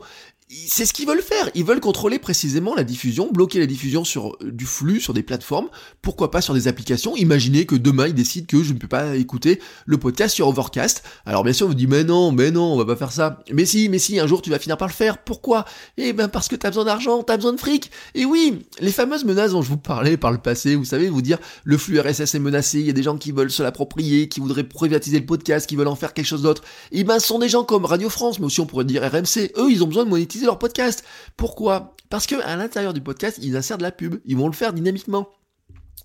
c'est 0.50 0.84
ce 0.84 0.92
qu'ils 0.92 1.06
veulent 1.06 1.22
faire. 1.22 1.48
Ils 1.54 1.64
veulent 1.64 1.80
contrôler 1.80 2.18
précisément 2.18 2.74
la 2.74 2.84
diffusion, 2.84 3.30
bloquer 3.32 3.58
la 3.60 3.66
diffusion 3.66 4.04
sur 4.04 4.34
euh, 4.42 4.52
du 4.52 4.66
flux, 4.66 5.00
sur 5.00 5.14
des 5.14 5.22
plateformes. 5.22 5.68
Pourquoi 6.02 6.30
pas 6.30 6.42
sur 6.42 6.52
des 6.52 6.68
applications 6.68 7.16
Imaginez 7.16 7.64
que 7.64 7.74
demain 7.74 8.08
ils 8.08 8.14
décident 8.14 8.46
que 8.46 8.62
je 8.62 8.74
ne 8.74 8.78
peux 8.78 8.88
pas 8.88 9.16
écouter 9.16 9.58
le 9.86 9.96
podcast 9.96 10.34
sur 10.34 10.46
Overcast. 10.48 11.02
Alors 11.24 11.44
bien 11.44 11.54
sûr, 11.54 11.66
on 11.66 11.70
vous 11.70 11.74
dit 11.74 11.86
mais 11.86 12.04
non, 12.04 12.30
mais 12.30 12.50
non, 12.50 12.74
on 12.74 12.76
va 12.76 12.84
pas 12.84 12.96
faire 12.96 13.10
ça. 13.10 13.42
Mais 13.52 13.64
si, 13.64 13.88
mais 13.88 13.98
si, 13.98 14.20
un 14.20 14.26
jour 14.26 14.42
tu 14.42 14.50
vas 14.50 14.58
finir 14.58 14.76
par 14.76 14.88
le 14.88 14.92
faire. 14.92 15.16
Pourquoi? 15.16 15.64
Eh 15.96 16.12
ben 16.12 16.28
parce 16.28 16.48
que 16.48 16.56
t'as 16.56 16.68
besoin 16.68 16.84
d'argent, 16.84 17.22
t'as 17.22 17.36
besoin 17.36 17.54
de 17.54 17.58
fric. 17.58 17.90
Et 18.14 18.26
oui, 18.26 18.66
les 18.80 18.92
fameuses 18.92 19.24
menaces 19.24 19.52
dont 19.52 19.62
je 19.62 19.70
vous 19.70 19.78
parlais 19.78 20.18
par 20.18 20.30
le 20.30 20.38
passé, 20.38 20.74
vous 20.74 20.84
savez, 20.84 21.08
vous 21.08 21.22
dire 21.22 21.38
le 21.64 21.78
flux 21.78 21.98
RSS 21.98 22.34
est 22.34 22.38
menacé, 22.38 22.80
il 22.80 22.86
y 22.86 22.90
a 22.90 22.94
des 22.94 23.02
gens 23.02 23.16
qui 23.16 23.32
veulent 23.32 23.50
se 23.50 23.62
l'approprier, 23.62 24.28
qui 24.28 24.40
voudraient 24.40 24.64
privatiser 24.64 25.18
le 25.20 25.26
podcast, 25.26 25.66
qui 25.66 25.76
veulent 25.76 25.88
en 25.88 25.96
faire 25.96 26.12
quelque 26.12 26.26
chose 26.26 26.42
d'autre. 26.42 26.62
Eh 26.92 27.02
ben 27.02 27.18
ce 27.18 27.26
sont 27.28 27.38
des 27.38 27.48
gens 27.48 27.64
comme 27.64 27.86
Radio 27.86 28.10
France, 28.10 28.38
mais 28.38 28.46
aussi 28.46 28.60
on 28.60 28.66
pourrait 28.66 28.84
dire 28.84 29.02
RMC. 29.02 29.52
Eux, 29.56 29.70
ils 29.70 29.82
ont 29.82 29.86
besoin 29.86 30.04
de 30.04 30.10
monétiser 30.10 30.33
leur 30.42 30.58
podcast. 30.58 31.04
Pourquoi? 31.36 31.94
Parce 32.10 32.26
que 32.26 32.36
à 32.42 32.56
l'intérieur 32.56 32.92
du 32.92 33.00
podcast, 33.00 33.38
ils 33.42 33.56
insèrent 33.56 33.78
de 33.78 33.82
la 33.82 33.92
pub. 33.92 34.20
Ils 34.24 34.36
vont 34.36 34.46
le 34.46 34.52
faire 34.52 34.72
dynamiquement. 34.72 35.28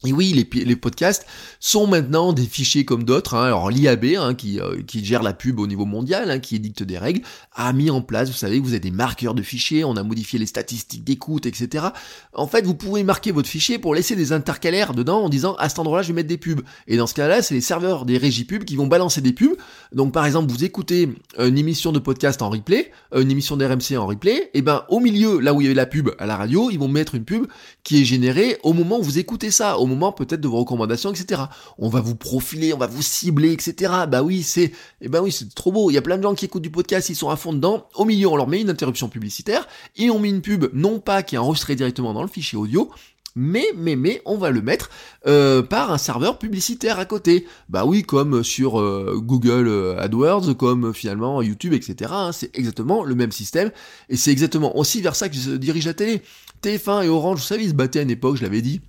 Et 0.05 0.13
oui, 0.13 0.31
les, 0.53 0.75
podcasts 0.77 1.25
sont 1.59 1.85
maintenant 1.85 2.31
des 2.31 2.45
fichiers 2.45 2.85
comme 2.85 3.03
d'autres. 3.03 3.33
Hein. 3.33 3.43
Alors 3.43 3.69
l'IAB, 3.69 4.05
hein, 4.17 4.33
qui, 4.33 4.57
euh, 4.61 4.81
qui 4.87 5.03
gère 5.03 5.21
la 5.23 5.33
pub 5.33 5.59
au 5.59 5.67
niveau 5.67 5.83
mondial, 5.83 6.31
hein, 6.31 6.39
qui 6.39 6.55
édicte 6.55 6.83
des 6.83 6.97
règles, 6.97 7.21
a 7.53 7.73
mis 7.73 7.89
en 7.89 8.01
place, 8.01 8.29
vous 8.29 8.35
savez, 8.35 8.61
vous 8.61 8.69
avez 8.69 8.79
des 8.79 8.91
marqueurs 8.91 9.33
de 9.33 9.41
fichiers, 9.41 9.83
on 9.83 9.97
a 9.97 10.03
modifié 10.03 10.39
les 10.39 10.45
statistiques 10.45 11.03
d'écoute, 11.03 11.45
etc. 11.45 11.87
En 12.33 12.47
fait, 12.47 12.65
vous 12.65 12.75
pouvez 12.75 13.03
marquer 13.03 13.33
votre 13.33 13.49
fichier 13.49 13.77
pour 13.77 13.93
laisser 13.93 14.15
des 14.15 14.31
intercalaires 14.31 14.93
dedans 14.93 15.23
en 15.23 15.27
disant 15.27 15.55
à 15.55 15.67
cet 15.67 15.79
endroit-là, 15.79 16.03
je 16.03 16.07
vais 16.07 16.13
mettre 16.13 16.29
des 16.29 16.37
pubs. 16.37 16.61
Et 16.87 16.95
dans 16.95 17.07
ce 17.07 17.13
cas-là, 17.13 17.41
c'est 17.41 17.53
les 17.53 17.59
serveurs 17.59 18.05
des 18.05 18.17
régies 18.17 18.45
pubs 18.45 18.63
qui 18.63 18.77
vont 18.77 18.87
balancer 18.87 19.19
des 19.19 19.33
pubs. 19.33 19.57
Donc 19.91 20.13
par 20.13 20.25
exemple, 20.25 20.49
vous 20.49 20.63
écoutez 20.63 21.09
une 21.37 21.57
émission 21.57 21.91
de 21.91 21.99
podcast 21.99 22.41
en 22.41 22.49
replay, 22.49 22.89
une 23.13 23.31
émission 23.31 23.57
d'RMC 23.57 23.97
en 23.97 24.07
replay, 24.07 24.49
et 24.53 24.61
ben 24.61 24.85
au 24.87 25.01
milieu, 25.01 25.41
là 25.41 25.53
où 25.53 25.59
il 25.59 25.65
y 25.65 25.67
avait 25.67 25.75
la 25.75 25.85
pub 25.85 26.11
à 26.19 26.25
la 26.25 26.37
radio, 26.37 26.69
ils 26.71 26.79
vont 26.79 26.87
mettre 26.87 27.15
une 27.15 27.25
pub 27.25 27.47
qui 27.83 28.01
est 28.01 28.05
générée 28.05 28.57
au 28.63 28.71
moment 28.71 28.99
où 28.99 29.03
vous 29.03 29.19
écoutez 29.19 29.51
ça, 29.51 29.77
moment 29.89 30.11
peut-être 30.11 30.41
de 30.41 30.47
vos 30.47 30.59
recommandations, 30.59 31.11
etc. 31.11 31.41
On 31.77 31.89
va 31.89 32.01
vous 32.01 32.15
profiler, 32.15 32.73
on 32.73 32.77
va 32.77 32.87
vous 32.87 33.01
cibler, 33.01 33.51
etc. 33.51 33.91
Bah 34.07 34.23
oui, 34.23 34.43
c'est, 34.43 34.71
eh 35.01 35.09
ben 35.09 35.21
oui, 35.21 35.31
c'est 35.31 35.53
trop 35.53 35.71
beau. 35.71 35.89
Il 35.89 35.93
y 35.93 35.97
a 35.97 36.01
plein 36.01 36.17
de 36.17 36.23
gens 36.23 36.35
qui 36.35 36.45
écoutent 36.45 36.63
du 36.63 36.71
podcast, 36.71 37.09
ils 37.09 37.15
sont 37.15 37.29
à 37.29 37.35
fond 37.35 37.53
dedans. 37.53 37.87
Au 37.95 38.05
milieu, 38.05 38.27
on 38.27 38.35
leur 38.35 38.47
met 38.47 38.61
une 38.61 38.69
interruption 38.69 39.09
publicitaire 39.09 39.67
et 39.97 40.09
on 40.09 40.19
met 40.19 40.29
une 40.29 40.41
pub, 40.41 40.67
non 40.73 40.99
pas 40.99 41.23
qui 41.23 41.35
est 41.35 41.39
enregistrée 41.39 41.75
directement 41.75 42.13
dans 42.13 42.21
le 42.21 42.27
fichier 42.27 42.57
audio, 42.57 42.89
mais, 43.35 43.67
mais, 43.75 44.21
on 44.25 44.37
va 44.37 44.49
le 44.49 44.61
mettre 44.61 44.89
euh, 45.27 45.61
par 45.61 45.91
un 45.91 45.97
serveur 45.97 46.39
publicitaire 46.39 46.99
à 46.99 47.05
côté. 47.05 47.45
Bah 47.69 47.85
oui, 47.85 48.03
comme 48.03 48.43
sur 48.43 48.79
euh, 48.79 49.17
Google 49.17 49.67
euh, 49.67 49.99
AdWords, 49.99 50.55
comme 50.57 50.93
finalement 50.93 51.41
YouTube, 51.41 51.73
etc. 51.73 52.11
Hein, 52.13 52.31
c'est 52.33 52.55
exactement 52.57 53.03
le 53.03 53.15
même 53.15 53.31
système. 53.31 53.71
Et 54.09 54.17
c'est 54.17 54.31
exactement 54.31 54.77
aussi 54.77 55.01
vers 55.01 55.15
ça 55.15 55.29
que 55.29 55.35
se 55.35 55.51
dirige 55.51 55.85
la 55.85 55.93
télé. 55.93 56.21
TF1 56.63 57.05
et 57.05 57.09
Orange, 57.09 57.39
vous 57.39 57.45
savez, 57.45 57.63
ils 57.63 57.69
se 57.69 57.75
battaient 57.75 57.99
à 57.99 58.01
une 58.01 58.09
époque, 58.09 58.35
je 58.35 58.43
l'avais 58.43 58.61
dit 58.61 58.81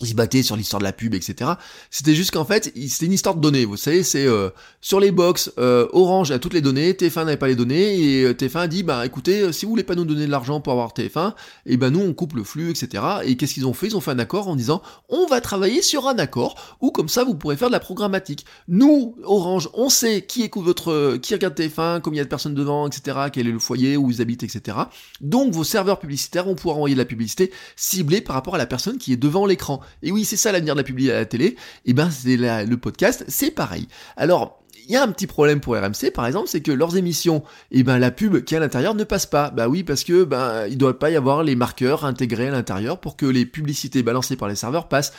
ils 0.00 0.08
se 0.08 0.14
battaient 0.14 0.42
sur 0.42 0.56
l'histoire 0.56 0.80
de 0.80 0.84
la 0.84 0.92
pub, 0.92 1.14
etc. 1.14 1.52
C'était 1.90 2.14
juste 2.14 2.30
qu'en 2.30 2.44
fait, 2.44 2.72
c'était 2.88 3.06
une 3.06 3.12
histoire 3.12 3.34
de 3.34 3.40
données. 3.40 3.64
Vous 3.64 3.76
savez, 3.76 4.02
c'est 4.02 4.26
euh, 4.26 4.50
sur 4.80 5.00
les 5.00 5.10
box, 5.10 5.52
euh, 5.58 5.86
Orange 5.92 6.30
a 6.30 6.38
toutes 6.38 6.54
les 6.54 6.62
données, 6.62 6.92
TF1 6.92 7.24
n'avait 7.24 7.36
pas 7.36 7.48
les 7.48 7.56
données, 7.56 7.98
et 7.98 8.24
euh, 8.24 8.32
TF1 8.32 8.58
a 8.60 8.68
dit, 8.68 8.82
bah 8.82 9.04
écoutez, 9.04 9.52
si 9.52 9.66
vous 9.66 9.70
voulez 9.70 9.84
pas 9.84 9.94
nous 9.94 10.04
donner 10.04 10.26
de 10.26 10.30
l'argent 10.30 10.60
pour 10.60 10.72
avoir 10.72 10.92
TF1, 10.92 11.30
et 11.30 11.32
eh 11.74 11.76
ben 11.76 11.90
nous 11.90 12.00
on 12.00 12.14
coupe 12.14 12.34
le 12.34 12.44
flux, 12.44 12.70
etc. 12.70 13.04
Et 13.24 13.36
qu'est-ce 13.36 13.54
qu'ils 13.54 13.66
ont 13.66 13.74
fait? 13.74 13.88
Ils 13.88 13.96
ont 13.96 14.00
fait 14.00 14.10
un 14.10 14.18
accord 14.18 14.48
en 14.48 14.56
disant, 14.56 14.82
on 15.08 15.26
va 15.26 15.40
travailler 15.40 15.82
sur 15.82 16.08
un 16.08 16.18
accord 16.18 16.76
où 16.80 16.90
comme 16.90 17.08
ça 17.08 17.24
vous 17.24 17.34
pourrez 17.34 17.56
faire 17.56 17.68
de 17.68 17.72
la 17.72 17.80
programmatique. 17.80 18.46
Nous, 18.68 19.16
Orange, 19.24 19.68
on 19.74 19.90
sait 19.90 20.22
qui 20.22 20.42
écoute 20.42 20.64
votre, 20.64 21.16
qui 21.18 21.34
regarde 21.34 21.54
TF1, 21.54 22.00
combien 22.00 22.16
il 22.16 22.18
y 22.18 22.20
a 22.20 22.24
de 22.24 22.28
personnes 22.28 22.54
devant, 22.54 22.86
etc. 22.86 23.18
Quel 23.32 23.46
est 23.46 23.52
le 23.52 23.58
foyer 23.58 23.96
où 23.96 24.10
ils 24.10 24.22
habitent, 24.22 24.42
etc. 24.42 24.78
Donc 25.20 25.52
vos 25.52 25.64
serveurs 25.64 25.98
publicitaires 25.98 26.44
vont 26.44 26.54
pouvoir 26.54 26.76
envoyer 26.76 26.94
de 26.94 27.00
la 27.00 27.04
publicité 27.04 27.52
ciblée 27.76 28.20
par 28.20 28.34
rapport 28.34 28.54
à 28.54 28.58
la 28.58 28.66
personne 28.66 28.98
qui 28.98 29.12
est 29.12 29.16
devant 29.16 29.46
l'écran. 29.46 29.80
Et 30.02 30.12
oui, 30.12 30.24
c'est 30.24 30.36
ça 30.36 30.52
l'avenir 30.52 30.74
de 30.74 30.80
la 30.80 30.84
publicité 30.84 31.14
à 31.14 31.18
la 31.18 31.26
télé. 31.26 31.46
Et 31.46 31.56
eh 31.86 31.92
ben, 31.92 32.10
c'est 32.10 32.36
le 32.36 32.76
podcast, 32.76 33.24
c'est 33.28 33.50
pareil. 33.50 33.88
Alors, 34.16 34.60
il 34.90 34.94
y 34.94 34.96
a 34.96 35.04
un 35.04 35.12
petit 35.12 35.28
problème 35.28 35.60
pour 35.60 35.76
RMC, 35.76 36.10
par 36.12 36.26
exemple, 36.26 36.48
c'est 36.48 36.62
que 36.62 36.72
leurs 36.72 36.96
émissions, 36.96 37.44
eh 37.70 37.84
ben 37.84 37.98
la 37.98 38.10
pub 38.10 38.42
qui 38.44 38.54
est 38.54 38.56
à 38.56 38.60
l'intérieur 38.60 38.96
ne 38.96 39.04
passe 39.04 39.24
pas. 39.24 39.50
Bah 39.50 39.68
oui, 39.68 39.84
parce 39.84 40.02
que 40.02 40.24
ben 40.24 40.66
il 40.68 40.78
doit 40.78 40.98
pas 40.98 41.10
y 41.10 41.16
avoir 41.16 41.44
les 41.44 41.54
marqueurs 41.54 42.04
intégrés 42.04 42.48
à 42.48 42.50
l'intérieur 42.50 42.98
pour 42.98 43.16
que 43.16 43.26
les 43.26 43.46
publicités 43.46 44.02
balancées 44.02 44.34
par 44.34 44.48
les 44.48 44.56
serveurs 44.56 44.88
passent. 44.88 45.12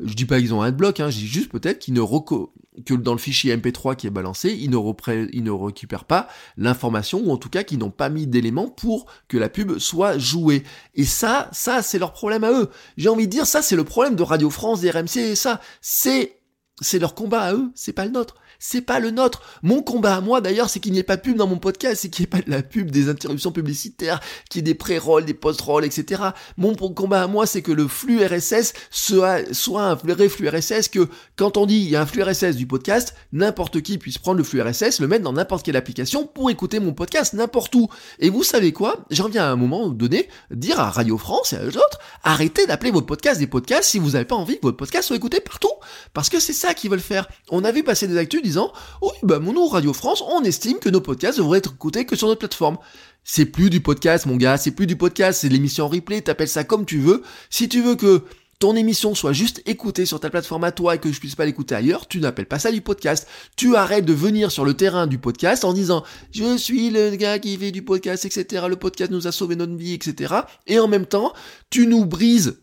Je 0.00 0.14
dis 0.14 0.26
pas 0.26 0.38
qu'ils 0.38 0.54
ont 0.54 0.62
un 0.62 0.70
bloc, 0.70 1.00
hein, 1.00 1.10
je 1.10 1.18
dis 1.18 1.26
juste 1.26 1.50
peut-être 1.50 1.78
qu'ils 1.80 1.94
ne 1.94 2.00
reco 2.00 2.52
que 2.84 2.94
dans 2.94 3.12
le 3.12 3.18
fichier 3.18 3.56
MP3 3.56 3.96
qui 3.96 4.06
est 4.06 4.10
balancé, 4.10 4.50
ils 4.50 4.70
ne, 4.70 5.28
ils 5.32 5.50
récupèrent 5.50 6.04
pas 6.04 6.28
l'information, 6.56 7.20
ou 7.24 7.32
en 7.32 7.36
tout 7.36 7.48
cas 7.48 7.64
qu'ils 7.64 7.78
n'ont 7.78 7.90
pas 7.90 8.08
mis 8.08 8.26
d'éléments 8.26 8.68
pour 8.68 9.06
que 9.26 9.36
la 9.36 9.48
pub 9.48 9.78
soit 9.78 10.18
jouée. 10.18 10.62
Et 10.94 11.04
ça, 11.04 11.48
ça, 11.52 11.82
c'est 11.82 11.98
leur 11.98 12.12
problème 12.12 12.44
à 12.44 12.52
eux. 12.52 12.70
J'ai 12.96 13.08
envie 13.08 13.26
de 13.26 13.32
dire, 13.32 13.46
ça, 13.46 13.62
c'est 13.62 13.76
le 13.76 13.84
problème 13.84 14.14
de 14.14 14.22
Radio 14.22 14.50
France, 14.50 14.80
des 14.80 14.90
RMC, 14.90 15.16
et 15.16 15.34
ça, 15.34 15.60
c'est, 15.80 16.38
c'est 16.80 16.98
leur 16.98 17.14
combat 17.14 17.42
à 17.42 17.54
eux, 17.54 17.70
c'est 17.74 17.92
pas 17.92 18.04
le 18.04 18.12
nôtre 18.12 18.36
c'est 18.58 18.80
pas 18.80 19.00
le 19.00 19.10
nôtre. 19.10 19.42
Mon 19.62 19.82
combat 19.82 20.16
à 20.16 20.20
moi 20.20 20.40
d'ailleurs, 20.40 20.70
c'est 20.70 20.80
qu'il 20.80 20.92
n'y 20.92 20.98
ait 20.98 21.04
pas 21.04 21.16
de 21.16 21.22
pub 21.22 21.36
dans 21.36 21.46
mon 21.46 21.58
podcast, 21.58 22.02
c'est 22.02 22.08
qu'il 22.08 22.22
n'y 22.22 22.24
ait 22.24 22.40
pas 22.40 22.42
de 22.42 22.50
la 22.50 22.62
pub, 22.62 22.90
des 22.90 23.08
interruptions 23.08 23.52
publicitaires, 23.52 24.20
qu'il 24.50 24.58
y 24.58 24.60
ait 24.60 24.62
des 24.62 24.74
pré-rolls, 24.74 25.24
des 25.24 25.34
post-rolls, 25.34 25.84
etc. 25.84 26.22
Mon 26.56 26.74
combat 26.74 27.22
à 27.22 27.26
moi, 27.26 27.46
c'est 27.46 27.62
que 27.62 27.72
le 27.72 27.88
flux 27.88 28.24
RSS 28.24 28.72
soit, 28.90 29.42
un 29.76 29.94
vrai 29.94 30.28
flux 30.28 30.48
RSS, 30.48 30.88
que 30.88 31.08
quand 31.36 31.56
on 31.56 31.66
dit 31.66 31.76
il 31.76 31.88
y 31.88 31.96
a 31.96 32.02
un 32.02 32.06
flux 32.06 32.22
RSS 32.22 32.56
du 32.56 32.66
podcast, 32.66 33.14
n'importe 33.32 33.80
qui 33.82 33.98
puisse 33.98 34.18
prendre 34.18 34.38
le 34.38 34.44
flux 34.44 34.60
RSS, 34.60 35.00
le 35.00 35.08
mettre 35.08 35.24
dans 35.24 35.32
n'importe 35.32 35.64
quelle 35.64 35.76
application 35.76 36.26
pour 36.26 36.50
écouter 36.50 36.80
mon 36.80 36.92
podcast 36.92 37.34
n'importe 37.34 37.74
où. 37.74 37.88
Et 38.18 38.30
vous 38.30 38.42
savez 38.42 38.72
quoi? 38.72 39.04
J'en 39.10 39.28
viens 39.28 39.44
à 39.44 39.48
un 39.48 39.56
moment 39.56 39.88
donné 39.88 40.28
dire 40.50 40.80
à 40.80 40.90
Radio 40.90 41.18
France 41.18 41.52
et 41.52 41.56
à 41.56 41.64
eux 41.64 41.76
autres, 41.76 41.98
arrêtez 42.22 42.66
d'appeler 42.66 42.90
votre 42.90 43.06
podcast 43.06 43.38
des 43.38 43.46
podcasts 43.46 43.90
si 43.90 43.98
vous 43.98 44.10
n'avez 44.10 44.24
pas 44.24 44.34
envie 44.34 44.56
que 44.56 44.62
votre 44.62 44.76
podcast 44.76 45.08
soit 45.08 45.16
écouté 45.16 45.40
partout. 45.40 45.68
Parce 46.12 46.28
que 46.28 46.40
c'est 46.40 46.52
ça 46.52 46.74
qu'ils 46.74 46.90
veulent 46.90 47.00
faire. 47.00 47.28
On 47.50 47.64
a 47.64 47.72
vu 47.72 47.82
passer 47.82 48.08
des 48.08 48.18
actus 48.18 48.42
disant 48.48 48.72
Oui, 49.02 49.12
bah 49.22 49.38
mon 49.38 49.52
nom 49.52 49.68
Radio 49.68 49.92
France, 49.92 50.22
on 50.22 50.42
estime 50.42 50.78
que 50.78 50.88
nos 50.88 51.00
podcasts 51.00 51.38
devraient 51.38 51.58
être 51.58 51.72
écoutés 51.72 52.04
que 52.06 52.16
sur 52.16 52.28
notre 52.28 52.40
plateforme. 52.40 52.78
C'est 53.24 53.44
plus 53.44 53.70
du 53.70 53.80
podcast, 53.80 54.26
mon 54.26 54.36
gars, 54.36 54.56
c'est 54.56 54.70
plus 54.70 54.86
du 54.86 54.96
podcast, 54.96 55.40
c'est 55.40 55.48
l'émission 55.48 55.84
en 55.84 55.88
replay, 55.88 56.22
t'appelles 56.22 56.48
ça 56.48 56.64
comme 56.64 56.86
tu 56.86 56.98
veux. 56.98 57.22
Si 57.50 57.68
tu 57.68 57.82
veux 57.82 57.94
que 57.94 58.24
ton 58.58 58.74
émission 58.74 59.14
soit 59.14 59.32
juste 59.32 59.62
écoutée 59.66 60.04
sur 60.04 60.18
ta 60.18 60.30
plateforme 60.30 60.64
à 60.64 60.72
toi 60.72 60.96
et 60.96 60.98
que 60.98 61.12
je 61.12 61.20
puisse 61.20 61.36
pas 61.36 61.44
l'écouter 61.44 61.74
ailleurs, 61.74 62.08
tu 62.08 62.20
n'appelles 62.20 62.46
pas 62.46 62.58
ça 62.58 62.72
du 62.72 62.80
podcast. 62.80 63.28
Tu 63.54 63.76
arrêtes 63.76 64.04
de 64.04 64.12
venir 64.12 64.50
sur 64.50 64.64
le 64.64 64.74
terrain 64.74 65.06
du 65.06 65.18
podcast 65.18 65.64
en 65.64 65.72
disant 65.72 66.02
je 66.32 66.56
suis 66.56 66.90
le 66.90 67.14
gars 67.14 67.38
qui 67.38 67.56
fait 67.56 67.70
du 67.70 67.82
podcast, 67.82 68.24
etc. 68.24 68.64
Le 68.68 68.76
podcast 68.76 69.12
nous 69.12 69.26
a 69.28 69.32
sauvé 69.32 69.54
notre 69.54 69.76
vie, 69.76 69.94
etc. 69.94 70.34
Et 70.66 70.80
en 70.80 70.88
même 70.88 71.06
temps, 71.06 71.32
tu 71.70 71.86
nous 71.86 72.04
brises 72.04 72.58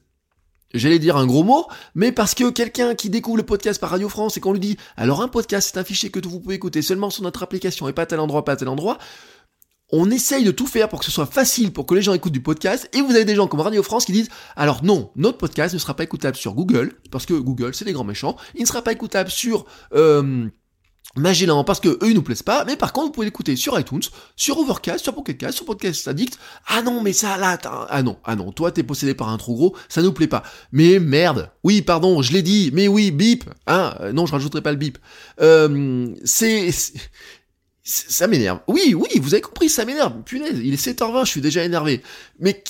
j'allais 0.74 1.00
dire 1.00 1.18
un 1.18 1.26
gros 1.26 1.44
mot, 1.44 1.68
mais 1.94 2.12
parce 2.12 2.34
que 2.34 2.50
quelqu'un 2.50 2.96
qui 2.96 3.10
découvre 3.10 3.38
le 3.38 3.44
podcast 3.44 3.80
par 3.80 3.92
Radio 3.92 4.10
France 4.10 4.38
et 4.38 4.40
qu'on 4.40 4.54
lui 4.54 4.60
dit 4.60 4.78
alors 4.98 5.22
un 5.22 5.28
podcast 5.28 5.72
c'est 5.72 5.80
un 5.80 5.84
fichier 5.84 6.10
que 6.10 6.20
vous 6.28 6.40
pouvez 6.40 6.56
écouter 6.56 6.82
seulement 6.82 7.10
sur 7.10 7.24
notre 7.24 7.44
application 7.44 7.88
et 7.88 7.94
pas 7.94 8.04
à 8.04 8.06
tel 8.06 8.20
endroit, 8.20 8.46
pas 8.46 8.54
à 8.54 8.56
tel 8.56 8.68
endroit, 8.68 8.98
on 9.92 10.10
essaye 10.10 10.44
de 10.44 10.52
tout 10.52 10.68
faire 10.68 10.90
pour 10.90 11.00
que 11.00 11.06
ce 11.06 11.12
soit 11.12 11.26
facile 11.26 11.72
pour 11.72 11.86
que 11.86 11.94
les 11.94 12.02
gens 12.02 12.14
écoutent 12.14 12.34
du 12.34 12.42
podcast 12.42 12.90
et 12.94 13.02
vous 13.02 13.12
avez 13.12 13.26
des 13.26 13.36
gens 13.36 13.48
comme 13.48 13.62
Radio 13.62 13.84
France 13.84 14.06
qui 14.06 14.12
disent 14.12 14.30
alors 14.56 14.84
non, 14.84 15.12
notre 15.16 15.38
podcast 15.38 15.74
ne 15.74 15.80
sera 15.80 15.96
pas 15.96 16.04
écoutable 16.04 16.36
sur 16.36 16.54
Google 16.54 16.94
parce 17.12 17.26
que 17.26 17.34
Google 17.34 17.76
c'est 17.76 17.86
les 17.86 17.94
grands 17.94 18.04
méchants, 18.04 18.36
il 18.56 18.62
ne 18.62 18.68
sera 18.68 18.82
pas 18.82 18.92
écoutable 18.92 19.30
sur 19.30 19.66
euh, 19.94 20.48
Magellan 21.16 21.64
parce 21.64 21.80
que 21.80 21.90
eux 21.90 22.10
ils 22.10 22.14
nous 22.14 22.22
plaisent 22.22 22.44
pas, 22.44 22.66
mais 22.66 22.76
par 22.76 22.94
contre 22.94 23.08
vous 23.08 23.12
pouvez 23.12 23.26
l'écouter 23.26 23.56
sur 23.56 23.80
iTunes, 23.80 24.02
sur 24.36 24.58
Overcast, 24.58 25.04
sur 25.04 25.14
Pocket 25.14 25.38
Cast, 25.38 25.56
sur 25.56 25.66
Podcast 25.66 26.08
Addict. 26.08 26.38
Ah 26.68 26.82
non, 26.82 27.02
mais 27.02 27.14
ça 27.14 27.38
là, 27.38 27.58
ah 27.90 28.04
non, 28.04 28.18
ah 28.24 28.36
non, 28.36 28.52
toi 28.52 28.72
t'es 28.72 28.84
possédé 28.84 29.14
par 29.14 29.30
un 29.30 29.38
trop 29.38 29.56
gros, 29.56 29.76
ça 29.90 30.02
nous 30.02 30.14
plaît 30.14 30.28
pas. 30.28 30.44
Mais 30.72 31.00
merde, 31.00 31.52
oui 31.64 31.82
pardon, 31.82 32.22
je 32.22 32.34
l'ai 32.34 32.42
dit, 32.42 32.72
mais 32.74 32.88
oui 32.88 33.12
bip, 33.12 33.46
hein, 33.68 33.96
non 34.14 34.26
je 34.26 34.32
rajouterai 34.34 34.62
pas 34.62 34.72
le 34.72 34.78
bip. 34.78 34.98
Euh, 35.42 36.14
c'est 36.24 36.72
ça 37.86 38.28
m'énerve. 38.28 38.62
Oui, 38.68 38.96
oui, 38.96 39.20
vous 39.20 39.36
avez 39.36 39.42
compris, 39.42 39.70
ça 39.70 39.86
m'énerve. 39.86 40.24
Punaise, 40.24 40.60
il 40.64 40.74
est 40.74 40.84
7h20, 40.84 41.26
je 41.26 41.30
suis 41.30 41.42
déjà 41.42 41.64
énervé. 41.64 42.02
Mais 42.40 42.64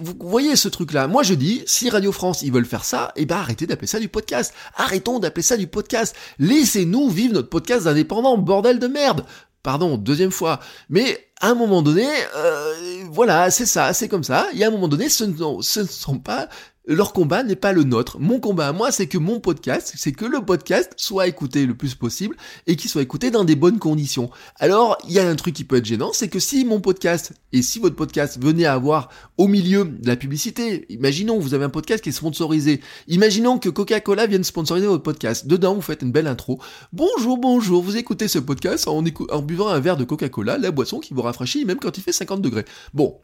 vous 0.00 0.14
voyez 0.20 0.56
ce 0.56 0.68
truc-là. 0.68 1.08
Moi, 1.08 1.22
je 1.22 1.34
dis, 1.34 1.62
si 1.66 1.90
Radio 1.90 2.12
France, 2.12 2.42
ils 2.42 2.52
veulent 2.52 2.64
faire 2.64 2.84
ça, 2.84 3.12
eh 3.16 3.26
ben, 3.26 3.36
arrêtez 3.36 3.66
d'appeler 3.66 3.86
ça 3.86 3.98
du 3.98 4.08
podcast. 4.08 4.54
Arrêtons 4.76 5.18
d'appeler 5.18 5.42
ça 5.42 5.56
du 5.56 5.66
podcast. 5.66 6.14
Laissez-nous 6.38 7.08
vivre 7.10 7.34
notre 7.34 7.48
podcast 7.48 7.86
indépendant, 7.86 8.38
bordel 8.38 8.78
de 8.78 8.86
merde. 8.86 9.24
Pardon, 9.62 9.96
deuxième 9.96 10.30
fois. 10.30 10.60
Mais 10.90 11.26
à 11.40 11.48
un 11.48 11.54
moment 11.54 11.82
donné, 11.82 12.06
euh, 12.36 13.04
voilà, 13.10 13.50
c'est 13.50 13.66
ça, 13.66 13.92
c'est 13.92 14.08
comme 14.08 14.24
ça. 14.24 14.46
Il 14.52 14.58
y 14.58 14.64
a 14.64 14.68
un 14.68 14.70
moment 14.70 14.88
donné, 14.88 15.08
ce 15.08 15.24
ne 15.24 15.86
sont 15.86 16.18
pas 16.18 16.48
leur 16.86 17.12
combat 17.12 17.42
n'est 17.42 17.56
pas 17.56 17.72
le 17.72 17.82
nôtre. 17.82 18.18
Mon 18.20 18.40
combat 18.40 18.68
à 18.68 18.72
moi, 18.72 18.92
c'est 18.92 19.06
que 19.06 19.16
mon 19.16 19.40
podcast, 19.40 19.94
c'est 19.96 20.12
que 20.12 20.26
le 20.26 20.40
podcast 20.44 20.92
soit 20.96 21.26
écouté 21.26 21.64
le 21.66 21.74
plus 21.74 21.94
possible 21.94 22.36
et 22.66 22.76
qu'il 22.76 22.90
soit 22.90 23.02
écouté 23.02 23.30
dans 23.30 23.44
des 23.44 23.56
bonnes 23.56 23.78
conditions. 23.78 24.30
Alors, 24.56 24.98
il 25.08 25.12
y 25.12 25.18
a 25.18 25.26
un 25.26 25.34
truc 25.34 25.54
qui 25.54 25.64
peut 25.64 25.76
être 25.76 25.84
gênant, 25.84 26.12
c'est 26.12 26.28
que 26.28 26.38
si 26.38 26.64
mon 26.64 26.80
podcast 26.80 27.32
et 27.52 27.62
si 27.62 27.78
votre 27.78 27.96
podcast 27.96 28.42
venait 28.42 28.66
à 28.66 28.74
avoir 28.74 29.08
au 29.38 29.48
milieu 29.48 29.84
de 29.84 30.06
la 30.06 30.16
publicité, 30.16 30.84
imaginons 30.90 31.38
vous 31.38 31.54
avez 31.54 31.64
un 31.64 31.70
podcast 31.70 32.02
qui 32.04 32.10
est 32.10 32.12
sponsorisé, 32.12 32.80
imaginons 33.08 33.58
que 33.58 33.70
Coca-Cola 33.70 34.26
vienne 34.26 34.44
sponsoriser 34.44 34.86
votre 34.86 35.02
podcast. 35.02 35.46
Dedans, 35.46 35.74
vous 35.74 35.80
faites 35.80 36.02
une 36.02 36.12
belle 36.12 36.26
intro. 36.26 36.60
Bonjour, 36.92 37.38
bonjour, 37.38 37.82
vous 37.82 37.96
écoutez 37.96 38.28
ce 38.28 38.38
podcast 38.38 38.88
en, 38.88 39.02
buvant 39.42 39.68
un 39.68 39.80
verre 39.80 39.96
de 39.96 40.04
Coca-Cola, 40.04 40.58
la 40.58 40.70
boisson 40.70 41.00
qui 41.00 41.14
vous 41.14 41.22
rafraîchit 41.22 41.64
même 41.64 41.78
quand 41.78 41.96
il 41.96 42.02
fait 42.02 42.12
50 42.12 42.42
degrés. 42.42 42.64
Bon, 42.92 43.16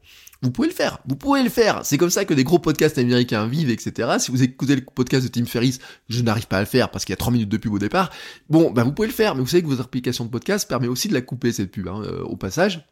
vous 0.43 0.51
pouvez 0.51 0.69
le 0.69 0.75
faire, 0.75 0.99
vous 1.07 1.17
pouvez 1.17 1.43
le 1.43 1.51
faire. 1.51 1.81
C'est 1.85 1.99
comme 1.99 2.11
ça 2.11 2.25
que 2.25 2.33
des 2.33 2.45
gros 2.45 2.59
podcasts 2.59 2.97
américains 2.97 3.47
vivent, 3.47 3.71
etc. 3.71 4.17
Si 4.19 4.31
vous 4.31 4.43
écoutez 4.43 4.75
le 4.75 4.83
podcast 4.83 5.27
de 5.27 5.31
Tim 5.31 5.45
Ferriss, 5.45 5.81
je 6.09 6.23
n'arrive 6.23 6.47
pas 6.47 6.57
à 6.57 6.61
le 6.61 6.67
faire 6.67 6.91
parce 6.91 7.05
qu'il 7.05 7.13
y 7.13 7.15
a 7.15 7.19
3 7.19 7.33
minutes 7.33 7.51
de 7.51 7.59
pub 7.59 7.75
au 7.75 7.79
départ. 7.79 8.11
Bon, 8.49 8.71
bah 8.71 8.83
vous 8.83 8.93
pouvez 8.93 9.09
le 9.09 9.15
faire, 9.15 9.35
mais 9.35 9.43
vous 9.43 9.49
savez 9.49 9.63
que 9.63 9.69
votre 9.69 9.83
application 9.83 10.25
de 10.25 10.31
podcast 10.31 10.67
permet 10.67 10.89
aussi 10.89 11.09
de 11.09 11.15
la 11.15 11.21
couper 11.21 11.53
cette 11.53 11.71
pub 11.71 11.89
hein, 11.89 12.03
euh, 12.05 12.23
au 12.23 12.37
passage. 12.37 12.87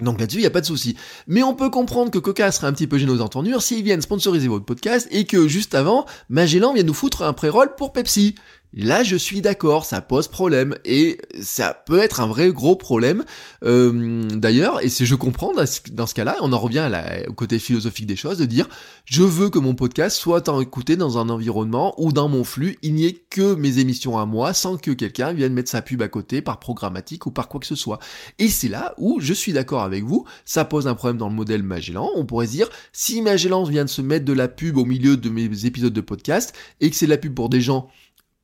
Donc 0.00 0.18
là-dessus, 0.18 0.38
il 0.38 0.42
n'y 0.42 0.46
a 0.46 0.50
pas 0.50 0.60
de 0.60 0.66
souci. 0.66 0.96
Mais 1.28 1.42
on 1.42 1.54
peut 1.54 1.70
comprendre 1.70 2.10
que 2.10 2.18
Coca 2.18 2.50
serait 2.50 2.66
un 2.66 2.72
petit 2.72 2.86
peu 2.86 2.98
gêné 2.98 3.12
aux 3.12 3.20
entendures 3.20 3.62
s'ils 3.62 3.84
viennent 3.84 4.00
sponsoriser 4.00 4.48
votre 4.48 4.64
podcast 4.64 5.06
et 5.10 5.24
que 5.24 5.46
juste 5.46 5.74
avant, 5.74 6.06
Magellan 6.30 6.72
vient 6.74 6.82
nous 6.82 6.94
foutre 6.94 7.22
un 7.22 7.32
pré-roll 7.32 7.74
pour 7.76 7.92
Pepsi. 7.92 8.34
Là, 8.74 9.02
je 9.02 9.16
suis 9.16 9.42
d'accord, 9.42 9.84
ça 9.84 10.00
pose 10.00 10.28
problème 10.28 10.74
et 10.86 11.18
ça 11.42 11.74
peut 11.74 11.98
être 11.98 12.20
un 12.20 12.26
vrai 12.26 12.50
gros 12.52 12.74
problème. 12.74 13.24
Euh, 13.64 14.22
D'ailleurs, 14.30 14.82
et 14.82 14.88
si 14.88 15.04
je 15.04 15.14
comprends 15.14 15.52
dans 15.52 15.66
ce, 16.06 16.14
cas-là, 16.14 16.36
on 16.40 16.54
en 16.54 16.58
revient 16.58 16.90
au 17.28 17.34
côté 17.34 17.58
philosophique 17.58 18.06
des 18.06 18.16
choses, 18.16 18.38
de 18.38 18.46
dire 18.46 18.68
je 19.04 19.22
veux 19.22 19.50
que 19.50 19.58
mon 19.58 19.74
podcast 19.74 20.16
soit 20.16 20.48
écouté 20.60 20.96
dans 20.96 21.18
un 21.18 21.28
environnement 21.28 21.94
où 22.00 22.12
dans 22.12 22.28
mon 22.28 22.44
flux 22.44 22.78
il 22.82 22.94
n'y 22.94 23.04
ait 23.04 23.12
que 23.12 23.54
mes 23.54 23.78
émissions 23.78 24.18
à 24.18 24.24
moi, 24.24 24.54
sans 24.54 24.78
que 24.78 24.90
quelqu'un 24.90 25.34
vienne 25.34 25.52
mettre 25.52 25.70
sa 25.70 25.82
pub 25.82 26.00
à 26.00 26.08
côté 26.08 26.40
par 26.40 26.58
programmatique 26.58 27.26
ou 27.26 27.30
par 27.30 27.48
quoi 27.48 27.60
que 27.60 27.66
ce 27.66 27.74
soit. 27.74 27.98
Et 28.38 28.48
c'est 28.48 28.68
là 28.68 28.94
où 28.96 29.20
je 29.20 29.34
suis 29.34 29.52
d'accord 29.52 29.82
avec 29.82 30.04
vous, 30.04 30.26
ça 30.46 30.64
pose 30.64 30.86
un 30.86 30.94
problème 30.94 31.18
dans 31.18 31.28
le 31.28 31.34
modèle 31.34 31.62
Magellan. 31.62 32.10
On 32.14 32.24
pourrait 32.24 32.46
dire 32.46 32.70
si 32.92 33.20
Magellan 33.20 33.64
vient 33.64 33.84
de 33.84 33.90
se 33.90 34.00
mettre 34.00 34.24
de 34.24 34.32
la 34.32 34.48
pub 34.48 34.78
au 34.78 34.86
milieu 34.86 35.18
de 35.18 35.28
mes 35.28 35.66
épisodes 35.66 35.92
de 35.92 36.00
podcast 36.00 36.54
et 36.80 36.88
que 36.88 36.96
c'est 36.96 37.06
de 37.06 37.10
la 37.10 37.18
pub 37.18 37.34
pour 37.34 37.50
des 37.50 37.60
gens 37.60 37.88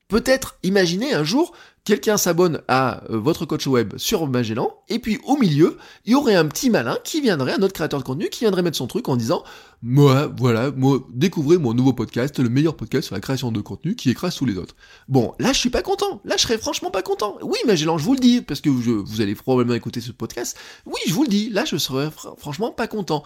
peut-être 0.09 0.57
imaginez 0.63 1.13
un 1.13 1.23
jour 1.23 1.53
quelqu'un 1.89 2.17
s'abonne 2.17 2.61
à 2.67 3.03
euh, 3.09 3.17
votre 3.17 3.45
coach 3.45 3.65
web 3.65 3.97
sur 3.97 4.27
Magellan, 4.27 4.71
et 4.89 4.99
puis 4.99 5.19
au 5.25 5.37
milieu, 5.37 5.77
il 6.05 6.11
y 6.11 6.15
aurait 6.15 6.35
un 6.35 6.45
petit 6.45 6.69
malin 6.69 6.97
qui 7.03 7.19
viendrait, 7.19 7.53
un 7.53 7.63
autre 7.63 7.73
créateur 7.73 7.99
de 7.99 8.03
contenu, 8.03 8.29
qui 8.29 8.41
viendrait 8.41 8.61
mettre 8.61 8.77
son 8.77 8.85
truc 8.85 9.09
en 9.09 9.15
disant, 9.15 9.43
moi, 9.81 10.31
voilà, 10.37 10.69
moi, 10.69 10.99
découvrez 11.11 11.57
mon 11.57 11.73
nouveau 11.73 11.93
podcast, 11.93 12.37
le 12.37 12.49
meilleur 12.49 12.75
podcast 12.75 13.07
sur 13.07 13.15
la 13.15 13.21
création 13.21 13.51
de 13.51 13.59
contenu 13.61 13.95
qui 13.95 14.11
écrase 14.11 14.35
tous 14.35 14.45
les 14.45 14.57
autres. 14.57 14.75
Bon, 15.07 15.33
là, 15.39 15.51
je 15.51 15.57
suis 15.57 15.71
pas 15.71 15.81
content. 15.81 16.21
Là, 16.25 16.35
je 16.37 16.43
serais 16.43 16.59
franchement 16.59 16.91
pas 16.91 17.01
content. 17.01 17.37
Oui, 17.41 17.57
Magellan, 17.65 17.97
je 17.97 18.03
vous 18.03 18.13
le 18.13 18.19
dis, 18.19 18.41
parce 18.41 18.61
que 18.61 18.69
vous 18.69 19.21
allez 19.21 19.33
probablement 19.33 19.75
écouter 19.75 20.01
ce 20.01 20.11
podcast. 20.11 20.57
Oui, 20.85 20.99
je 21.07 21.13
vous 21.13 21.23
le 21.23 21.29
dis. 21.29 21.49
Là, 21.49 21.65
je 21.65 21.77
serais 21.77 22.09
franchement 22.37 22.71
pas 22.71 22.87
content. 22.87 23.23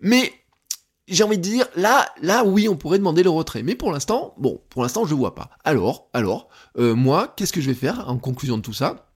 Mais 0.00 0.32
j'ai 1.08 1.24
envie 1.24 1.38
de 1.38 1.42
dire, 1.42 1.66
là, 1.76 2.08
là, 2.20 2.44
oui, 2.44 2.68
on 2.68 2.76
pourrait 2.76 2.98
demander 2.98 3.22
le 3.22 3.30
retrait. 3.30 3.62
Mais 3.62 3.74
pour 3.74 3.92
l'instant, 3.92 4.34
bon, 4.38 4.60
pour 4.70 4.82
l'instant, 4.82 5.04
je 5.04 5.14
vois 5.14 5.34
pas. 5.34 5.50
Alors, 5.64 6.08
alors, 6.12 6.48
euh, 6.78 6.94
moi, 6.94 7.32
qu'est-ce 7.36 7.52
que 7.52 7.60
je 7.60 7.68
vais 7.68 7.74
faire 7.74 8.08
en 8.08 8.18
conclusion 8.18 8.56
de 8.56 8.62
tout 8.62 8.72
ça? 8.72 9.06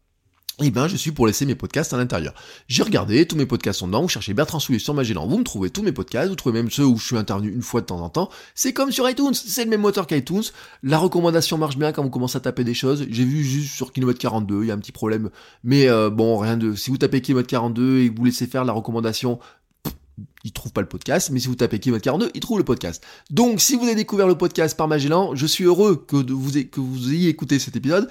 Eh 0.62 0.70
ben, 0.70 0.88
je 0.88 0.96
suis 0.96 1.10
pour 1.10 1.26
laisser 1.26 1.46
mes 1.46 1.54
podcasts 1.54 1.94
à 1.94 1.96
l'intérieur. 1.96 2.34
J'ai 2.68 2.82
regardé, 2.82 3.26
tous 3.26 3.34
mes 3.36 3.46
podcasts 3.46 3.78
sont 3.78 3.86
dedans, 3.86 4.02
vous 4.02 4.08
cherchez 4.08 4.34
Bertrand 4.34 4.58
Soulier 4.58 4.78
sur 4.78 4.92
Magellan, 4.92 5.26
vous 5.26 5.38
me 5.38 5.44
trouvez 5.44 5.70
tous 5.70 5.82
mes 5.82 5.92
podcasts, 5.92 6.28
vous 6.28 6.34
trouvez 6.34 6.52
même 6.52 6.70
ceux 6.70 6.84
où 6.84 6.98
je 6.98 7.06
suis 7.06 7.16
intervenu 7.16 7.50
une 7.50 7.62
fois 7.62 7.80
de 7.80 7.86
temps 7.86 8.00
en 8.02 8.10
temps. 8.10 8.28
C'est 8.54 8.74
comme 8.74 8.92
sur 8.92 9.08
iTunes, 9.08 9.32
c'est 9.32 9.64
le 9.64 9.70
même 9.70 9.80
moteur 9.80 10.06
qu'iTunes. 10.06 10.42
La 10.82 10.98
recommandation 10.98 11.56
marche 11.56 11.78
bien 11.78 11.92
quand 11.92 12.02
vous 12.02 12.10
commencez 12.10 12.36
à 12.36 12.40
taper 12.40 12.62
des 12.62 12.74
choses. 12.74 13.06
J'ai 13.08 13.24
vu 13.24 13.42
juste 13.42 13.74
sur 13.74 13.90
kilomètre 13.90 14.18
42, 14.18 14.64
il 14.64 14.66
y 14.66 14.70
a 14.70 14.74
un 14.74 14.78
petit 14.78 14.92
problème. 14.92 15.30
Mais 15.64 15.88
euh, 15.88 16.10
bon, 16.10 16.36
rien 16.36 16.58
de... 16.58 16.74
Si 16.74 16.90
vous 16.90 16.98
tapez 16.98 17.22
kilomètre 17.22 17.48
42 17.48 18.00
et 18.00 18.10
que 18.10 18.18
vous 18.18 18.26
laissez 18.26 18.46
faire 18.46 18.66
la 18.66 18.74
recommandation, 18.74 19.38
il 20.44 20.52
trouve 20.52 20.72
pas 20.72 20.80
le 20.80 20.88
podcast, 20.88 21.30
mais 21.30 21.40
si 21.40 21.48
vous 21.48 21.54
tapez 21.54 21.78
Keyword 21.78 22.02
42, 22.02 22.30
il 22.34 22.40
trouve 22.40 22.58
le 22.58 22.64
podcast. 22.64 23.04
Donc, 23.30 23.60
si 23.60 23.76
vous 23.76 23.84
avez 23.84 23.94
découvert 23.94 24.26
le 24.26 24.36
podcast 24.36 24.76
par 24.76 24.88
Magellan, 24.88 25.34
je 25.34 25.46
suis 25.46 25.64
heureux 25.64 26.04
que 26.06 26.16
vous, 26.16 26.52
que 26.52 26.80
vous 26.80 27.12
ayez 27.12 27.28
écouté 27.28 27.58
cet 27.58 27.76
épisode. 27.76 28.08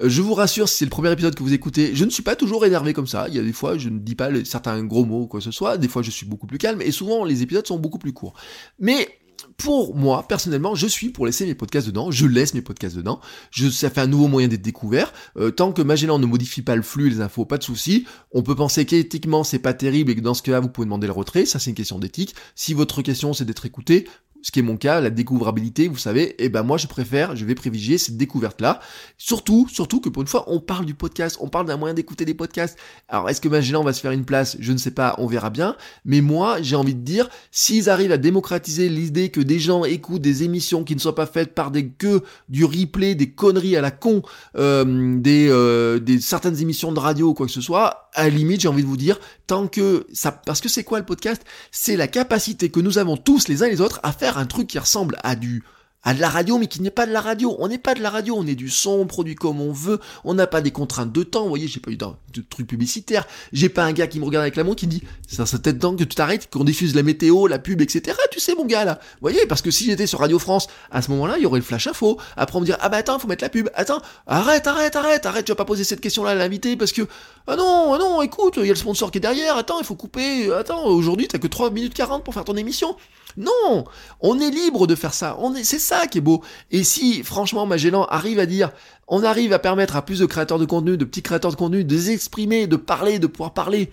Euh, 0.00 0.08
je 0.08 0.22
vous 0.22 0.34
rassure, 0.34 0.68
si 0.68 0.76
c'est 0.78 0.84
le 0.84 0.90
premier 0.90 1.12
épisode 1.12 1.34
que 1.34 1.42
vous 1.42 1.52
écoutez, 1.52 1.94
je 1.94 2.04
ne 2.04 2.10
suis 2.10 2.22
pas 2.22 2.36
toujours 2.36 2.64
énervé 2.66 2.92
comme 2.92 3.06
ça. 3.06 3.26
Il 3.28 3.34
y 3.34 3.38
a 3.38 3.42
des 3.42 3.52
fois, 3.52 3.78
je 3.78 3.88
ne 3.88 3.98
dis 3.98 4.14
pas 4.14 4.28
certains 4.44 4.82
gros 4.84 5.04
mots 5.04 5.22
ou 5.22 5.26
quoi 5.26 5.40
que 5.40 5.44
ce 5.44 5.50
soit. 5.50 5.78
Des 5.78 5.88
fois, 5.88 6.02
je 6.02 6.10
suis 6.10 6.26
beaucoup 6.26 6.46
plus 6.46 6.58
calme. 6.58 6.82
Et 6.82 6.90
souvent, 6.90 7.24
les 7.24 7.42
épisodes 7.42 7.66
sont 7.66 7.78
beaucoup 7.78 7.98
plus 7.98 8.12
courts. 8.12 8.34
Mais 8.78 9.19
pour 9.56 9.94
moi, 9.94 10.26
personnellement, 10.26 10.74
je 10.74 10.86
suis 10.86 11.10
pour 11.10 11.26
laisser 11.26 11.46
mes 11.46 11.54
podcasts 11.54 11.86
dedans. 11.86 12.10
Je 12.10 12.26
laisse 12.26 12.54
mes 12.54 12.62
podcasts 12.62 12.96
dedans. 12.96 13.20
Je, 13.50 13.68
ça 13.68 13.90
fait 13.90 14.00
un 14.00 14.06
nouveau 14.06 14.28
moyen 14.28 14.48
d'être 14.48 14.62
découvert. 14.62 15.12
Euh, 15.36 15.50
tant 15.50 15.72
que 15.72 15.82
Magellan 15.82 16.18
ne 16.18 16.26
modifie 16.26 16.62
pas 16.62 16.76
le 16.76 16.82
flux 16.82 17.08
et 17.08 17.10
les 17.10 17.20
infos, 17.20 17.44
pas 17.44 17.58
de 17.58 17.62
souci. 17.62 18.06
On 18.32 18.42
peut 18.42 18.54
penser 18.54 18.84
qu'éthiquement 18.86 19.44
c'est 19.44 19.58
pas 19.58 19.74
terrible 19.74 20.10
et 20.10 20.16
que 20.16 20.20
dans 20.20 20.34
ce 20.34 20.42
cas-là 20.42 20.60
vous 20.60 20.68
pouvez 20.68 20.86
demander 20.86 21.06
le 21.06 21.12
retrait. 21.12 21.46
Ça 21.46 21.58
c'est 21.58 21.70
une 21.70 21.76
question 21.76 21.98
d'éthique. 21.98 22.34
Si 22.54 22.74
votre 22.74 23.02
question 23.02 23.32
c'est 23.32 23.44
d'être 23.44 23.66
écouté, 23.66 24.06
ce 24.42 24.50
qui 24.50 24.60
est 24.60 24.62
mon 24.62 24.76
cas, 24.76 25.00
la 25.00 25.10
découvrabilité, 25.10 25.88
vous 25.88 25.98
savez, 25.98 26.22
et 26.22 26.44
eh 26.44 26.48
ben 26.48 26.62
moi 26.62 26.78
je 26.78 26.86
préfère, 26.86 27.36
je 27.36 27.44
vais 27.44 27.54
privilégier 27.54 27.98
cette 27.98 28.16
découverte-là. 28.16 28.80
Surtout, 29.18 29.68
surtout 29.70 30.00
que 30.00 30.08
pour 30.08 30.22
une 30.22 30.28
fois, 30.28 30.44
on 30.48 30.60
parle 30.60 30.86
du 30.86 30.94
podcast, 30.94 31.36
on 31.40 31.48
parle 31.48 31.66
d'un 31.66 31.76
moyen 31.76 31.94
d'écouter 31.94 32.24
des 32.24 32.34
podcasts. 32.34 32.78
Alors 33.08 33.28
est-ce 33.28 33.40
que 33.40 33.48
Magellan 33.48 33.82
va 33.82 33.92
se 33.92 34.00
faire 34.00 34.12
une 34.12 34.24
place? 34.24 34.56
Je 34.60 34.72
ne 34.72 34.78
sais 34.78 34.92
pas, 34.92 35.14
on 35.18 35.26
verra 35.26 35.50
bien. 35.50 35.76
Mais 36.04 36.20
moi, 36.20 36.62
j'ai 36.62 36.76
envie 36.76 36.94
de 36.94 37.00
dire, 37.00 37.28
s'ils 37.50 37.90
arrivent 37.90 38.12
à 38.12 38.18
démocratiser 38.18 38.88
l'idée 38.88 39.30
que 39.30 39.40
des 39.40 39.58
gens 39.58 39.84
écoutent 39.84 40.22
des 40.22 40.42
émissions 40.42 40.84
qui 40.84 40.94
ne 40.94 41.00
soient 41.00 41.14
pas 41.14 41.26
faites 41.26 41.54
par 41.54 41.70
des 41.70 41.88
que 41.88 42.22
du 42.48 42.64
replay, 42.64 43.14
des 43.14 43.30
conneries 43.30 43.76
à 43.76 43.80
la 43.80 43.90
con, 43.90 44.22
euh, 44.56 45.18
des, 45.18 45.48
euh, 45.50 45.98
des 45.98 46.20
certaines 46.20 46.60
émissions 46.60 46.92
de 46.92 47.00
radio 47.00 47.28
ou 47.28 47.34
quoi 47.34 47.46
que 47.46 47.52
ce 47.52 47.60
soit, 47.60 48.10
à 48.14 48.24
la 48.24 48.30
limite, 48.30 48.60
j'ai 48.60 48.68
envie 48.68 48.82
de 48.82 48.88
vous 48.88 48.96
dire, 48.96 49.18
tant 49.46 49.66
que 49.66 50.06
ça, 50.12 50.32
parce 50.32 50.60
que 50.60 50.68
c'est 50.68 50.84
quoi 50.84 50.98
le 50.98 51.04
podcast? 51.04 51.42
C'est 51.70 51.96
la 51.96 52.08
capacité 52.08 52.70
que 52.70 52.80
nous 52.80 52.98
avons 52.98 53.16
tous 53.16 53.48
les 53.48 53.62
uns 53.62 53.68
les 53.68 53.80
autres 53.80 54.00
à 54.02 54.12
faire 54.12 54.29
un 54.38 54.46
truc 54.46 54.68
qui 54.68 54.78
ressemble 54.78 55.16
à 55.22 55.36
du 55.36 55.62
à 56.02 56.14
de 56.14 56.20
la 56.20 56.28
radio, 56.28 56.58
mais 56.58 56.66
qui 56.66 56.80
n'est 56.80 56.90
pas 56.90 57.06
de 57.06 57.12
la 57.12 57.20
radio. 57.20 57.56
On 57.58 57.68
n'est 57.68 57.78
pas 57.78 57.94
de 57.94 58.00
la 58.00 58.10
radio, 58.10 58.34
on 58.36 58.46
est 58.46 58.54
du 58.54 58.70
son, 58.70 58.92
on 58.92 59.06
produit 59.06 59.34
comme 59.34 59.60
on 59.60 59.72
veut, 59.72 60.00
on 60.24 60.34
n'a 60.34 60.46
pas 60.46 60.60
des 60.60 60.70
contraintes 60.70 61.12
de 61.12 61.22
temps, 61.22 61.42
vous 61.42 61.48
voyez, 61.48 61.68
j'ai 61.68 61.80
pas 61.80 61.90
eu 61.90 61.96
de, 61.96 62.06
trucs 62.48 62.66
publicitaires, 62.66 63.26
j'ai 63.52 63.68
pas 63.68 63.84
un 63.84 63.92
gars 63.92 64.06
qui 64.06 64.18
me 64.18 64.24
regarde 64.24 64.42
avec 64.42 64.56
la 64.56 64.64
montre 64.64 64.76
qui 64.76 64.86
dit, 64.86 65.02
ça 65.28 65.44
serait 65.44 65.60
peut-être 65.60 65.78
temps 65.78 65.94
que 65.94 66.04
tu 66.04 66.14
t'arrêtes, 66.14 66.48
qu'on 66.50 66.64
diffuse 66.64 66.94
la 66.94 67.02
météo, 67.02 67.46
la 67.46 67.58
pub, 67.58 67.80
etc. 67.80 68.16
Tu 68.30 68.40
sais, 68.40 68.54
mon 68.54 68.64
gars, 68.64 68.84
là. 68.84 68.98
Vous 69.14 69.18
voyez, 69.22 69.46
parce 69.46 69.60
que 69.60 69.70
si 69.70 69.84
j'étais 69.84 70.06
sur 70.06 70.20
Radio 70.20 70.38
France, 70.38 70.68
à 70.90 71.02
ce 71.02 71.10
moment-là, 71.10 71.34
il 71.36 71.42
y 71.42 71.46
aurait 71.46 71.58
le 71.58 71.64
flash 71.64 71.86
info. 71.86 72.18
Après, 72.36 72.56
on 72.56 72.60
me 72.60 72.66
dirait, 72.66 72.78
ah 72.80 72.88
bah 72.88 72.98
attends, 72.98 73.18
faut 73.18 73.28
mettre 73.28 73.44
la 73.44 73.50
pub. 73.50 73.68
Attends, 73.74 74.00
arrête, 74.26 74.66
arrête, 74.66 74.96
arrête, 74.96 75.26
arrête, 75.26 75.44
tu 75.44 75.52
vas 75.52 75.56
pas 75.56 75.64
poser 75.64 75.84
cette 75.84 76.00
question-là 76.00 76.30
à 76.30 76.34
l'invité 76.34 76.76
parce 76.76 76.92
que, 76.92 77.02
ah 77.46 77.56
non, 77.56 77.92
ah 77.94 77.98
non, 77.98 78.22
écoute, 78.22 78.54
il 78.56 78.66
y 78.66 78.70
a 78.70 78.72
le 78.72 78.76
sponsor 78.76 79.10
qui 79.10 79.18
est 79.18 79.20
derrière, 79.20 79.56
attends, 79.56 79.80
il 79.80 79.84
faut 79.84 79.96
couper, 79.96 80.50
attends, 80.52 80.86
aujourd'hui, 80.86 81.28
t'as 81.28 81.38
que 81.38 81.48
3 81.48 81.70
minutes 81.70 81.94
40 81.94 82.24
pour 82.24 82.32
faire 82.32 82.44
ton 82.44 82.56
émission. 82.56 82.96
Non, 83.36 83.84
on 84.20 84.38
est 84.38 84.50
libre 84.50 84.86
de 84.86 84.94
faire 84.94 85.14
ça. 85.14 85.36
On 85.38 85.54
est, 85.54 85.64
c'est 85.64 85.78
ça 85.78 86.06
qui 86.06 86.18
est 86.18 86.22
beau. 86.22 86.42
Et 86.70 86.84
si, 86.84 87.22
franchement, 87.22 87.66
Magellan 87.66 88.04
arrive 88.04 88.38
à 88.38 88.46
dire, 88.46 88.70
on 89.08 89.22
arrive 89.22 89.52
à 89.52 89.58
permettre 89.58 89.96
à 89.96 90.04
plus 90.04 90.20
de 90.20 90.26
créateurs 90.26 90.58
de 90.58 90.64
contenu, 90.64 90.96
de 90.96 91.04
petits 91.04 91.22
créateurs 91.22 91.50
de 91.50 91.56
contenu, 91.56 91.84
de 91.84 91.98
s'exprimer, 91.98 92.66
de 92.66 92.76
parler, 92.76 93.18
de 93.18 93.26
pouvoir 93.26 93.54
parler. 93.54 93.90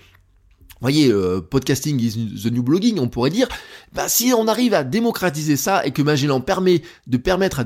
Voyez, 0.79 1.09
euh, 1.09 1.41
podcasting 1.41 1.99
is 1.99 2.43
the 2.43 2.51
new 2.51 2.61
blogging, 2.61 2.99
on 2.99 3.07
pourrait 3.07 3.31
dire. 3.31 3.47
Bah, 3.93 4.07
si 4.07 4.31
on 4.33 4.47
arrive 4.47 4.73
à 4.73 4.83
démocratiser 4.83 5.57
ça 5.57 5.85
et 5.85 5.91
que 5.91 6.01
Magellan 6.03 6.39
permet 6.39 6.83
de 7.07 7.17
permettre 7.17 7.61
à 7.61 7.65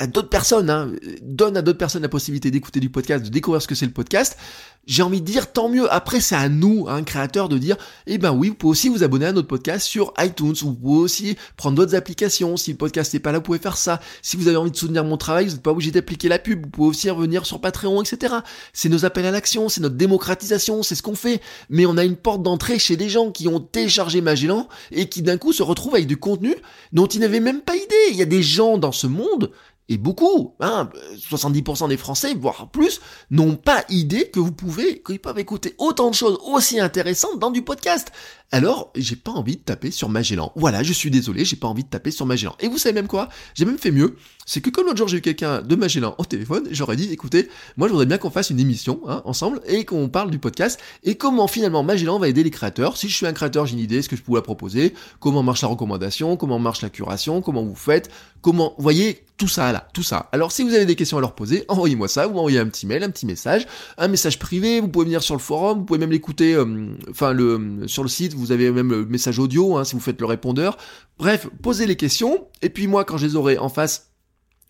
à 0.00 0.06
d'autres 0.06 0.30
personnes, 0.30 0.70
hein, 0.70 0.92
donne 1.22 1.58
à 1.58 1.62
d'autres 1.62 1.78
personnes 1.78 2.00
la 2.00 2.08
possibilité 2.08 2.50
d'écouter 2.50 2.80
du 2.80 2.88
podcast, 2.88 3.22
de 3.22 3.28
découvrir 3.28 3.60
ce 3.60 3.68
que 3.68 3.74
c'est 3.74 3.84
le 3.84 3.92
podcast, 3.92 4.38
j'ai 4.86 5.02
envie 5.02 5.20
de 5.20 5.26
dire 5.26 5.52
tant 5.52 5.68
mieux. 5.68 5.92
Après, 5.92 6.20
c'est 6.20 6.34
à 6.34 6.48
nous, 6.48 6.86
un 6.88 7.02
créateur, 7.02 7.50
de 7.50 7.58
dire, 7.58 7.76
eh 8.06 8.16
ben 8.16 8.32
oui, 8.32 8.48
vous 8.48 8.54
pouvez 8.54 8.70
aussi 8.70 8.88
vous 8.88 9.04
abonner 9.04 9.26
à 9.26 9.32
notre 9.32 9.46
podcast 9.46 9.86
sur 9.86 10.14
iTunes, 10.18 10.54
vous 10.62 10.72
pouvez 10.72 11.00
aussi 11.00 11.36
prendre 11.58 11.76
d'autres 11.76 11.94
applications. 11.94 12.56
Si 12.56 12.70
le 12.70 12.78
podcast 12.78 13.12
n'est 13.12 13.20
pas 13.20 13.30
là, 13.30 13.38
vous 13.38 13.44
pouvez 13.44 13.58
faire 13.58 13.76
ça. 13.76 14.00
Si 14.22 14.38
vous 14.38 14.48
avez 14.48 14.56
envie 14.56 14.70
de 14.70 14.76
soutenir 14.76 15.04
mon 15.04 15.18
travail, 15.18 15.44
vous 15.44 15.52
n'êtes 15.52 15.62
pas 15.62 15.72
obligé 15.72 15.90
d'appliquer 15.90 16.28
la 16.28 16.38
pub. 16.38 16.64
Vous 16.64 16.70
pouvez 16.70 16.88
aussi 16.88 17.10
revenir 17.10 17.44
sur 17.44 17.60
Patreon, 17.60 18.02
etc. 18.02 18.36
C'est 18.72 18.88
nos 18.88 19.04
appels 19.04 19.26
à 19.26 19.30
l'action, 19.30 19.68
c'est 19.68 19.82
notre 19.82 19.96
démocratisation, 19.96 20.82
c'est 20.82 20.94
ce 20.94 21.02
qu'on 21.02 21.14
fait. 21.14 21.42
Mais 21.68 21.84
on 21.84 21.98
a 21.98 22.04
une 22.04 22.16
porte 22.16 22.42
d'entrée 22.42 22.78
chez 22.78 22.96
des 22.96 23.10
gens 23.10 23.32
qui 23.32 23.48
ont 23.48 23.60
téléchargé 23.60 24.22
Magellan 24.22 24.66
et 24.92 25.10
qui 25.10 25.20
d'un 25.20 25.36
coup 25.36 25.52
se 25.52 25.62
retrouvent 25.62 25.96
avec 25.96 26.06
du 26.06 26.16
contenu 26.16 26.56
dont 26.94 27.06
ils 27.06 27.20
n'avaient 27.20 27.40
même 27.40 27.60
pas 27.60 27.76
idée. 27.76 27.84
Il 28.12 28.16
y 28.16 28.22
a 28.22 28.26
des 28.26 28.42
gens 28.42 28.78
dans 28.78 28.92
ce 28.92 29.06
monde 29.06 29.50
et 29.90 29.98
beaucoup, 29.98 30.54
hein, 30.60 30.88
70% 31.18 31.88
des 31.88 31.96
Français, 31.96 32.34
voire 32.34 32.70
plus, 32.70 33.00
n'ont 33.32 33.56
pas 33.56 33.84
idée 33.88 34.30
que 34.30 34.38
vous 34.38 34.52
pouvez, 34.52 35.02
qu'ils 35.02 35.18
peuvent 35.18 35.40
écouter 35.40 35.74
autant 35.78 36.10
de 36.10 36.14
choses 36.14 36.38
aussi 36.46 36.78
intéressantes 36.78 37.40
dans 37.40 37.50
du 37.50 37.62
podcast. 37.62 38.12
Alors, 38.52 38.90
j'ai 38.96 39.14
pas 39.14 39.30
envie 39.30 39.56
de 39.56 39.62
taper 39.62 39.92
sur 39.92 40.08
Magellan. 40.08 40.52
Voilà, 40.56 40.82
je 40.82 40.92
suis 40.92 41.10
désolé, 41.10 41.44
j'ai 41.44 41.54
pas 41.54 41.68
envie 41.68 41.84
de 41.84 41.88
taper 41.88 42.10
sur 42.10 42.26
Magellan. 42.26 42.56
Et 42.58 42.66
vous 42.66 42.78
savez 42.78 42.92
même 42.92 43.06
quoi? 43.06 43.28
J'ai 43.54 43.64
même 43.64 43.78
fait 43.78 43.92
mieux. 43.92 44.16
C'est 44.44 44.60
que 44.60 44.70
comme 44.70 44.86
l'autre 44.86 44.98
jour 44.98 45.06
j'ai 45.06 45.18
eu 45.18 45.20
quelqu'un 45.20 45.62
de 45.62 45.76
Magellan 45.76 46.16
au 46.18 46.24
téléphone, 46.24 46.66
j'aurais 46.72 46.96
dit, 46.96 47.08
écoutez, 47.12 47.48
moi 47.76 47.86
je 47.86 47.92
voudrais 47.92 48.06
bien 48.06 48.18
qu'on 48.18 48.30
fasse 48.30 48.50
une 48.50 48.58
émission 48.58 49.00
hein, 49.06 49.22
ensemble 49.24 49.60
et 49.64 49.84
qu'on 49.84 50.08
parle 50.08 50.32
du 50.32 50.40
podcast 50.40 50.80
et 51.04 51.14
comment 51.14 51.46
finalement 51.46 51.84
Magellan 51.84 52.18
va 52.18 52.26
aider 52.26 52.42
les 52.42 52.50
créateurs. 52.50 52.96
Si 52.96 53.08
je 53.08 53.14
suis 53.14 53.26
un 53.26 53.32
créateur, 53.32 53.66
j'ai 53.66 53.74
une 53.74 53.78
idée, 53.78 54.02
ce 54.02 54.08
que 54.08 54.16
je 54.16 54.22
pourrais 54.22 54.42
proposer, 54.42 54.94
comment 55.20 55.44
marche 55.44 55.62
la 55.62 55.68
recommandation, 55.68 56.36
comment 56.36 56.58
marche 56.58 56.82
la 56.82 56.90
curation, 56.90 57.42
comment 57.42 57.62
vous 57.62 57.76
faites, 57.76 58.10
comment, 58.40 58.74
vous 58.76 58.82
voyez, 58.82 59.24
tout 59.36 59.46
ça 59.46 59.70
là, 59.70 59.88
tout 59.94 60.02
ça. 60.02 60.28
Alors 60.32 60.50
si 60.50 60.64
vous 60.64 60.74
avez 60.74 60.84
des 60.84 60.96
questions 60.96 61.16
à 61.16 61.20
leur 61.20 61.34
poser, 61.34 61.64
envoyez-moi 61.68 62.08
ça, 62.08 62.26
vous 62.26 62.34
m'envoyez 62.34 62.58
un 62.58 62.66
petit 62.66 62.86
mail, 62.86 63.04
un 63.04 63.10
petit 63.10 63.26
message, 63.26 63.66
un 63.98 64.08
message 64.08 64.38
privé, 64.40 64.80
vous 64.80 64.88
pouvez 64.88 65.04
venir 65.04 65.22
sur 65.22 65.34
le 65.34 65.40
forum, 65.40 65.78
vous 65.78 65.84
pouvez 65.84 66.00
même 66.00 66.10
l'écouter, 66.10 66.54
euh, 66.54 66.88
enfin 67.08 67.32
le 67.32 67.86
sur 67.86 68.02
le 68.02 68.08
site, 68.08 68.34
vous 68.40 68.52
avez 68.52 68.70
même 68.70 68.90
le 68.90 69.06
message 69.06 69.38
audio 69.38 69.76
hein, 69.76 69.84
si 69.84 69.94
vous 69.94 70.00
faites 70.00 70.20
le 70.20 70.26
répondeur. 70.26 70.76
Bref, 71.18 71.48
posez 71.62 71.86
les 71.86 71.96
questions, 71.96 72.48
et 72.62 72.70
puis 72.70 72.86
moi 72.86 73.04
quand 73.04 73.16
je 73.16 73.26
les 73.26 73.36
aurai 73.36 73.58
en 73.58 73.68
face, 73.68 74.09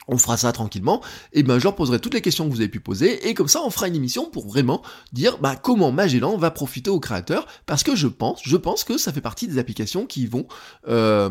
on 0.09 0.19
fera 0.19 0.37
ça 0.37 0.53
tranquillement, 0.53 1.03
et 1.33 1.43
ben 1.43 1.59
je 1.59 1.65
leur 1.65 1.77
poserai 1.77 1.99
toutes 1.99 2.15
les 2.15 2.21
questions 2.21 2.49
que 2.49 2.53
vous 2.53 2.61
avez 2.61 2.69
pu 2.69 2.81
poser, 2.81 3.29
et 3.29 3.35
comme 3.35 3.49
ça 3.49 3.61
on 3.65 3.71
fera 3.71 3.89
une 3.89 3.95
émission 3.95 4.31
pour 4.31 4.47
vraiment 4.47 4.83
dire 5.13 5.39
bah, 5.39 5.57
comment 5.57 5.93
Magellan 5.93 6.37
va 6.37 6.51
profiter 6.51 6.91
aux 6.91 7.01
créateurs, 7.01 7.47
parce 7.67 7.83
que 7.83 7.95
je 7.95 8.09
pense, 8.09 8.41
je 8.45 8.57
pense 8.57 8.85
que 8.85 8.99
ça 8.99 9.13
fait 9.13 9.21
partie 9.21 9.47
des 9.47 9.59
applications 9.59 10.07
qui 10.07 10.27
vont 10.27 10.47
euh, 10.89 11.31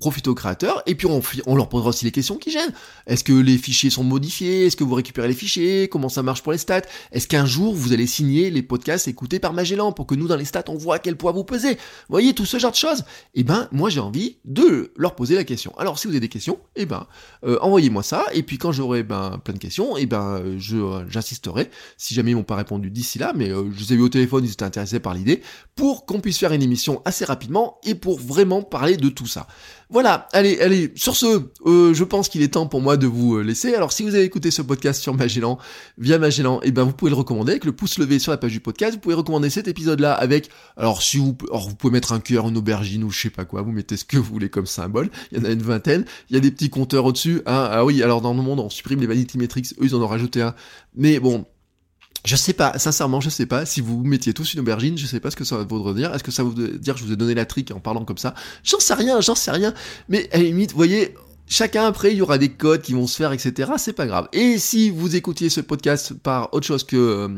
profiter 0.00 0.28
aux 0.28 0.34
créateurs, 0.34 0.82
et 0.86 0.94
puis 0.94 1.06
on, 1.06 1.56
leur 1.56 1.68
posera 1.68 1.90
aussi 1.90 2.04
les 2.04 2.12
questions 2.12 2.36
qui 2.36 2.50
gênent. 2.50 2.72
Est-ce 3.06 3.24
que 3.24 3.32
les 3.32 3.58
fichiers 3.58 3.90
sont 3.90 4.04
modifiés? 4.04 4.66
Est-ce 4.66 4.76
que 4.76 4.84
vous 4.84 4.94
récupérez 4.94 5.28
les 5.28 5.34
fichiers? 5.34 5.88
Comment 5.88 6.08
ça 6.08 6.22
marche 6.22 6.42
pour 6.42 6.52
les 6.52 6.58
stats? 6.58 6.82
Est-ce 7.12 7.28
qu'un 7.28 7.46
jour 7.46 7.74
vous 7.74 7.92
allez 7.92 8.06
signer 8.06 8.50
les 8.50 8.62
podcasts 8.62 9.08
écoutés 9.08 9.38
par 9.38 9.52
Magellan 9.52 9.92
pour 9.92 10.06
que 10.06 10.14
nous 10.14 10.28
dans 10.28 10.36
les 10.36 10.44
stats 10.44 10.64
on 10.68 10.76
voit 10.76 10.98
quel 10.98 11.16
poids 11.16 11.32
vous 11.32 11.44
pesez? 11.44 11.74
Vous 11.74 12.10
voyez 12.10 12.34
tout 12.34 12.46
ce 12.46 12.58
genre 12.58 12.72
de 12.72 12.76
choses. 12.76 13.04
Et 13.34 13.44
ben 13.44 13.68
moi 13.72 13.90
j'ai 13.90 14.00
envie 14.00 14.38
de 14.44 14.92
leur 14.96 15.14
poser 15.14 15.34
la 15.34 15.44
question. 15.44 15.72
Alors 15.78 15.98
si 15.98 16.06
vous 16.06 16.12
avez 16.12 16.20
des 16.20 16.28
questions, 16.28 16.58
et 16.76 16.86
ben 16.86 17.06
euh, 17.44 17.58
moi 17.90 18.02
ça, 18.02 18.26
et 18.32 18.42
puis 18.42 18.58
quand 18.58 18.72
j'aurai 18.72 19.02
ben, 19.02 19.40
plein 19.44 19.54
de 19.54 19.58
questions, 19.58 19.96
et 19.96 20.06
ben 20.06 20.42
je 20.58 20.76
j'insisterai, 21.08 21.70
si 21.96 22.14
jamais 22.14 22.32
ils 22.32 22.34
m'ont 22.34 22.42
pas 22.42 22.56
répondu 22.56 22.90
d'ici 22.90 23.18
là, 23.18 23.32
mais 23.34 23.50
euh, 23.50 23.64
je 23.74 23.80
les 23.80 23.92
ai 23.92 23.96
eu 23.96 24.02
au 24.02 24.08
téléphone, 24.08 24.44
ils 24.44 24.52
étaient 24.52 24.64
intéressés 24.64 25.00
par 25.00 25.14
l'idée, 25.14 25.42
pour 25.76 26.06
qu'on 26.06 26.20
puisse 26.20 26.38
faire 26.38 26.52
une 26.52 26.62
émission 26.62 27.02
assez 27.04 27.24
rapidement, 27.24 27.78
et 27.84 27.94
pour 27.94 28.18
vraiment 28.18 28.62
parler 28.62 28.96
de 28.96 29.08
tout 29.08 29.26
ça. 29.26 29.46
Voilà, 29.90 30.28
allez, 30.32 30.60
allez, 30.60 30.92
sur 30.96 31.14
ce, 31.14 31.42
euh, 31.66 31.94
je 31.94 32.04
pense 32.04 32.28
qu'il 32.28 32.42
est 32.42 32.54
temps 32.54 32.66
pour 32.66 32.80
moi 32.80 32.96
de 32.96 33.06
vous 33.06 33.36
euh, 33.36 33.42
laisser. 33.42 33.74
Alors 33.74 33.92
si 33.92 34.02
vous 34.02 34.14
avez 34.14 34.24
écouté 34.24 34.50
ce 34.50 34.62
podcast 34.62 35.00
sur 35.00 35.14
Magellan, 35.14 35.58
via 35.98 36.18
Magellan, 36.18 36.60
et 36.62 36.72
ben 36.72 36.84
vous 36.84 36.92
pouvez 36.92 37.10
le 37.10 37.16
recommander 37.16 37.52
avec 37.52 37.64
le 37.64 37.72
pouce 37.72 37.98
levé 37.98 38.18
sur 38.18 38.32
la 38.32 38.38
page 38.38 38.52
du 38.52 38.60
podcast. 38.60 38.94
Vous 38.94 39.00
pouvez 39.00 39.14
recommander 39.14 39.50
cet 39.50 39.68
épisode-là 39.68 40.12
avec, 40.12 40.50
alors 40.76 41.02
si 41.02 41.18
vous, 41.18 41.36
alors 41.48 41.68
vous 41.68 41.76
pouvez 41.76 41.92
mettre 41.92 42.12
un 42.12 42.20
cœur, 42.20 42.48
une 42.48 42.56
aubergine 42.56 43.04
ou 43.04 43.10
je 43.10 43.20
sais 43.20 43.30
pas 43.30 43.44
quoi, 43.44 43.62
vous 43.62 43.72
mettez 43.72 43.96
ce 43.96 44.04
que 44.04 44.16
vous 44.16 44.32
voulez 44.32 44.48
comme 44.48 44.66
symbole. 44.66 45.10
Il 45.30 45.38
y 45.38 45.40
en 45.40 45.44
a 45.44 45.50
une 45.50 45.62
vingtaine. 45.62 46.04
Il 46.30 46.34
y 46.34 46.36
a 46.36 46.40
des 46.40 46.50
petits 46.50 46.70
compteurs 46.70 47.04
au-dessus. 47.04 47.42
Hein. 47.46 47.68
Ah 47.76 47.84
oui, 47.84 48.04
alors 48.04 48.20
dans 48.20 48.32
le 48.32 48.40
monde, 48.40 48.60
on 48.60 48.70
supprime 48.70 49.00
les 49.00 49.08
vanity 49.08 49.36
metrics, 49.36 49.72
eux 49.80 49.84
ils 49.84 49.96
en 49.96 50.00
ont 50.00 50.06
rajouté 50.06 50.40
un. 50.40 50.54
Mais 50.94 51.18
bon, 51.18 51.44
je 52.24 52.36
sais 52.36 52.52
pas, 52.52 52.78
sincèrement, 52.78 53.20
je 53.20 53.28
sais 53.30 53.46
pas. 53.46 53.66
Si 53.66 53.80
vous 53.80 54.04
mettiez 54.04 54.32
tous 54.32 54.54
une 54.54 54.60
aubergine, 54.60 54.96
je 54.96 55.06
sais 55.06 55.18
pas 55.18 55.32
ce 55.32 55.34
que 55.34 55.42
ça 55.42 55.56
voudrait 55.56 55.94
dire. 55.94 56.14
Est-ce 56.14 56.22
que 56.22 56.30
ça 56.30 56.44
voudrait 56.44 56.78
dire 56.78 56.94
que 56.94 57.00
je 57.00 57.04
vous 57.04 57.12
ai 57.12 57.16
donné 57.16 57.34
la 57.34 57.46
trick 57.46 57.72
en 57.72 57.80
parlant 57.80 58.04
comme 58.04 58.16
ça? 58.16 58.34
J'en 58.62 58.78
sais 58.78 58.94
rien, 58.94 59.20
j'en 59.20 59.34
sais 59.34 59.50
rien. 59.50 59.74
Mais 60.08 60.30
à 60.32 60.36
la 60.36 60.44
limite, 60.44 60.70
vous 60.70 60.76
voyez, 60.76 61.16
Chacun 61.46 61.84
après, 61.84 62.10
il 62.12 62.16
y 62.16 62.22
aura 62.22 62.38
des 62.38 62.48
codes 62.48 62.80
qui 62.80 62.94
vont 62.94 63.06
se 63.06 63.16
faire, 63.16 63.32
etc. 63.32 63.72
C'est 63.76 63.92
pas 63.92 64.06
grave. 64.06 64.28
Et 64.32 64.58
si 64.58 64.88
vous 64.88 65.14
écoutiez 65.14 65.50
ce 65.50 65.60
podcast 65.60 66.14
par 66.14 66.52
autre 66.54 66.66
chose 66.66 66.84
que, 66.84 66.96
euh, 66.96 67.28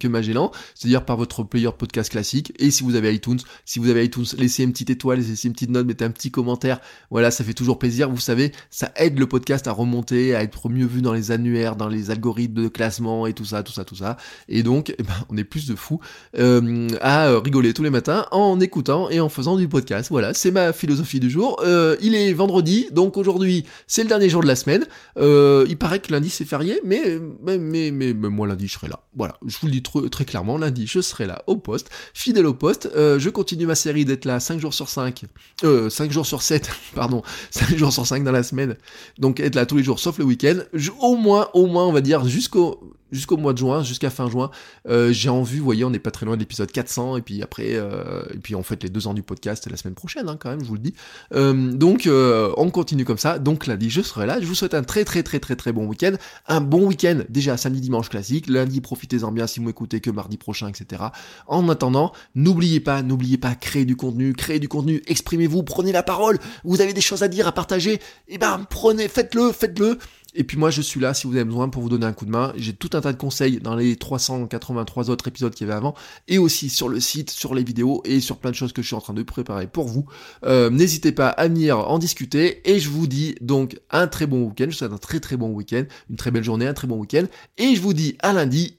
que 0.00 0.08
Magellan, 0.08 0.50
c'est-à-dire 0.74 1.04
par 1.04 1.16
votre 1.16 1.44
player 1.44 1.70
podcast 1.78 2.10
classique, 2.10 2.52
et 2.58 2.72
si 2.72 2.82
vous 2.82 2.96
avez 2.96 3.14
iTunes, 3.14 3.38
si 3.64 3.78
vous 3.78 3.88
avez 3.88 4.04
iTunes, 4.04 4.24
laissez 4.36 4.64
une 4.64 4.72
petite 4.72 4.90
étoile, 4.90 5.20
laissez 5.20 5.46
une 5.46 5.54
petite 5.54 5.70
note, 5.70 5.86
mettez 5.86 6.04
un 6.04 6.10
petit 6.10 6.32
commentaire. 6.32 6.80
Voilà, 7.10 7.30
ça 7.30 7.44
fait 7.44 7.54
toujours 7.54 7.78
plaisir. 7.78 8.10
Vous 8.10 8.18
savez, 8.18 8.50
ça 8.70 8.90
aide 8.96 9.16
le 9.16 9.28
podcast 9.28 9.68
à 9.68 9.72
remonter, 9.72 10.34
à 10.34 10.42
être 10.42 10.68
mieux 10.68 10.86
vu 10.86 11.00
dans 11.00 11.12
les 11.12 11.30
annuaires, 11.30 11.76
dans 11.76 11.88
les 11.88 12.10
algorithmes 12.10 12.64
de 12.64 12.68
classement 12.68 13.28
et 13.28 13.32
tout 13.32 13.44
ça, 13.44 13.62
tout 13.62 13.72
ça, 13.72 13.84
tout 13.84 13.96
ça. 13.96 14.16
Et 14.48 14.64
donc, 14.64 14.92
eh 14.98 15.02
ben, 15.04 15.14
on 15.30 15.36
est 15.36 15.44
plus 15.44 15.68
de 15.68 15.76
fous 15.76 16.00
euh, 16.36 16.88
à 17.00 17.38
rigoler 17.38 17.74
tous 17.74 17.84
les 17.84 17.90
matins 17.90 18.26
en 18.32 18.58
écoutant 18.58 19.08
et 19.08 19.20
en 19.20 19.28
faisant 19.28 19.56
du 19.56 19.68
podcast. 19.68 20.08
Voilà, 20.10 20.34
c'est 20.34 20.50
ma 20.50 20.72
philosophie 20.72 21.20
du 21.20 21.30
jour. 21.30 21.60
Euh, 21.64 21.96
il 22.02 22.16
est 22.16 22.32
vendredi, 22.32 22.88
donc 22.90 23.16
aujourd'hui 23.16 23.51
c'est 23.86 24.02
le 24.02 24.08
dernier 24.08 24.28
jour 24.28 24.42
de 24.42 24.46
la 24.46 24.56
semaine. 24.56 24.86
Euh, 25.18 25.64
il 25.68 25.76
paraît 25.76 26.00
que 26.00 26.12
lundi 26.12 26.30
c'est 26.30 26.44
férié, 26.44 26.80
mais 26.84 27.18
mais, 27.42 27.58
mais, 27.58 27.90
mais, 27.90 28.12
moi 28.14 28.46
lundi 28.46 28.68
je 28.68 28.74
serai 28.74 28.88
là. 28.88 29.00
Voilà, 29.14 29.36
je 29.46 29.56
vous 29.58 29.66
le 29.66 29.72
dis 29.72 29.82
très, 29.82 30.24
clairement, 30.24 30.58
lundi 30.58 30.86
je 30.86 31.00
serai 31.00 31.26
là 31.26 31.42
au 31.46 31.56
poste, 31.56 31.90
fidèle 32.14 32.46
au 32.46 32.54
poste. 32.54 32.90
Euh, 32.96 33.18
je 33.18 33.30
continue 33.30 33.66
ma 33.66 33.74
série 33.74 34.04
d'être 34.04 34.24
là 34.24 34.40
5 34.40 34.60
jours 34.60 34.74
sur 34.74 34.88
5, 34.88 35.24
euh, 35.64 35.90
5 35.90 36.10
jours 36.10 36.26
sur 36.26 36.42
7, 36.42 36.70
pardon, 36.94 37.22
5 37.50 37.76
jours 37.76 37.92
sur 37.92 38.06
5 38.06 38.24
dans 38.24 38.32
la 38.32 38.42
semaine. 38.42 38.76
Donc 39.18 39.40
être 39.40 39.54
là 39.54 39.66
tous 39.66 39.76
les 39.76 39.84
jours 39.84 40.00
sauf 40.00 40.18
le 40.18 40.24
week-end. 40.24 40.58
Au 41.00 41.16
moins, 41.16 41.48
au 41.54 41.66
moins, 41.66 41.86
on 41.86 41.92
va 41.92 42.00
dire 42.00 42.24
jusqu'au 42.26 42.94
jusqu'au 43.12 43.36
mois 43.36 43.52
de 43.52 43.58
juin, 43.58 43.82
jusqu'à 43.84 44.10
fin 44.10 44.28
juin. 44.28 44.50
Euh, 44.88 45.12
j'ai 45.12 45.28
envie, 45.28 45.58
vous 45.58 45.64
voyez, 45.64 45.84
on 45.84 45.90
n'est 45.90 45.98
pas 45.98 46.10
très 46.10 46.26
loin 46.26 46.36
de 46.36 46.40
l'épisode 46.40 46.72
400, 46.72 47.18
et 47.18 47.22
puis 47.22 47.42
après, 47.42 47.74
euh, 47.74 48.22
et 48.34 48.38
puis 48.38 48.54
on 48.54 48.62
fait 48.62 48.82
les 48.82 48.88
deux 48.88 49.06
ans 49.06 49.14
du 49.14 49.22
podcast 49.22 49.68
la 49.70 49.76
semaine 49.76 49.94
prochaine, 49.94 50.28
hein, 50.28 50.36
quand 50.38 50.50
même, 50.50 50.60
je 50.60 50.68
vous 50.68 50.74
le 50.74 50.80
dis. 50.80 50.94
Euh, 51.34 51.72
donc, 51.72 52.08
on 52.08 52.70
continue 52.70 53.04
comme 53.04 53.18
ça. 53.18 53.38
Donc 53.38 53.66
lundi, 53.66 53.90
je 53.90 54.02
serai 54.02 54.26
là. 54.26 54.40
Je 54.40 54.46
vous 54.46 54.54
souhaite 54.54 54.74
un 54.74 54.82
très 54.82 55.04
très 55.04 55.22
très 55.22 55.38
très 55.38 55.56
très 55.56 55.72
bon 55.72 55.86
week-end. 55.86 56.12
Un 56.48 56.60
bon 56.60 56.86
week-end, 56.86 57.20
déjà 57.28 57.56
samedi, 57.56 57.80
dimanche 57.80 58.08
classique. 58.08 58.46
Lundi, 58.48 58.80
profitez-en 58.80 59.30
bien 59.30 59.46
si 59.46 59.60
vous 59.60 59.66
m'écoutez 59.66 60.00
que 60.00 60.10
mardi 60.10 60.36
prochain, 60.36 60.68
etc. 60.68 61.02
En 61.46 61.68
attendant, 61.68 62.12
n'oubliez 62.34 62.80
pas, 62.80 63.02
n'oubliez 63.02 63.38
pas, 63.38 63.54
créer 63.54 63.84
du 63.84 63.96
contenu, 63.96 64.32
créer 64.32 64.58
du 64.58 64.68
contenu, 64.68 65.02
exprimez-vous, 65.06 65.62
prenez 65.62 65.92
la 65.92 66.02
parole. 66.02 66.38
Vous 66.64 66.80
avez 66.80 66.92
des 66.92 67.00
choses 67.00 67.22
à 67.22 67.28
dire, 67.28 67.46
à 67.46 67.52
partager, 67.52 67.94
et 67.94 68.00
eh 68.28 68.38
ben 68.38 68.66
prenez, 68.68 69.08
faites-le, 69.08 69.52
faites-le. 69.52 69.98
Et 70.34 70.44
puis 70.44 70.56
moi 70.56 70.70
je 70.70 70.80
suis 70.80 71.00
là 71.00 71.14
si 71.14 71.26
vous 71.26 71.34
avez 71.34 71.44
besoin 71.44 71.68
pour 71.68 71.82
vous 71.82 71.88
donner 71.88 72.06
un 72.06 72.12
coup 72.12 72.24
de 72.24 72.30
main. 72.30 72.52
J'ai 72.56 72.72
tout 72.72 72.90
un 72.94 73.00
tas 73.00 73.12
de 73.12 73.18
conseils 73.18 73.58
dans 73.58 73.76
les 73.76 73.96
383 73.96 75.10
autres 75.10 75.28
épisodes 75.28 75.54
qu'il 75.54 75.66
y 75.66 75.70
avait 75.70 75.76
avant, 75.76 75.94
et 76.28 76.38
aussi 76.38 76.68
sur 76.68 76.88
le 76.88 77.00
site, 77.00 77.30
sur 77.30 77.54
les 77.54 77.64
vidéos 77.64 78.02
et 78.04 78.20
sur 78.20 78.38
plein 78.38 78.50
de 78.50 78.56
choses 78.56 78.72
que 78.72 78.82
je 78.82 78.86
suis 78.86 78.96
en 78.96 79.00
train 79.00 79.14
de 79.14 79.22
préparer 79.22 79.66
pour 79.66 79.88
vous. 79.88 80.06
Euh, 80.44 80.70
n'hésitez 80.70 81.12
pas 81.12 81.28
à 81.28 81.48
venir 81.48 81.78
en 81.78 81.98
discuter 81.98 82.68
et 82.70 82.80
je 82.80 82.88
vous 82.88 83.06
dis 83.06 83.34
donc 83.40 83.78
un 83.90 84.06
très 84.06 84.26
bon 84.26 84.44
week-end. 84.44 84.64
Je 84.64 84.70
vous 84.70 84.76
souhaite 84.78 84.92
un 84.92 84.98
très 84.98 85.20
très 85.20 85.36
bon 85.36 85.50
week-end, 85.50 85.84
une 86.10 86.16
très 86.16 86.30
belle 86.30 86.44
journée, 86.44 86.66
un 86.66 86.74
très 86.74 86.88
bon 86.88 86.98
week-end. 86.98 87.24
Et 87.58 87.74
je 87.74 87.80
vous 87.80 87.92
dis 87.92 88.16
à 88.20 88.32
lundi 88.32 88.78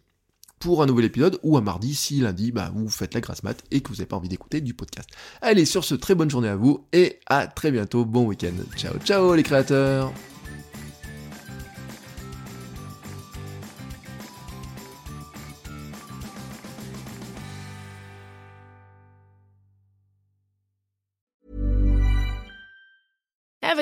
pour 0.60 0.82
un 0.82 0.86
nouvel 0.86 1.06
épisode 1.06 1.40
ou 1.44 1.58
à 1.58 1.62
mardi 1.62 1.94
si 1.94 2.22
lundi 2.22 2.54
bah, 2.54 2.72
vous 2.74 2.88
faites 2.88 3.14
la 3.14 3.20
grasse 3.20 3.44
mat 3.44 3.62
et 3.70 3.82
que 3.82 3.90
vous 3.90 3.96
n'avez 3.96 4.06
pas 4.06 4.16
envie 4.16 4.30
d'écouter 4.30 4.62
du 4.62 4.74
podcast. 4.74 5.10
Allez 5.42 5.66
sur 5.66 5.84
ce 5.84 5.94
très 5.94 6.16
bonne 6.16 6.30
journée 6.30 6.48
à 6.48 6.56
vous 6.56 6.88
et 6.94 7.20
à 7.26 7.48
très 7.48 7.70
bientôt. 7.70 8.06
Bon 8.06 8.26
week-end. 8.26 8.54
Ciao 8.78 8.94
ciao 9.04 9.36
les 9.36 9.44
créateurs. 9.44 10.14